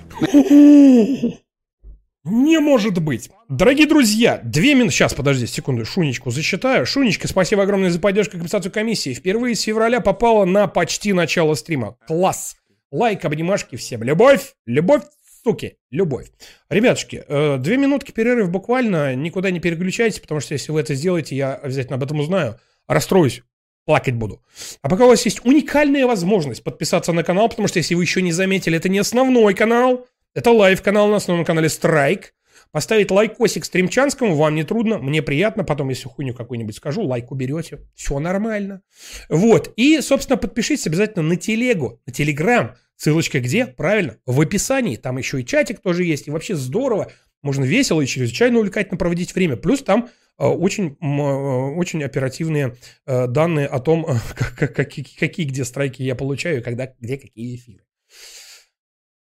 [2.25, 3.31] Не может быть.
[3.47, 4.91] Дорогие друзья, две минуты...
[4.91, 6.85] Сейчас, подожди, секунду, Шунечку зачитаю.
[6.85, 9.13] Шунечка, спасибо огромное за поддержку и компенсацию комиссии.
[9.13, 11.95] Впервые с февраля попала на почти начало стрима.
[12.07, 12.57] Класс.
[12.91, 14.03] Лайк, обнимашки всем.
[14.03, 15.03] Любовь, любовь,
[15.43, 16.31] суки, любовь.
[16.69, 19.15] Ребятушки, э, две минутки перерыв буквально.
[19.15, 22.59] Никуда не переключайтесь, потому что если вы это сделаете, я обязательно об этом узнаю.
[22.87, 23.43] Расстроюсь
[23.85, 24.43] плакать буду.
[24.81, 28.21] А пока у вас есть уникальная возможность подписаться на канал, потому что если вы еще
[28.21, 30.05] не заметили, это не основной канал,
[30.35, 32.33] это live -канал на основном канале Страйк.
[32.71, 35.63] Поставить лайкосик стримчанскому вам не трудно, мне приятно.
[35.63, 37.79] Потом, если хуйню какую-нибудь скажу, лайк уберете.
[37.95, 38.83] Все нормально.
[39.27, 39.73] Вот.
[39.75, 42.75] И, собственно, подпишитесь обязательно на телегу, на телеграм.
[42.95, 43.65] Ссылочка где?
[43.65, 44.97] Правильно, в описании.
[44.97, 46.27] Там еще и чатик тоже есть.
[46.27, 47.11] И вообще здорово.
[47.41, 49.55] Можно весело и чрезвычайно увлекательно проводить время.
[49.55, 52.75] Плюс там э, очень, э, очень оперативные
[53.07, 54.05] э, данные о том,
[54.57, 57.83] какие, какие где страйки я получаю, когда, где какие эфиры.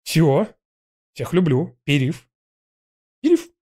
[0.02, 0.48] Все.
[1.12, 1.78] Всех люблю.
[3.26, 3.40] Перерыв.
[3.40, 3.55] Перерыв.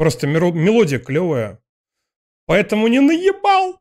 [0.00, 1.60] Просто мелодия клевая.
[2.46, 3.78] Поэтому не наебал.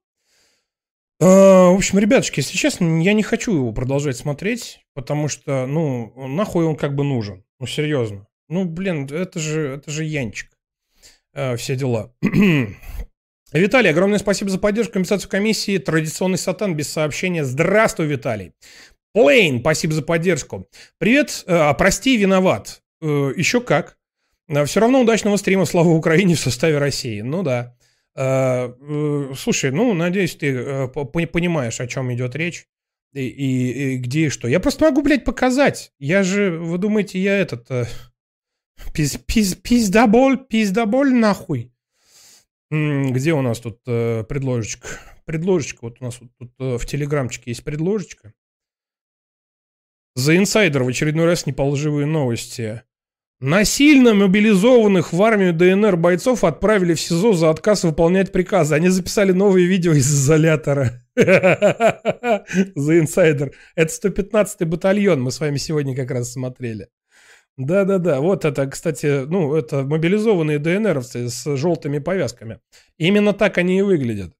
[1.21, 6.11] А, в общем, ребятушки, если честно, я не хочу его продолжать смотреть, потому что, ну,
[6.27, 7.45] нахуй он как бы нужен.
[7.61, 8.27] Ну, серьезно.
[8.49, 10.51] Ну, блин, это же, это же Янчик.
[11.33, 12.13] А, все дела.
[13.53, 15.77] Виталий, огромное спасибо за поддержку, компенсацию комиссии.
[15.77, 17.45] Традиционный сатан без сообщения.
[17.45, 18.51] Здравствуй, Виталий.
[19.13, 20.67] Плейн, спасибо за поддержку.
[20.97, 22.81] Привет, а, прости, виноват.
[23.01, 23.98] Э, еще как.
[24.65, 27.21] Все равно удачного стрима «Слава Украине» в составе России.
[27.21, 27.76] Ну да.
[28.15, 32.67] Э, э, слушай, ну, надеюсь, ты э, понимаешь, о чем идет речь.
[33.13, 34.47] И, и, и где и что.
[34.47, 35.93] Я просто могу, блядь, показать.
[35.99, 37.69] Я же, вы думаете, я этот...
[38.93, 41.73] Пиз, пиз, пиздоболь, пиздоболь нахуй.
[42.71, 44.88] Где у нас тут предложечка?
[45.26, 48.34] Предложечка, вот у нас вот тут в телеграмчике есть предложечка.
[50.15, 52.84] За инсайдер в очередной раз неположивые новости.
[53.41, 58.76] Насильно мобилизованных в армию ДНР бойцов отправили в СИЗО за отказ выполнять приказы.
[58.76, 61.06] Они записали новые видео из изолятора.
[61.16, 63.53] За инсайдер.
[63.76, 66.90] Это 115-й батальон, мы с вами сегодня как раз смотрели.
[67.56, 72.60] Да-да-да, вот это, кстати, ну, это мобилизованные ДНРовцы с желтыми повязками.
[72.98, 74.34] Именно так они и выглядят.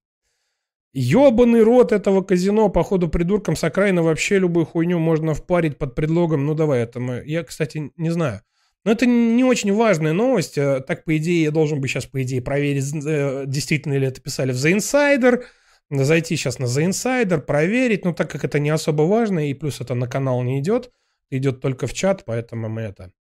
[0.92, 6.44] Ёбаный рот этого казино, походу, придуркам с окраины вообще любую хуйню можно впарить под предлогом.
[6.44, 7.22] Ну, давай, это мы...
[7.24, 8.42] Я, кстати, не знаю.
[8.84, 10.56] Но это не очень важная новость.
[10.56, 14.20] Э, так, по идее, я должен бы сейчас, по идее, проверить, э, действительно ли это
[14.20, 15.44] писали в The Insider,
[15.90, 19.80] зайти сейчас на The Insider, проверить, но так как это не особо важно, и плюс
[19.80, 20.90] это на канал не идет,
[21.30, 23.12] идет только в чат, поэтому мы это...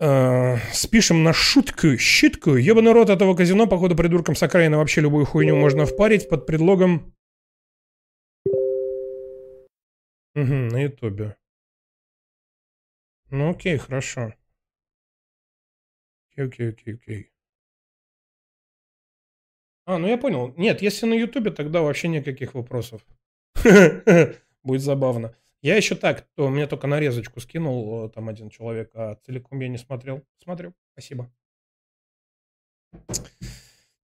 [0.00, 2.54] Э, спишем на шутку, щитку.
[2.54, 7.14] Ебаный рот этого казино, походу, придуркам с окраины вообще любую хуйню можно впарить под предлогом...
[10.34, 11.36] Угу, на ютубе.
[13.30, 14.34] Ну окей, хорошо.
[16.38, 17.32] Окей, окей, окей, окей.
[19.86, 20.54] А, ну я понял.
[20.56, 23.00] Нет, если на Ютубе, тогда вообще никаких вопросов.
[24.62, 25.34] Будет забавно.
[25.62, 29.68] Я еще так, то мне только нарезочку скинул э, там один человек, а целиком я
[29.68, 30.24] не смотрел.
[30.42, 30.72] Смотрю.
[30.92, 31.32] Спасибо.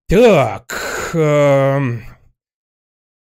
[0.08, 1.12] Так.
[1.14, 2.02] эм,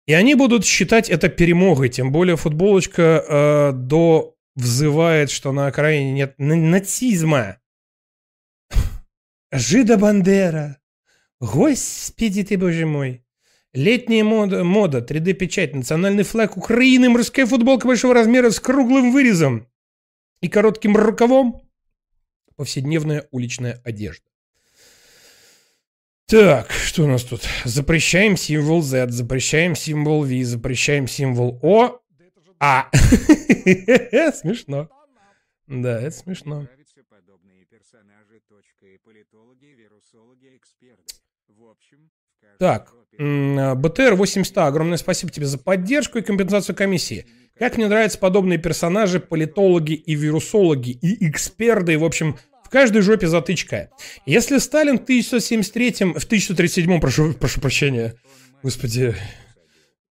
[0.08, 6.12] И они будут считать это перемогой, тем более футболочка э, до взывает, что на окраине
[6.12, 7.58] нет на- нацизма.
[9.52, 10.78] Жида Бандера.
[11.40, 13.26] Господи ты, боже мой.
[13.74, 19.68] Летняя мода, мода 3D-печать, национальный флаг Украины, морская футболка большого размера с круглым вырезом
[20.42, 21.62] и коротким рукавом.
[22.56, 24.26] Повседневная уличная одежда.
[26.26, 27.42] Так, что у нас тут?
[27.64, 32.02] Запрещаем символ Z, запрещаем символ V, запрещаем символ O.
[32.60, 32.90] А.
[34.34, 34.90] Смешно.
[35.70, 36.62] Да, это смешно.
[36.62, 38.50] Нравятся подобные персонажи, точка, и политологи, вирусологи, эксперты.
[38.50, 38.76] В общем, в каждой
[42.58, 47.26] Так, м, БТР 800, огромное спасибо тебе за поддержку и компенсацию комиссии.
[47.58, 53.28] Как мне нравятся подобные персонажи, политологи и вирусологи, и эксперты, в общем, в каждой жопе
[53.28, 53.90] затычка.
[54.26, 58.16] Если Сталин в 1973, в 1937, прошу, прошу прощения,
[58.64, 59.16] господи,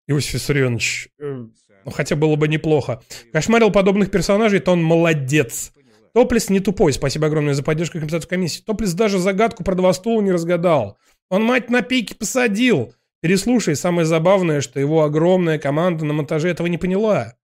[0.07, 1.45] Иосиф Виссарионович, э,
[1.85, 3.01] ну, хотя было бы неплохо,
[3.31, 5.71] кошмарил подобных персонажей, то он молодец.
[6.18, 8.64] Топлис не тупой, спасибо огромное за поддержку и компенсацию комиссии.
[8.64, 10.98] Топлис даже загадку про два стула не разгадал.
[11.30, 12.95] Он мать на пике посадил.
[13.22, 17.38] Переслушай, самое забавное, что его огромная команда на монтаже этого не поняла.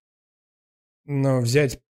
[1.06, 1.82] Но взять,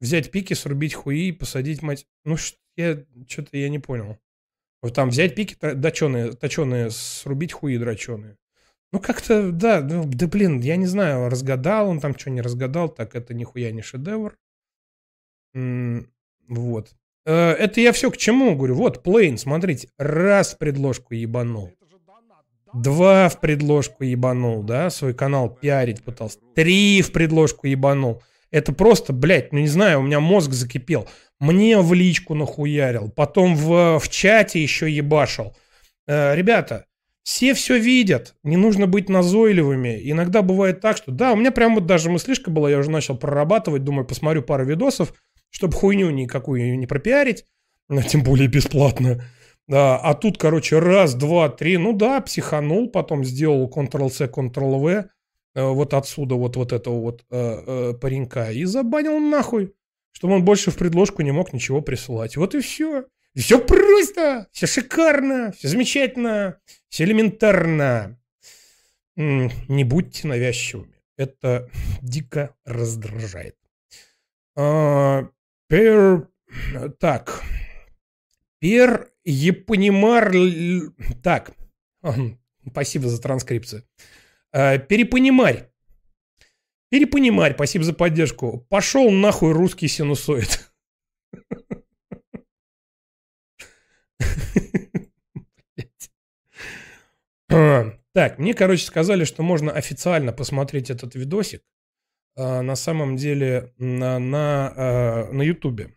[0.00, 2.06] взять пики, срубить хуи и посадить мать...
[2.24, 2.38] Ну,
[2.76, 4.16] я что-то я не понял.
[4.80, 8.38] Вот там взять пики точеные, точеные, срубить хуи дроченые.
[8.92, 12.88] Ну, как-то, да, ну, да блин, я не знаю, разгадал он там что не разгадал,
[12.88, 14.38] так это нихуя не шедевр.
[16.48, 16.90] Вот.
[17.24, 18.74] Э, Это я все к чему говорю.
[18.74, 19.88] Вот, плейн, смотрите.
[19.98, 21.72] Раз в предложку ебанул.
[22.74, 26.38] Два в предложку ебанул, да, свой канал пиарить пытался.
[26.54, 28.22] Три в предложку ебанул.
[28.50, 31.08] Это просто, блядь, ну не знаю, у меня мозг закипел.
[31.40, 33.10] Мне в личку нахуярил.
[33.10, 35.54] Потом в, в чате еще ебашил.
[36.06, 36.86] Э, ребята,
[37.22, 38.34] все все видят.
[38.44, 39.98] Не нужно быть назойливыми.
[40.10, 43.16] Иногда бывает так, что да, у меня прям вот даже мыслишка была, я уже начал
[43.16, 45.12] прорабатывать, думаю, посмотрю пару видосов,
[45.50, 47.44] чтобы хуйню никакую не пропиарить,
[48.08, 49.22] тем более бесплатно.
[49.68, 55.08] Да, а тут, короче, раз, два, три, ну да, психанул, потом сделал Ctrl-C, Ctrl-V,
[55.54, 59.74] э, вот отсюда вот, вот этого вот э, э, паренька, и забанил нахуй,
[60.12, 62.36] чтобы он больше в предложку не мог ничего присылать.
[62.36, 63.06] Вот и все.
[63.36, 66.58] Все просто, все шикарно, все замечательно,
[66.88, 68.18] все элементарно.
[69.16, 70.94] Не будьте навязчивыми.
[71.18, 71.68] Это
[72.02, 73.56] дико раздражает.
[74.56, 75.28] А,
[75.68, 76.28] Пер...
[76.98, 77.42] Так.
[78.60, 80.32] Пер Епонимар...
[81.22, 81.52] Так.
[82.68, 83.82] Спасибо за транскрипцию.
[84.52, 85.70] А, Перепонимарь.
[86.90, 88.66] Перепонимарь, спасибо за поддержку.
[88.68, 90.70] Пошел нахуй русский синусоид.
[97.48, 101.62] А, Так, мне, короче, сказали, что можно официально посмотреть этот видосик
[102.36, 105.96] на самом деле на, на, а, на Ютубе.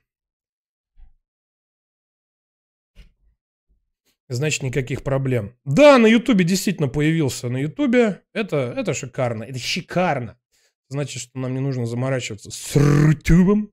[4.29, 5.55] Значит, никаких проблем.
[5.65, 7.49] Да, на Ютубе действительно появился.
[7.49, 9.43] На Ютубе это, это шикарно.
[9.43, 10.37] Это шикарно.
[10.87, 13.71] Значит, что нам не нужно заморачиваться с Ютубом.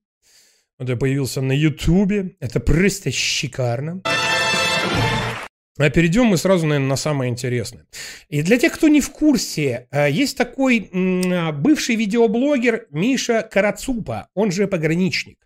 [0.79, 2.37] Вот я появился на Ютубе.
[2.41, 4.03] Это просто шикарно.
[5.79, 7.85] А перейдем мы сразу, наверное, на самое интересное.
[8.29, 14.29] И для тех, кто не в курсе, э, есть такой а, бывший видеоблогер Миша Карацупа,
[14.35, 15.39] он же пограничник.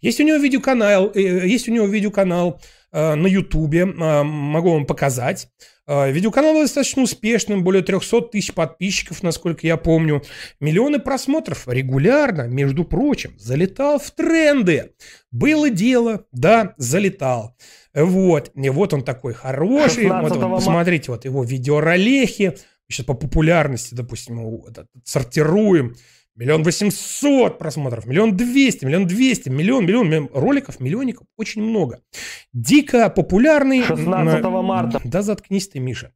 [0.00, 2.60] Есть у него видеоканал, э, есть у него видеоканал
[2.92, 5.48] э, на Ютубе, э, могу вам показать.
[5.86, 10.22] Э, Видеоканал достаточно успешным, более 300 тысяч подписчиков, насколько я помню.
[10.60, 14.92] Миллионы просмотров регулярно, между прочим, залетал в тренды.
[15.30, 17.56] Было дело, да, залетал.
[17.94, 20.08] Вот, и вот он такой хороший.
[20.08, 22.58] Вот, 16 вот, посмотрите, вот его видеоролехи.
[22.88, 24.62] Сейчас по популярности, допустим,
[25.04, 25.96] сортируем.
[26.36, 32.02] Миллион восемьсот просмотров, миллион двести, миллион двести, миллион, миллион, роликов, миллионников, очень много.
[32.52, 33.82] Дико популярный.
[33.82, 35.00] 16 м, марта.
[35.04, 36.12] Да заткнись ты, Миша.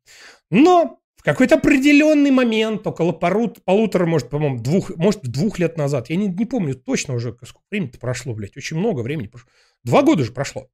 [0.50, 6.10] Но в какой-то определенный момент, около пару, полутора, может, по-моему, двух, может, двух лет назад,
[6.10, 9.48] я не, не помню точно уже, сколько времени прошло, блядь, очень много времени прошло.
[9.84, 10.68] Два года же прошло.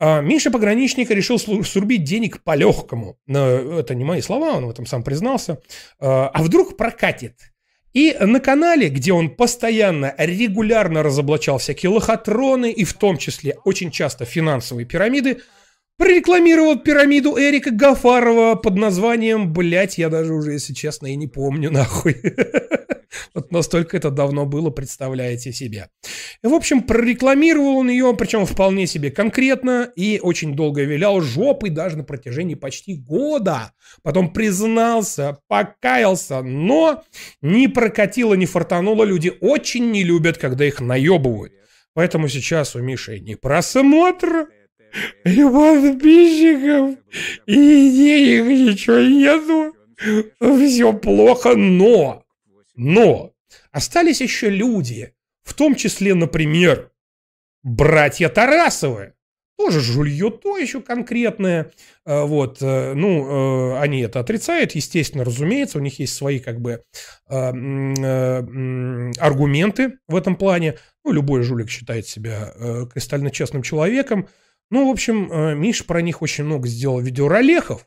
[0.00, 3.16] А, Миша Пограничник решил срубить денег по-легкому.
[3.28, 5.60] Это не мои слова, он в этом сам признался.
[6.00, 7.51] А а вдруг прокатит?
[7.92, 13.90] И на канале, где он постоянно, регулярно разоблачал всякие лохотроны, и в том числе очень
[13.90, 15.40] часто финансовые пирамиды,
[15.98, 21.70] прорекламировал пирамиду Эрика Гафарова под названием, блять, я даже уже, если честно, и не помню,
[21.70, 22.16] нахуй.
[23.34, 25.88] Вот настолько это давно было, представляете себе.
[26.42, 31.96] В общем, прорекламировал он ее, причем вполне себе конкретно, и очень долго вилял жопой даже
[31.96, 33.72] на протяжении почти года.
[34.02, 37.04] Потом признался, покаялся, но
[37.40, 39.04] не прокатило, не фартануло.
[39.04, 41.52] Люди очень не любят, когда их наебывают.
[41.94, 44.48] Поэтому сейчас у Миши не просмотр,
[45.24, 46.96] и подписчиков,
[47.46, 49.74] и денег ничего нету.
[50.40, 52.24] Все плохо, но,
[52.74, 53.32] но
[53.70, 56.90] остались еще люди, в том числе, например,
[57.62, 59.14] братья Тарасовы.
[59.58, 61.70] Тоже жулье то еще конкретное.
[62.04, 66.60] А, Вот, э, ну, э, они это отрицают, естественно, разумеется, у них есть свои, как
[66.60, 66.82] бы,
[67.28, 70.78] э, аргументы в этом плане.
[71.04, 74.28] Ну, любой жулик считает себя э, кристально честным человеком.
[74.70, 77.86] Ну, в общем, э, Миш про них очень много сделал видеоролехов.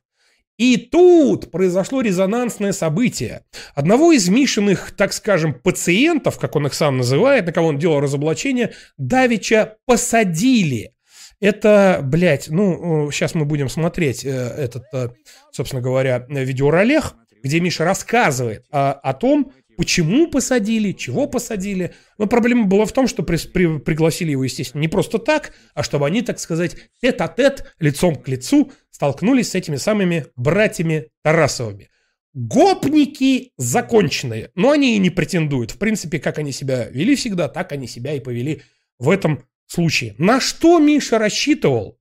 [0.57, 3.43] И тут произошло резонансное событие.
[3.73, 7.99] Одного из Мишиных, так скажем, пациентов, как он их сам называет, на кого он делал
[7.99, 10.93] разоблачение, Давича посадили.
[11.41, 15.09] Это, блядь, ну, сейчас мы будем смотреть э, этот, э,
[15.51, 21.93] собственно говоря, э, видеоролех, где Миша рассказывает о, о том, почему посадили, чего посадили.
[22.17, 25.83] Но проблема была в том, что при- при- пригласили его, естественно, не просто так, а
[25.83, 31.89] чтобы они, так сказать, тет-а-тет, лицом к лицу, столкнулись с этими самыми братьями Тарасовыми.
[32.33, 35.71] Гопники законченные, но они и не претендуют.
[35.71, 38.61] В принципе, как они себя вели всегда, так они себя и повели
[38.99, 40.15] в этом случае.
[40.17, 41.97] На что Миша рассчитывал,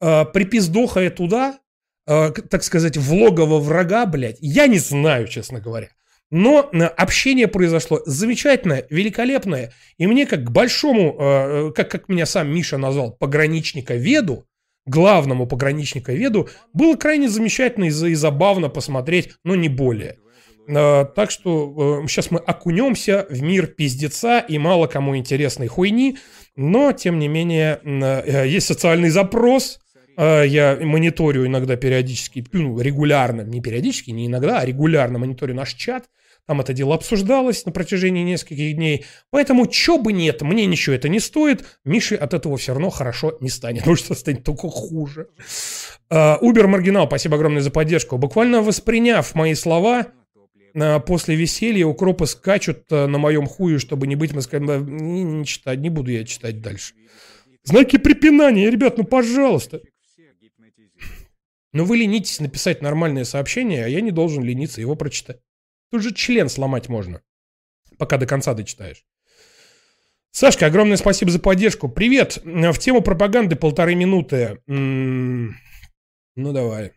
[0.00, 1.58] э, припиздохая туда,
[2.06, 5.88] э, так сказать, в логово врага, блядь, я не знаю, честно говоря.
[6.32, 9.70] Но э, общение произошло замечательное, великолепное.
[9.98, 14.46] И мне как к большому, э, э, как, как меня сам Миша назвал, пограничника-веду,
[14.86, 20.16] главному пограничника-веду, было крайне замечательно и, и забавно посмотреть, но не более.
[20.66, 26.18] Так что сейчас мы окунемся в мир пиздеца и мало кому интересной хуйни,
[26.54, 27.80] но, тем не менее,
[28.46, 29.80] есть социальный запрос,
[30.16, 36.04] Я мониторю иногда периодически, ну, регулярно, не периодически, не иногда, а регулярно мониторю наш чат.
[36.48, 39.04] Там это дело обсуждалось на протяжении нескольких дней.
[39.30, 41.64] Поэтому, чё бы нет, мне ничего это не стоит.
[41.84, 45.28] Мише от этого все равно хорошо не станет, потому что станет только хуже.
[46.10, 48.18] Убер Маргинал, спасибо огромное за поддержку.
[48.18, 50.08] Буквально восприняв мои слова,
[50.74, 54.96] э, после веселья укропы скачут э, на моем хую, чтобы не быть москалем.
[54.96, 56.94] Не, не читать, не буду я читать дальше.
[57.62, 59.80] Знаки препинания, ребят, ну пожалуйста.
[61.72, 65.40] Но вы ленитесь написать нормальное сообщение, а я не должен лениться его прочитать.
[65.92, 67.20] Тут же член сломать можно,
[67.98, 69.04] пока до конца дочитаешь.
[70.30, 71.86] Сашка, огромное спасибо за поддержку.
[71.90, 72.38] Привет.
[72.42, 74.58] В тему пропаганды полторы минуты.
[74.66, 75.54] М,
[76.34, 76.92] Ну, давай.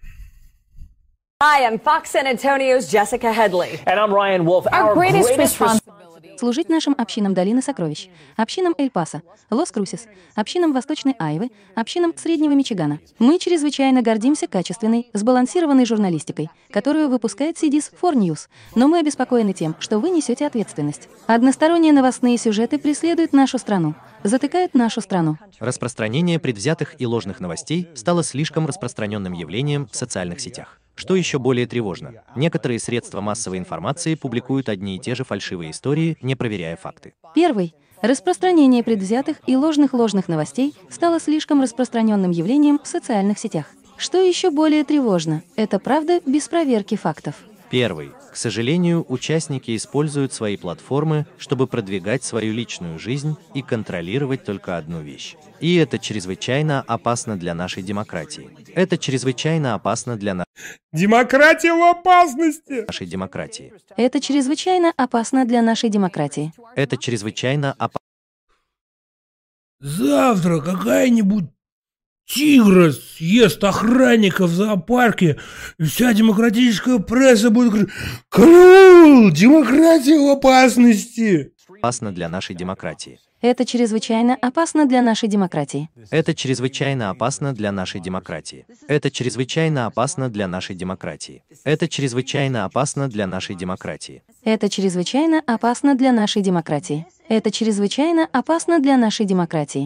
[1.43, 3.77] Hi, I'm Fox San Antonio's Jessica Headley.
[3.85, 4.65] And I'm Ryan Wolf.
[4.71, 6.04] Our greatest responsibility
[6.37, 12.99] служить нашим общинам Долины Сокровищ, общинам Эль-Паса, Лос-Крусис, общинам Восточной Айвы, общинам Среднего Мичигана.
[13.19, 19.75] Мы чрезвычайно гордимся качественной, сбалансированной журналистикой, которую выпускает CDS for News, но мы обеспокоены тем,
[19.79, 21.09] что вы несете ответственность.
[21.27, 25.37] Односторонние новостные сюжеты преследуют нашу страну, затыкают нашу страну.
[25.59, 30.79] Распространение предвзятых и ложных новостей стало слишком распространенным явлением в социальных сетях.
[30.95, 36.17] Что еще более тревожно, некоторые средства массовой информации публикуют одни и те же фальшивые истории,
[36.21, 37.13] не проверяя факты.
[37.33, 37.73] Первый.
[38.01, 43.65] Распространение предвзятых и ложных-ложных новостей стало слишком распространенным явлением в социальных сетях.
[43.97, 47.35] Что еще более тревожно, это правда без проверки фактов.
[47.69, 48.11] Первый.
[48.35, 55.01] К сожалению, участники используют свои платформы, чтобы продвигать свою личную жизнь и контролировать только одну
[55.01, 55.35] вещь.
[55.61, 58.49] И это чрезвычайно опасно для нашей демократии.
[58.75, 60.43] Это чрезвычайно опасно для на-
[60.91, 62.83] Демократия в опасности!
[62.85, 63.71] нашей демократии.
[63.95, 66.51] Это чрезвычайно опасно для нашей демократии.
[66.75, 68.01] Это чрезвычайно опасно.
[69.79, 71.45] Завтра какая-нибудь
[72.27, 75.37] тигра съест охранника в зоопарке,
[75.79, 77.89] и вся демократическая пресса будет говорить
[78.29, 79.31] «Караул!
[79.31, 81.51] Демократия в опасности!»
[81.85, 83.19] опасно для нашей демократии.
[83.41, 85.89] Это чрезвычайно опасно для нашей демократии.
[86.09, 88.65] Это чрезвычайно опасно для нашей демократии.
[88.87, 91.43] Это чрезвычайно опасно для нашей демократии.
[91.63, 94.23] Это чрезвычайно опасно для нашей демократии.
[94.43, 97.05] Это чрезвычайно опасно для нашей демократии.
[97.29, 99.85] Это чрезвычайно опасно для нашей демократии.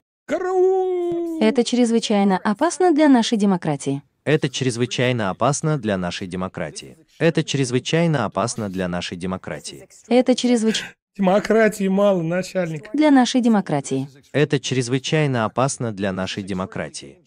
[1.39, 4.01] Это чрезвычайно опасно для нашей демократии.
[4.25, 6.97] Это чрезвычайно опасно для нашей демократии.
[7.17, 9.87] Это чрезвычайно опасно для нашей демократии.
[10.09, 12.89] Это чрезвычайно Демократии мало, начальник.
[12.93, 14.07] для нашей демократии.
[14.31, 17.19] Это чрезвычайно опасно для нашей демократии.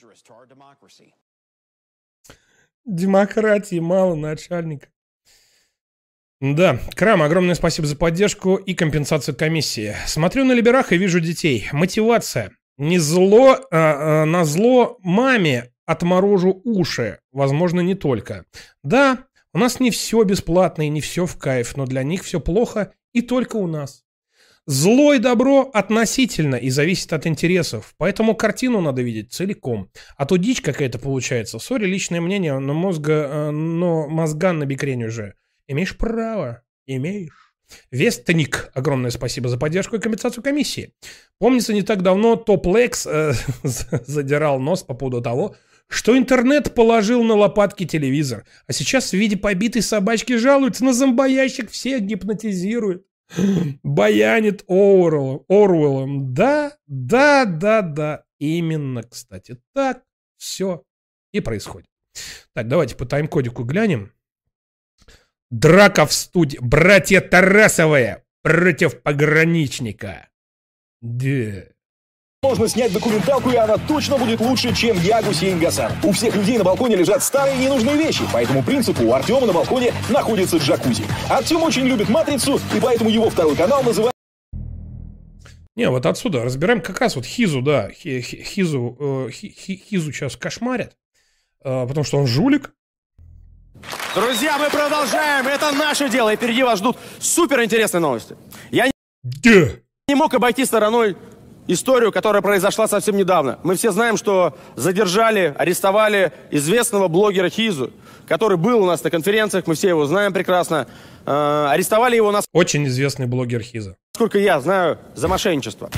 [2.84, 4.90] Демократии мало, начальник.
[6.40, 9.94] Да, Крам, огромное спасибо за поддержку и компенсацию комиссии.
[10.06, 11.68] Смотрю на Либерах и вижу детей.
[11.72, 12.52] Мотивация.
[12.78, 17.18] Не зло, а, а, на зло маме отморожу уши.
[17.32, 18.44] Возможно, не только.
[18.82, 22.40] Да, у нас не все бесплатно и не все в кайф, но для них все
[22.40, 24.04] плохо и только у нас.
[24.66, 29.90] Зло и добро относительно и зависит от интересов, поэтому картину надо видеть целиком.
[30.16, 31.58] А то дичь какая-то получается.
[31.58, 35.34] Сори, личное мнение, но мозга, э, но мозга на бикрень уже.
[35.66, 37.41] Имеешь право, имеешь.
[37.90, 40.94] Вестник, огромное спасибо за поддержку и компенсацию комиссии.
[41.38, 43.32] Помнится, не так давно Топ Лекс э,
[43.62, 45.56] задирал нос по поводу того,
[45.88, 51.70] что интернет положил на лопатки телевизор, а сейчас в виде побитой собачки жалуются на зомбоящик,
[51.70, 53.04] всех гипнотизирует.
[53.82, 55.44] Баянит Оруэллом.
[55.48, 56.34] Оруэллом.
[56.34, 58.24] Да, да, да, да.
[58.38, 60.02] Именно, кстати, так
[60.36, 60.82] все
[61.32, 61.88] и происходит.
[62.54, 64.12] Так, давайте по тайм-кодику глянем.
[65.52, 66.56] Драка в студии.
[66.62, 70.28] Братья Тарасовые против пограничника.
[71.02, 71.64] Да.
[72.42, 75.92] Можно снять документалку, и она точно будет лучше, чем я, Гусейн Гасан.
[76.02, 78.22] У всех людей на балконе лежат старые ненужные вещи.
[78.32, 81.04] По этому принципу у Артема на балконе находится джакузи.
[81.28, 84.12] Артем очень любит «Матрицу», и поэтому его второй канал называется
[85.76, 87.90] Не, вот отсюда разбираем как раз вот Хизу, да.
[87.90, 90.96] Хи- Хи- Хизу, э, Хи- Хи- Хизу сейчас кошмарят,
[91.62, 92.72] э, потому что он жулик.
[94.14, 95.46] Друзья, мы продолжаем.
[95.48, 96.32] Это наше дело.
[96.32, 98.36] И впереди вас ждут суперинтересные новости.
[98.70, 98.92] Я не-
[100.08, 101.16] не мог обойти стороной
[101.68, 103.58] историю, которая произошла совсем недавно.
[103.62, 107.92] Мы все знаем, что задержали, арестовали известного блогера Хизу,
[108.28, 110.86] который был у нас на конференциях, мы все его знаем прекрасно.
[111.24, 113.96] Э, арестовали его, Очень известный блогер Хиза.
[114.14, 115.88] насколько я знаю, за мошенничество.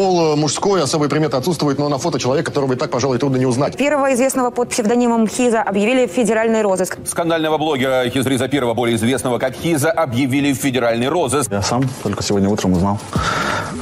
[0.00, 3.36] Пол э, мужской, особые приметы отсутствуют, но на фото человек, которого и так, пожалуй, трудно
[3.36, 3.76] не узнать.
[3.76, 6.96] Первого известного под псевдонимом Хиза объявили в федеральный розыск.
[7.04, 11.52] Скандального блогера Хизри Запирова, более известного как Хиза, объявили в федеральный розыск.
[11.52, 12.98] Я сам только сегодня утром узнал,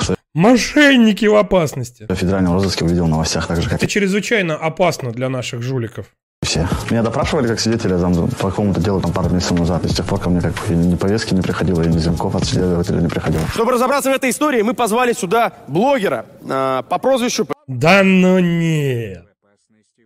[0.01, 2.07] что Мошенники в опасности.
[2.09, 6.07] в федеральном розыске увидел в новостях, так же, как Это чрезвычайно опасно для наших жуликов.
[6.49, 6.67] Все.
[6.91, 10.07] Меня допрашивали как свидетеля там, по какому-то делу там, пару месяцев назад, и с тех
[10.07, 13.09] пор ко мне как бы ни повестки не приходило, и ни звонков от следователя не
[13.09, 13.43] приходило.
[13.53, 19.25] Чтобы разобраться в этой истории, мы позвали сюда блогера э, по прозвищу Да ну нет.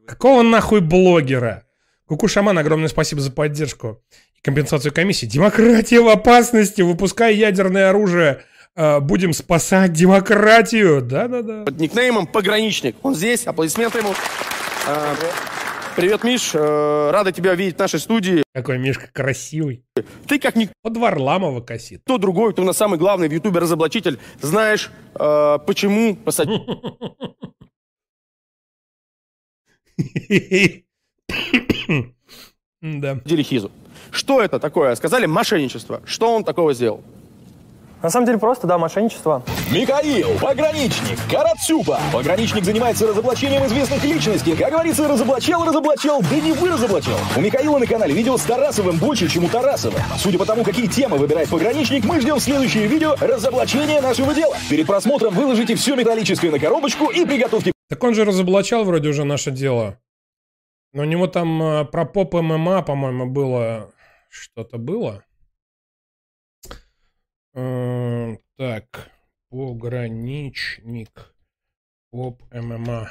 [0.06, 1.62] Какого нахуй блогера?
[2.06, 4.00] Куку Шаман, огромное спасибо за поддержку
[4.36, 5.26] и компенсацию комиссии.
[5.26, 8.42] Демократия в опасности, выпускай ядерное оружие.
[8.74, 11.02] Э, Будем спасать демократию.
[11.02, 11.62] Да-да-да.
[11.62, 12.96] под никнеймом «Пограничник».
[13.04, 14.12] Он здесь, аплодисменты ему.
[15.94, 18.42] Привет, Миш, э, рада тебя видеть в нашей студии.
[18.54, 19.84] Какой Мишка красивый.
[20.26, 22.02] Ты как никто Под Варламова косит.
[22.06, 26.62] другой, ты у нас самый главный в Ютубе разоблачитель, знаешь, э, почему посадили
[32.80, 33.20] Да.
[33.24, 33.70] Хизу.
[34.10, 34.94] Что это такое?
[34.94, 36.00] Сказали мошенничество.
[36.06, 37.04] Что он такого сделал?
[38.02, 39.44] На самом деле просто, да, мошенничество.
[39.70, 42.00] Михаил, пограничник, Карацюпа.
[42.12, 44.56] Пограничник занимается разоблачением известных личностей.
[44.56, 47.16] Как говорится, разоблачал, разоблачал, да не вы разоблачал.
[47.36, 50.00] У Михаила на канале видео с Тарасовым больше, чем у Тарасова.
[50.18, 54.56] Судя по тому, какие темы выбирает пограничник, мы ждем следующее видео разоблачения нашего дела.
[54.68, 59.22] Перед просмотром выложите все металлическое на коробочку и приготовьте Так он же разоблачал вроде уже
[59.22, 59.98] наше дело.
[60.92, 63.92] Но у него там э, про поп ММА, по-моему, было...
[64.28, 65.22] Что-то было?
[67.54, 69.10] Э, Так,
[69.50, 71.34] пограничник,
[72.10, 73.10] поп ММА.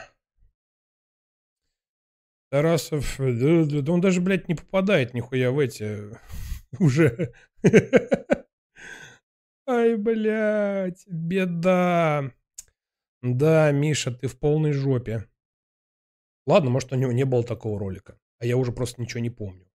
[2.50, 6.00] Тарасов, да он даже, блядь, не попадает нихуя в эти
[6.80, 7.34] уже.
[9.68, 12.34] Ай, блядь, беда.
[13.22, 15.28] Да, Миша, ты в полной жопе.
[16.48, 18.20] Ладно, может, у него не было такого ролика.
[18.40, 19.71] А я уже просто ничего не помню.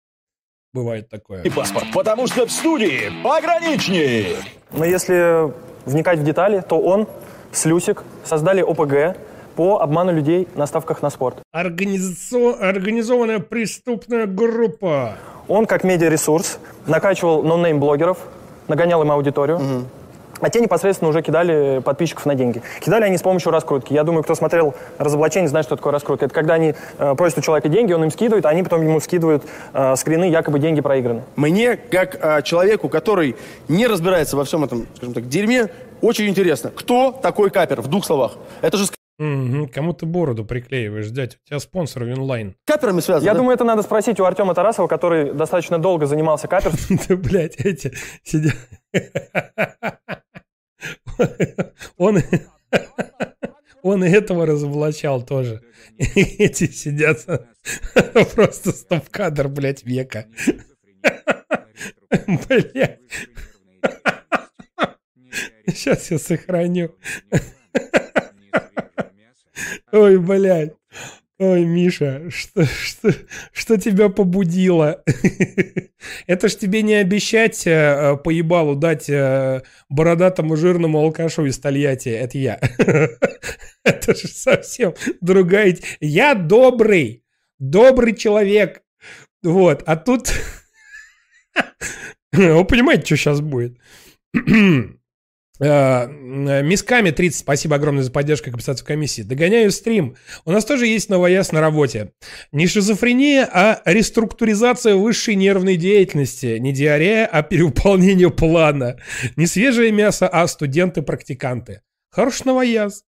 [0.75, 1.43] Бывает такое.
[1.55, 4.39] паспорт, потому что в студии пограничник.
[4.73, 5.53] Но если
[5.85, 7.07] вникать в детали, то он
[7.53, 9.15] с Люсик создали ОПГ
[9.55, 11.37] по обману людей на ставках на спорт.
[11.53, 15.19] Организацио- Организованная преступная группа.
[15.47, 18.17] Он, как медиаресурс, накачивал ноунейм-блогеров,
[18.69, 19.61] нагонял им аудиторию,
[20.43, 22.63] а те непосредственно уже кидали подписчиков на деньги.
[22.81, 23.93] Кидали они с помощью раскрутки.
[23.93, 26.27] Я думаю, кто смотрел разоблачение, знает, что такое раскрутка.
[26.27, 29.01] Это когда они э, просят у человека деньги, он им скидывает, а они потом ему
[29.01, 31.23] скидывают э, скрины, якобы деньги проиграны.
[31.37, 33.37] Мне, как а, человеку, который
[33.69, 35.69] не разбирается во всем этом, скажем так, дерьме,
[36.01, 38.33] очень интересно, кто такой капер, в двух словах.
[38.61, 38.87] Это же
[39.19, 41.37] Мгм, Кому ты бороду приклеиваешь, дядь?
[41.45, 42.57] У тебя спонсор Винлайн.
[42.65, 43.39] Каперами связано, Я да?
[43.39, 46.99] думаю, это надо спросить у Артема Тарасова, который достаточно долго занимался каперством.
[47.09, 47.93] Да, блядь, эти
[48.25, 48.55] сидят...
[51.97, 52.19] Он...
[53.83, 55.61] Он и этого разоблачал тоже.
[55.99, 57.27] Эти сидят
[58.35, 60.27] просто стоп-кадр, блядь, века.
[62.49, 63.01] Блядь.
[65.67, 66.95] Сейчас я сохраню.
[69.91, 70.75] Ой, блядь.
[71.43, 73.13] Ой, Миша, что, что,
[73.53, 75.03] что тебя побудило?
[76.29, 82.11] Это ж тебе не обещать э, поебалу дать э, бородатому жирному алкашу из Тольятти.
[82.11, 82.61] Это я.
[83.83, 85.77] Это же совсем другая...
[85.99, 87.25] Я добрый.
[87.59, 88.85] Добрый человек.
[89.43, 89.83] Вот.
[89.85, 90.33] А тут...
[92.33, 93.81] Вы понимаете, что сейчас будет?
[95.61, 96.07] Э,
[96.63, 99.23] Мисками 30, спасибо огромное за поддержку и компенсацию комиссии.
[99.23, 100.17] Догоняю стрим.
[100.45, 102.13] У нас тоже есть новояз на работе.
[102.53, 106.59] Не шизофрения, а реструктуризация высшей нервной деятельности.
[106.59, 108.97] Не диарея, а перевыполнение плана.
[109.37, 111.83] Не свежее мясо, а студенты-практиканты.
[112.11, 113.05] Хороший новояз.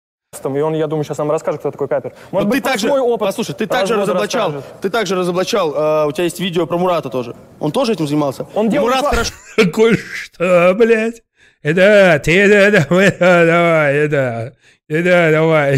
[0.43, 2.13] И он, я думаю, сейчас нам расскажет, кто такой капер.
[2.31, 4.81] Может ты быть, про также, свой опыт послушай, ты также разоблачал, расскажет.
[4.81, 7.35] ты также разоблачал, э, у тебя есть видео про Мурата тоже.
[7.59, 8.45] Он тоже этим занимался?
[8.53, 9.33] Он делал Мурат хорошо...
[9.73, 11.23] Кое-что, блядь.
[11.61, 14.53] Это, ты, это, это, давай, это,
[14.88, 15.77] это, давай.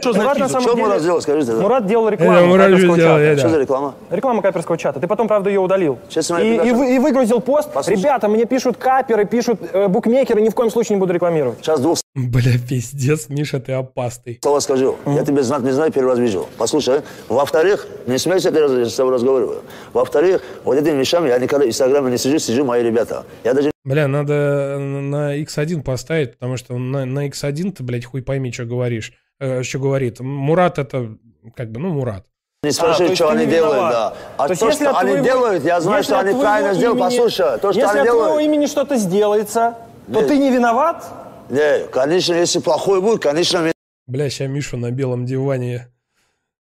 [0.00, 1.52] Что Мурат, на самом Что деле- Мурат сделал, скажите?
[1.52, 1.58] да?
[1.60, 3.22] Мурат делал Это рекламу Мурат каперского сделал, чата.
[3.24, 3.40] это.
[3.40, 3.94] Что за реклама?
[4.10, 5.00] Реклама каперского чата.
[5.00, 5.98] Ты потом, правда, ее удалил.
[6.08, 7.72] Честно, и, я и и выгрузил пост.
[7.72, 7.98] Послушай.
[7.98, 11.58] Ребята, мне пишут каперы, пишут э, букмекеры, ни в коем случае не буду рекламировать.
[11.60, 14.38] Сейчас двух Бля, пиздец, Миша, ты опасный.
[14.40, 14.96] слов скажу.
[15.04, 16.46] Я тебе знать не знаю, первый раз вижу.
[16.56, 19.62] Послушай, во-вторых, не смейся, когда я с тобой разговариваю.
[19.92, 23.24] Во-вторых, вот этими вещами я никогда в Инстаграме не сижу, сижу мои ребята.
[23.44, 28.20] Я даже Бля, надо на X1 поставить, потому что на, на X1 ты, блядь, хуй
[28.20, 29.12] пойми, что говоришь.
[29.38, 30.18] Э, что говорит.
[30.18, 31.16] Мурат это,
[31.54, 32.26] как бы, ну, Мурат.
[32.64, 34.14] не А, то есть что они не делают, да.
[34.38, 36.30] А То то, есть, если что от они твоего- делают, я знаю, если что они
[36.30, 36.98] твоего правильно сделают.
[37.00, 38.44] имени- Послушай, то, что Если они от твоего делают...
[38.48, 39.78] имени что-то сделается,
[40.12, 40.28] то Нет.
[40.28, 41.04] ты не виноват?
[41.48, 43.72] Не, конечно, если плохой будет, конечно,
[44.08, 45.92] Бля, ща Мишу на белом диване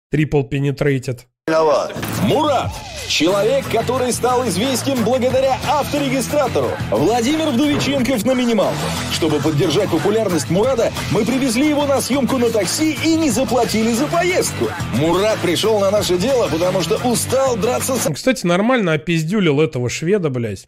[0.09, 1.27] трипл пенетрейтед.
[1.53, 1.93] Виноват.
[2.23, 2.71] Мурат.
[3.09, 6.69] Человек, который стал известен благодаря авторегистратору.
[6.89, 8.79] Владимир Вдовиченков на минималках.
[9.11, 14.07] Чтобы поддержать популярность Мурада, мы привезли его на съемку на такси и не заплатили за
[14.07, 14.69] поездку.
[14.95, 20.29] Мурат пришел на наше дело, потому что устал драться с Кстати, нормально опиздюлил этого шведа,
[20.29, 20.67] блядь.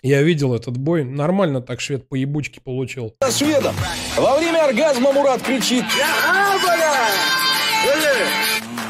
[0.00, 1.02] Я видел этот бой.
[1.02, 3.16] Нормально так швед по ебучке получил.
[3.20, 3.74] со шведом.
[4.16, 5.84] Во время оргазма Мурат кричит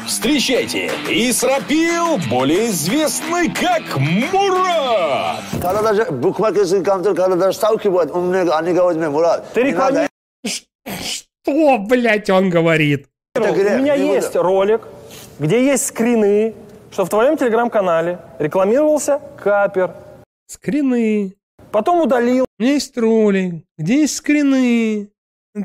[0.09, 5.39] Встречайте, Исрапил, более известный как Мурат.
[5.61, 9.61] Когда даже букмекерский контор, когда даже ставки будут, он мне- они говорят мне, Мурат, Ты
[9.61, 10.09] рекламируешь.
[10.43, 13.07] Что, блядь, он говорит?
[13.35, 14.81] это У меня есть ролик,
[15.37, 16.55] где есть скрины,
[16.91, 19.93] что в твоем телеграм-канале рекламировался капер.
[20.47, 21.35] Скрины.
[21.71, 22.45] Потом удалил.
[22.57, 25.11] У меня есть ролик, где есть скрины.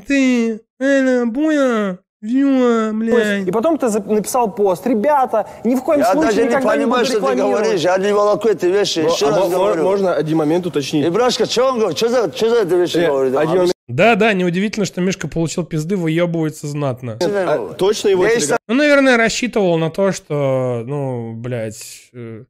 [0.05, 1.97] Ты, это, понял?
[2.21, 3.47] Вьюа, блядь.
[3.47, 4.85] И потом ты написал пост.
[4.87, 7.63] Ребята, ни в коем Я случае даже не понимаю, буду что ты рекламировать».
[7.63, 7.81] говоришь.
[7.81, 8.99] Я не волоку эти вещи.
[8.99, 9.83] Ну, Еще а раз говорю.
[9.83, 11.05] Можно один момент уточнить?
[11.07, 11.97] Ибрашка, что он говорит?
[11.97, 13.35] Что за, что за эти вещи Э, говорит?
[13.35, 13.71] один момент.
[13.87, 17.19] Да, да, неудивительно, что Мишка получил пизды, выебывается знатно.
[17.21, 22.45] А, точно его телеграм- Ну, наверное, рассчитывал на то, что, ну, блядь, э,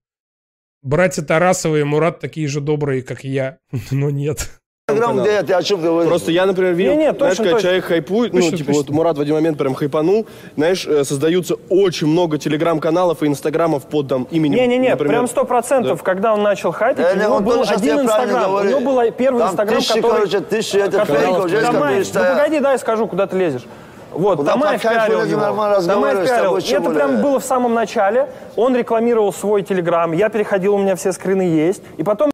[0.81, 3.57] братья Тарасовы и Мурат такие же добрые, как я.
[3.91, 4.49] Но нет.
[4.87, 6.09] Инстаграм, где ты о чем говоришь?
[6.09, 7.61] Просто я, например, видел, Не-не, знаешь, точно, когда точно.
[7.61, 8.81] человек хайпует, ну, Точно, типа, точно.
[8.83, 13.87] вот Мурат в один момент прям хайпанул, знаешь, э, создаются очень много телеграм-каналов и инстаграмов
[13.87, 17.35] под там именем, Не-не-не, прям сто процентов, когда он начал хайпить, Да, у не, него
[17.37, 18.53] он был один инстаграм.
[18.53, 20.11] У него был первый Там инстаграм, тысячи, который...
[20.11, 22.37] короче, тысячи это фейков, здесь, Тамаев, ну стоят.
[22.37, 23.63] погоди, дай скажу, куда ты лезешь.
[24.11, 25.41] Вот, Куда Тамаев пиарил его.
[25.81, 26.57] Тамаев пиарил.
[26.57, 28.29] И это прям было в самом начале.
[28.55, 31.81] Он рекламировал свой телеграм, я переходил, у меня все скрины есть.
[31.97, 32.29] И потом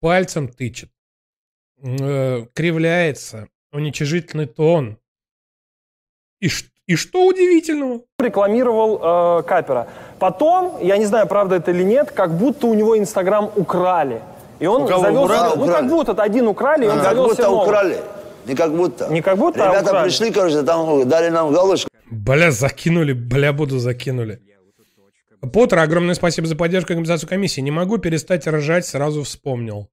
[0.00, 0.90] Пальцем тычет.
[1.82, 3.48] Э, кривляется.
[3.72, 4.96] Уничижительный тон.
[6.40, 6.48] И,
[6.86, 8.02] и что удивительного?
[8.18, 9.86] рекламировал э, Капера.
[10.18, 14.20] Потом, я не знаю, правда это или нет, как будто у него Инстаграм украли.
[14.58, 15.20] И он У кого, завел...
[15.22, 15.72] Мурата ну, украли?
[15.80, 17.66] как будто один украли, и он Ну, Как завел будто себе новый.
[17.68, 17.96] украли.
[18.46, 19.08] Не как будто.
[19.08, 20.04] Не как будто, а Ребята украли.
[20.08, 21.88] пришли, короче, там дали нам галочку.
[22.10, 24.40] Бля, закинули, бля, буду закинули.
[25.52, 27.60] Поттер, огромное спасибо за поддержку и компенсацию комиссии.
[27.60, 29.88] Не могу перестать ржать, сразу вспомнил.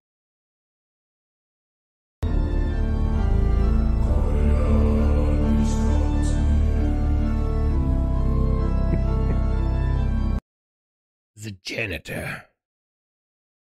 [11.45, 12.41] The janitor.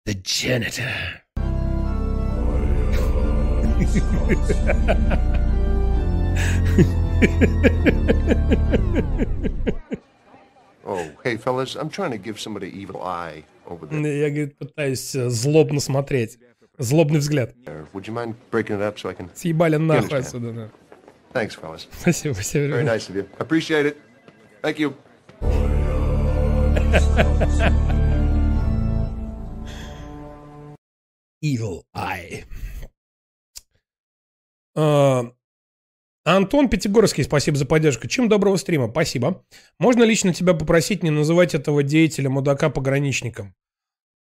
[0.04, 0.92] The janitor.
[10.84, 14.02] Oh, hey, fellas, I'm trying to give somebody evil eye over there.
[14.02, 16.38] Я, говорит, пытаюсь э, злобно смотреть.
[16.76, 17.54] Злобный взгляд.
[17.94, 19.30] Would you mind breaking it up so I can...
[19.34, 20.18] Съебали нахуй understand?
[20.18, 20.70] отсюда, да.
[21.32, 21.88] Thanks, fellas.
[21.90, 22.74] Спасибо, спасибо.
[22.74, 23.26] Very nice of you.
[23.38, 23.96] Appreciate it.
[24.60, 24.94] Thank you.
[31.42, 32.44] Evil Eye.
[34.76, 35.24] А,
[36.24, 38.06] Антон Пятигорский, спасибо за поддержку.
[38.06, 38.88] Чем доброго стрима?
[38.88, 39.44] Спасибо.
[39.78, 43.54] Можно лично тебя попросить не называть этого деятеля мудака пограничником?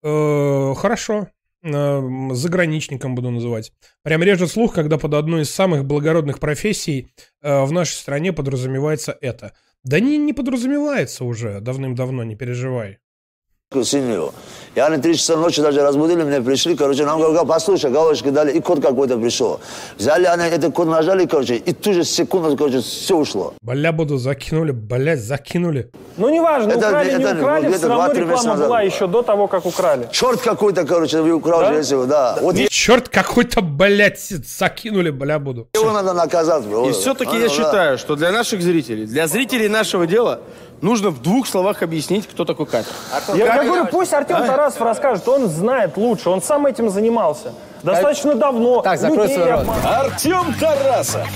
[0.02, 1.28] Э, хорошо.
[1.62, 3.72] Э, заграничником буду называть.
[4.02, 9.16] Прям режет слух, когда под одной из самых благородных профессий э, в нашей стране подразумевается
[9.20, 9.54] это.
[9.84, 12.98] Да не, не подразумевается уже давным-давно, не переживай.
[13.84, 14.32] Семью.
[14.74, 18.52] И они три часа ночи даже разбудили меня, пришли, короче, нам говорят, послушай, галочки дали,
[18.52, 19.60] и код какой-то пришел.
[19.98, 23.52] Взяли они этот код, нажали, короче, и ту же секунду, короче, все ушло.
[23.60, 25.90] Бля буду закинули, блядь, закинули.
[26.16, 28.86] Ну, неважно, Это- украли, не это украли, где-то все равно реклама назад была было.
[28.86, 30.08] еще до того, как украли.
[30.10, 32.38] Черт какой-то, короче, вы украл же если вы, да.
[32.40, 35.68] Вот Черт какой-то, блядь, закинули, бля буду.
[35.74, 36.88] его надо наказать, бро.
[36.88, 37.54] И все-таки А, я ну да.
[37.54, 40.40] считаю, что для наших зрителей, для зрителей нашего дела,
[40.82, 42.90] нужно в двух словах объяснить, кто такой Катя.
[43.34, 47.54] Я, я говорю, пусть Артем Тарасов расскажет, он знает лучше, он сам этим занимался.
[47.82, 48.82] Достаточно давно.
[48.92, 49.66] Так, закрой свой рот.
[49.84, 51.28] Артем Тарасов.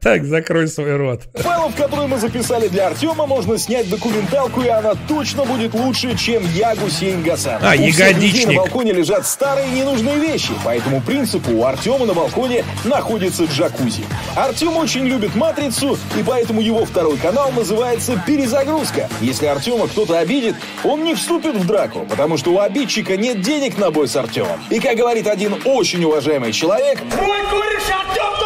[0.00, 1.22] Так, закрой свой рот.
[1.34, 6.42] файлов, которые мы записали для Артема, можно снять документалку, и она точно будет лучше, чем
[6.54, 7.60] я Гусейн Гасан.
[7.62, 8.46] А, у ягодичник.
[8.48, 10.52] на балконе лежат старые ненужные вещи.
[10.64, 14.04] По этому принципу у Артема на балконе находится джакузи.
[14.36, 19.08] Артем очень любит «Матрицу», и поэтому его второй канал называется «Перезагрузка».
[19.20, 20.54] Если Артема кто-то обидит,
[20.84, 24.60] он не вступит в драку, потому что у обидчика нет денег на бой с Артемом.
[24.70, 27.00] И, как говорит один очень уважаемый человек...
[27.02, 28.36] Мой кореш Артем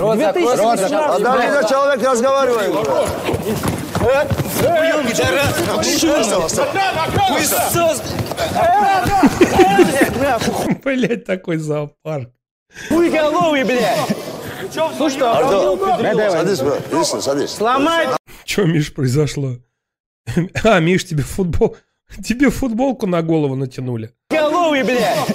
[0.00, 1.68] Рот закрой, рот закрой.
[1.68, 2.72] Человек разговаривает.
[10.84, 12.30] Блять, такой зоопарк.
[12.88, 14.16] Хуйголовый, блядь!
[14.98, 17.50] Ну что, Артем, садись, садись.
[17.50, 18.06] Сломай!
[18.44, 19.56] Че, Миш, произошло?
[20.64, 21.76] А, Миш, тебе футбол...
[22.24, 24.12] Тебе футболку на голову натянули.
[24.30, 25.34] Головый, блядь!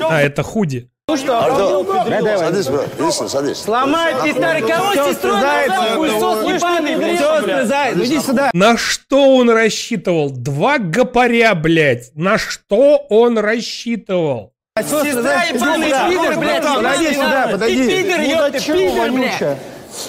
[0.00, 0.90] А, это худи.
[1.06, 2.66] Ну что, Артем, садись,
[2.98, 3.58] Лично, садись.
[3.58, 5.32] Сломай, старый, кого сестру
[6.48, 7.18] ебаный, блядь!
[7.18, 8.50] Сестры, иди сюда!
[8.54, 10.30] На что он рассчитывал?
[10.30, 12.10] Два гопаря, блядь.
[12.14, 14.54] На что он рассчитывал?
[14.80, 16.64] Сестра ебаный пидор, блядь!
[16.64, 17.84] Подойди ебаный, сюда, подойди.
[17.84, 19.58] Ты пидор, ёпта, Мудачок пидор, блядь!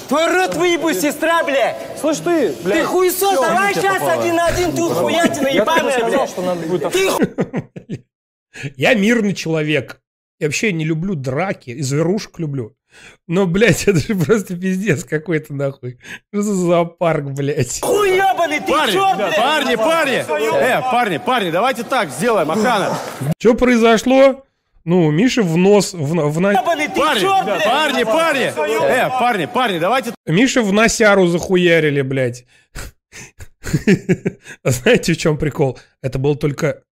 [0.08, 1.76] Твой рот выебу, сестра, блядь!
[2.00, 2.80] Слышь ты, блядь!
[2.80, 4.22] Ты хуесос, давай сейчас попало.
[4.22, 6.30] один на один тут хуятина ебаная, блядь!
[6.30, 7.22] что надо будет Ты ху-
[8.76, 10.02] Я мирный человек.
[10.40, 12.76] Я вообще не люблю драки, и зверушек люблю.
[13.28, 16.00] Но, блядь, это же просто пиздец какой-то, нахуй.
[16.34, 17.82] Что за зоопарк, блядь?
[17.82, 19.36] хуй ебаный, ты Парни, чёрт, блядь!
[19.36, 20.26] парни, парни!
[20.58, 22.98] Э, парни, парни, давайте так сделаем, охрана.
[23.40, 24.44] Что произошло?
[24.86, 27.64] Ну, Миша в нос, в, в на- Ебаный, Парни, блядь!
[27.66, 28.44] парни, парни!
[28.84, 32.46] Э, парни, парни, давайте Миша в носяру захуярили, блядь.
[34.64, 35.80] А знаете, в чем прикол?
[36.04, 36.84] Это был только...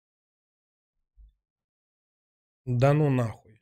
[2.65, 3.61] Да ну нахуй.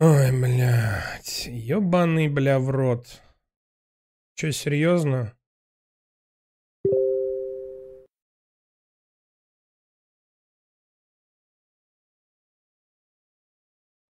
[0.00, 1.46] Ой, блядь.
[1.46, 3.22] Ёбаный, бля, в рот.
[4.34, 5.37] Че, серьезно?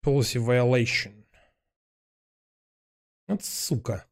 [0.01, 1.25] Policy violation.
[3.27, 4.05] Вот сука.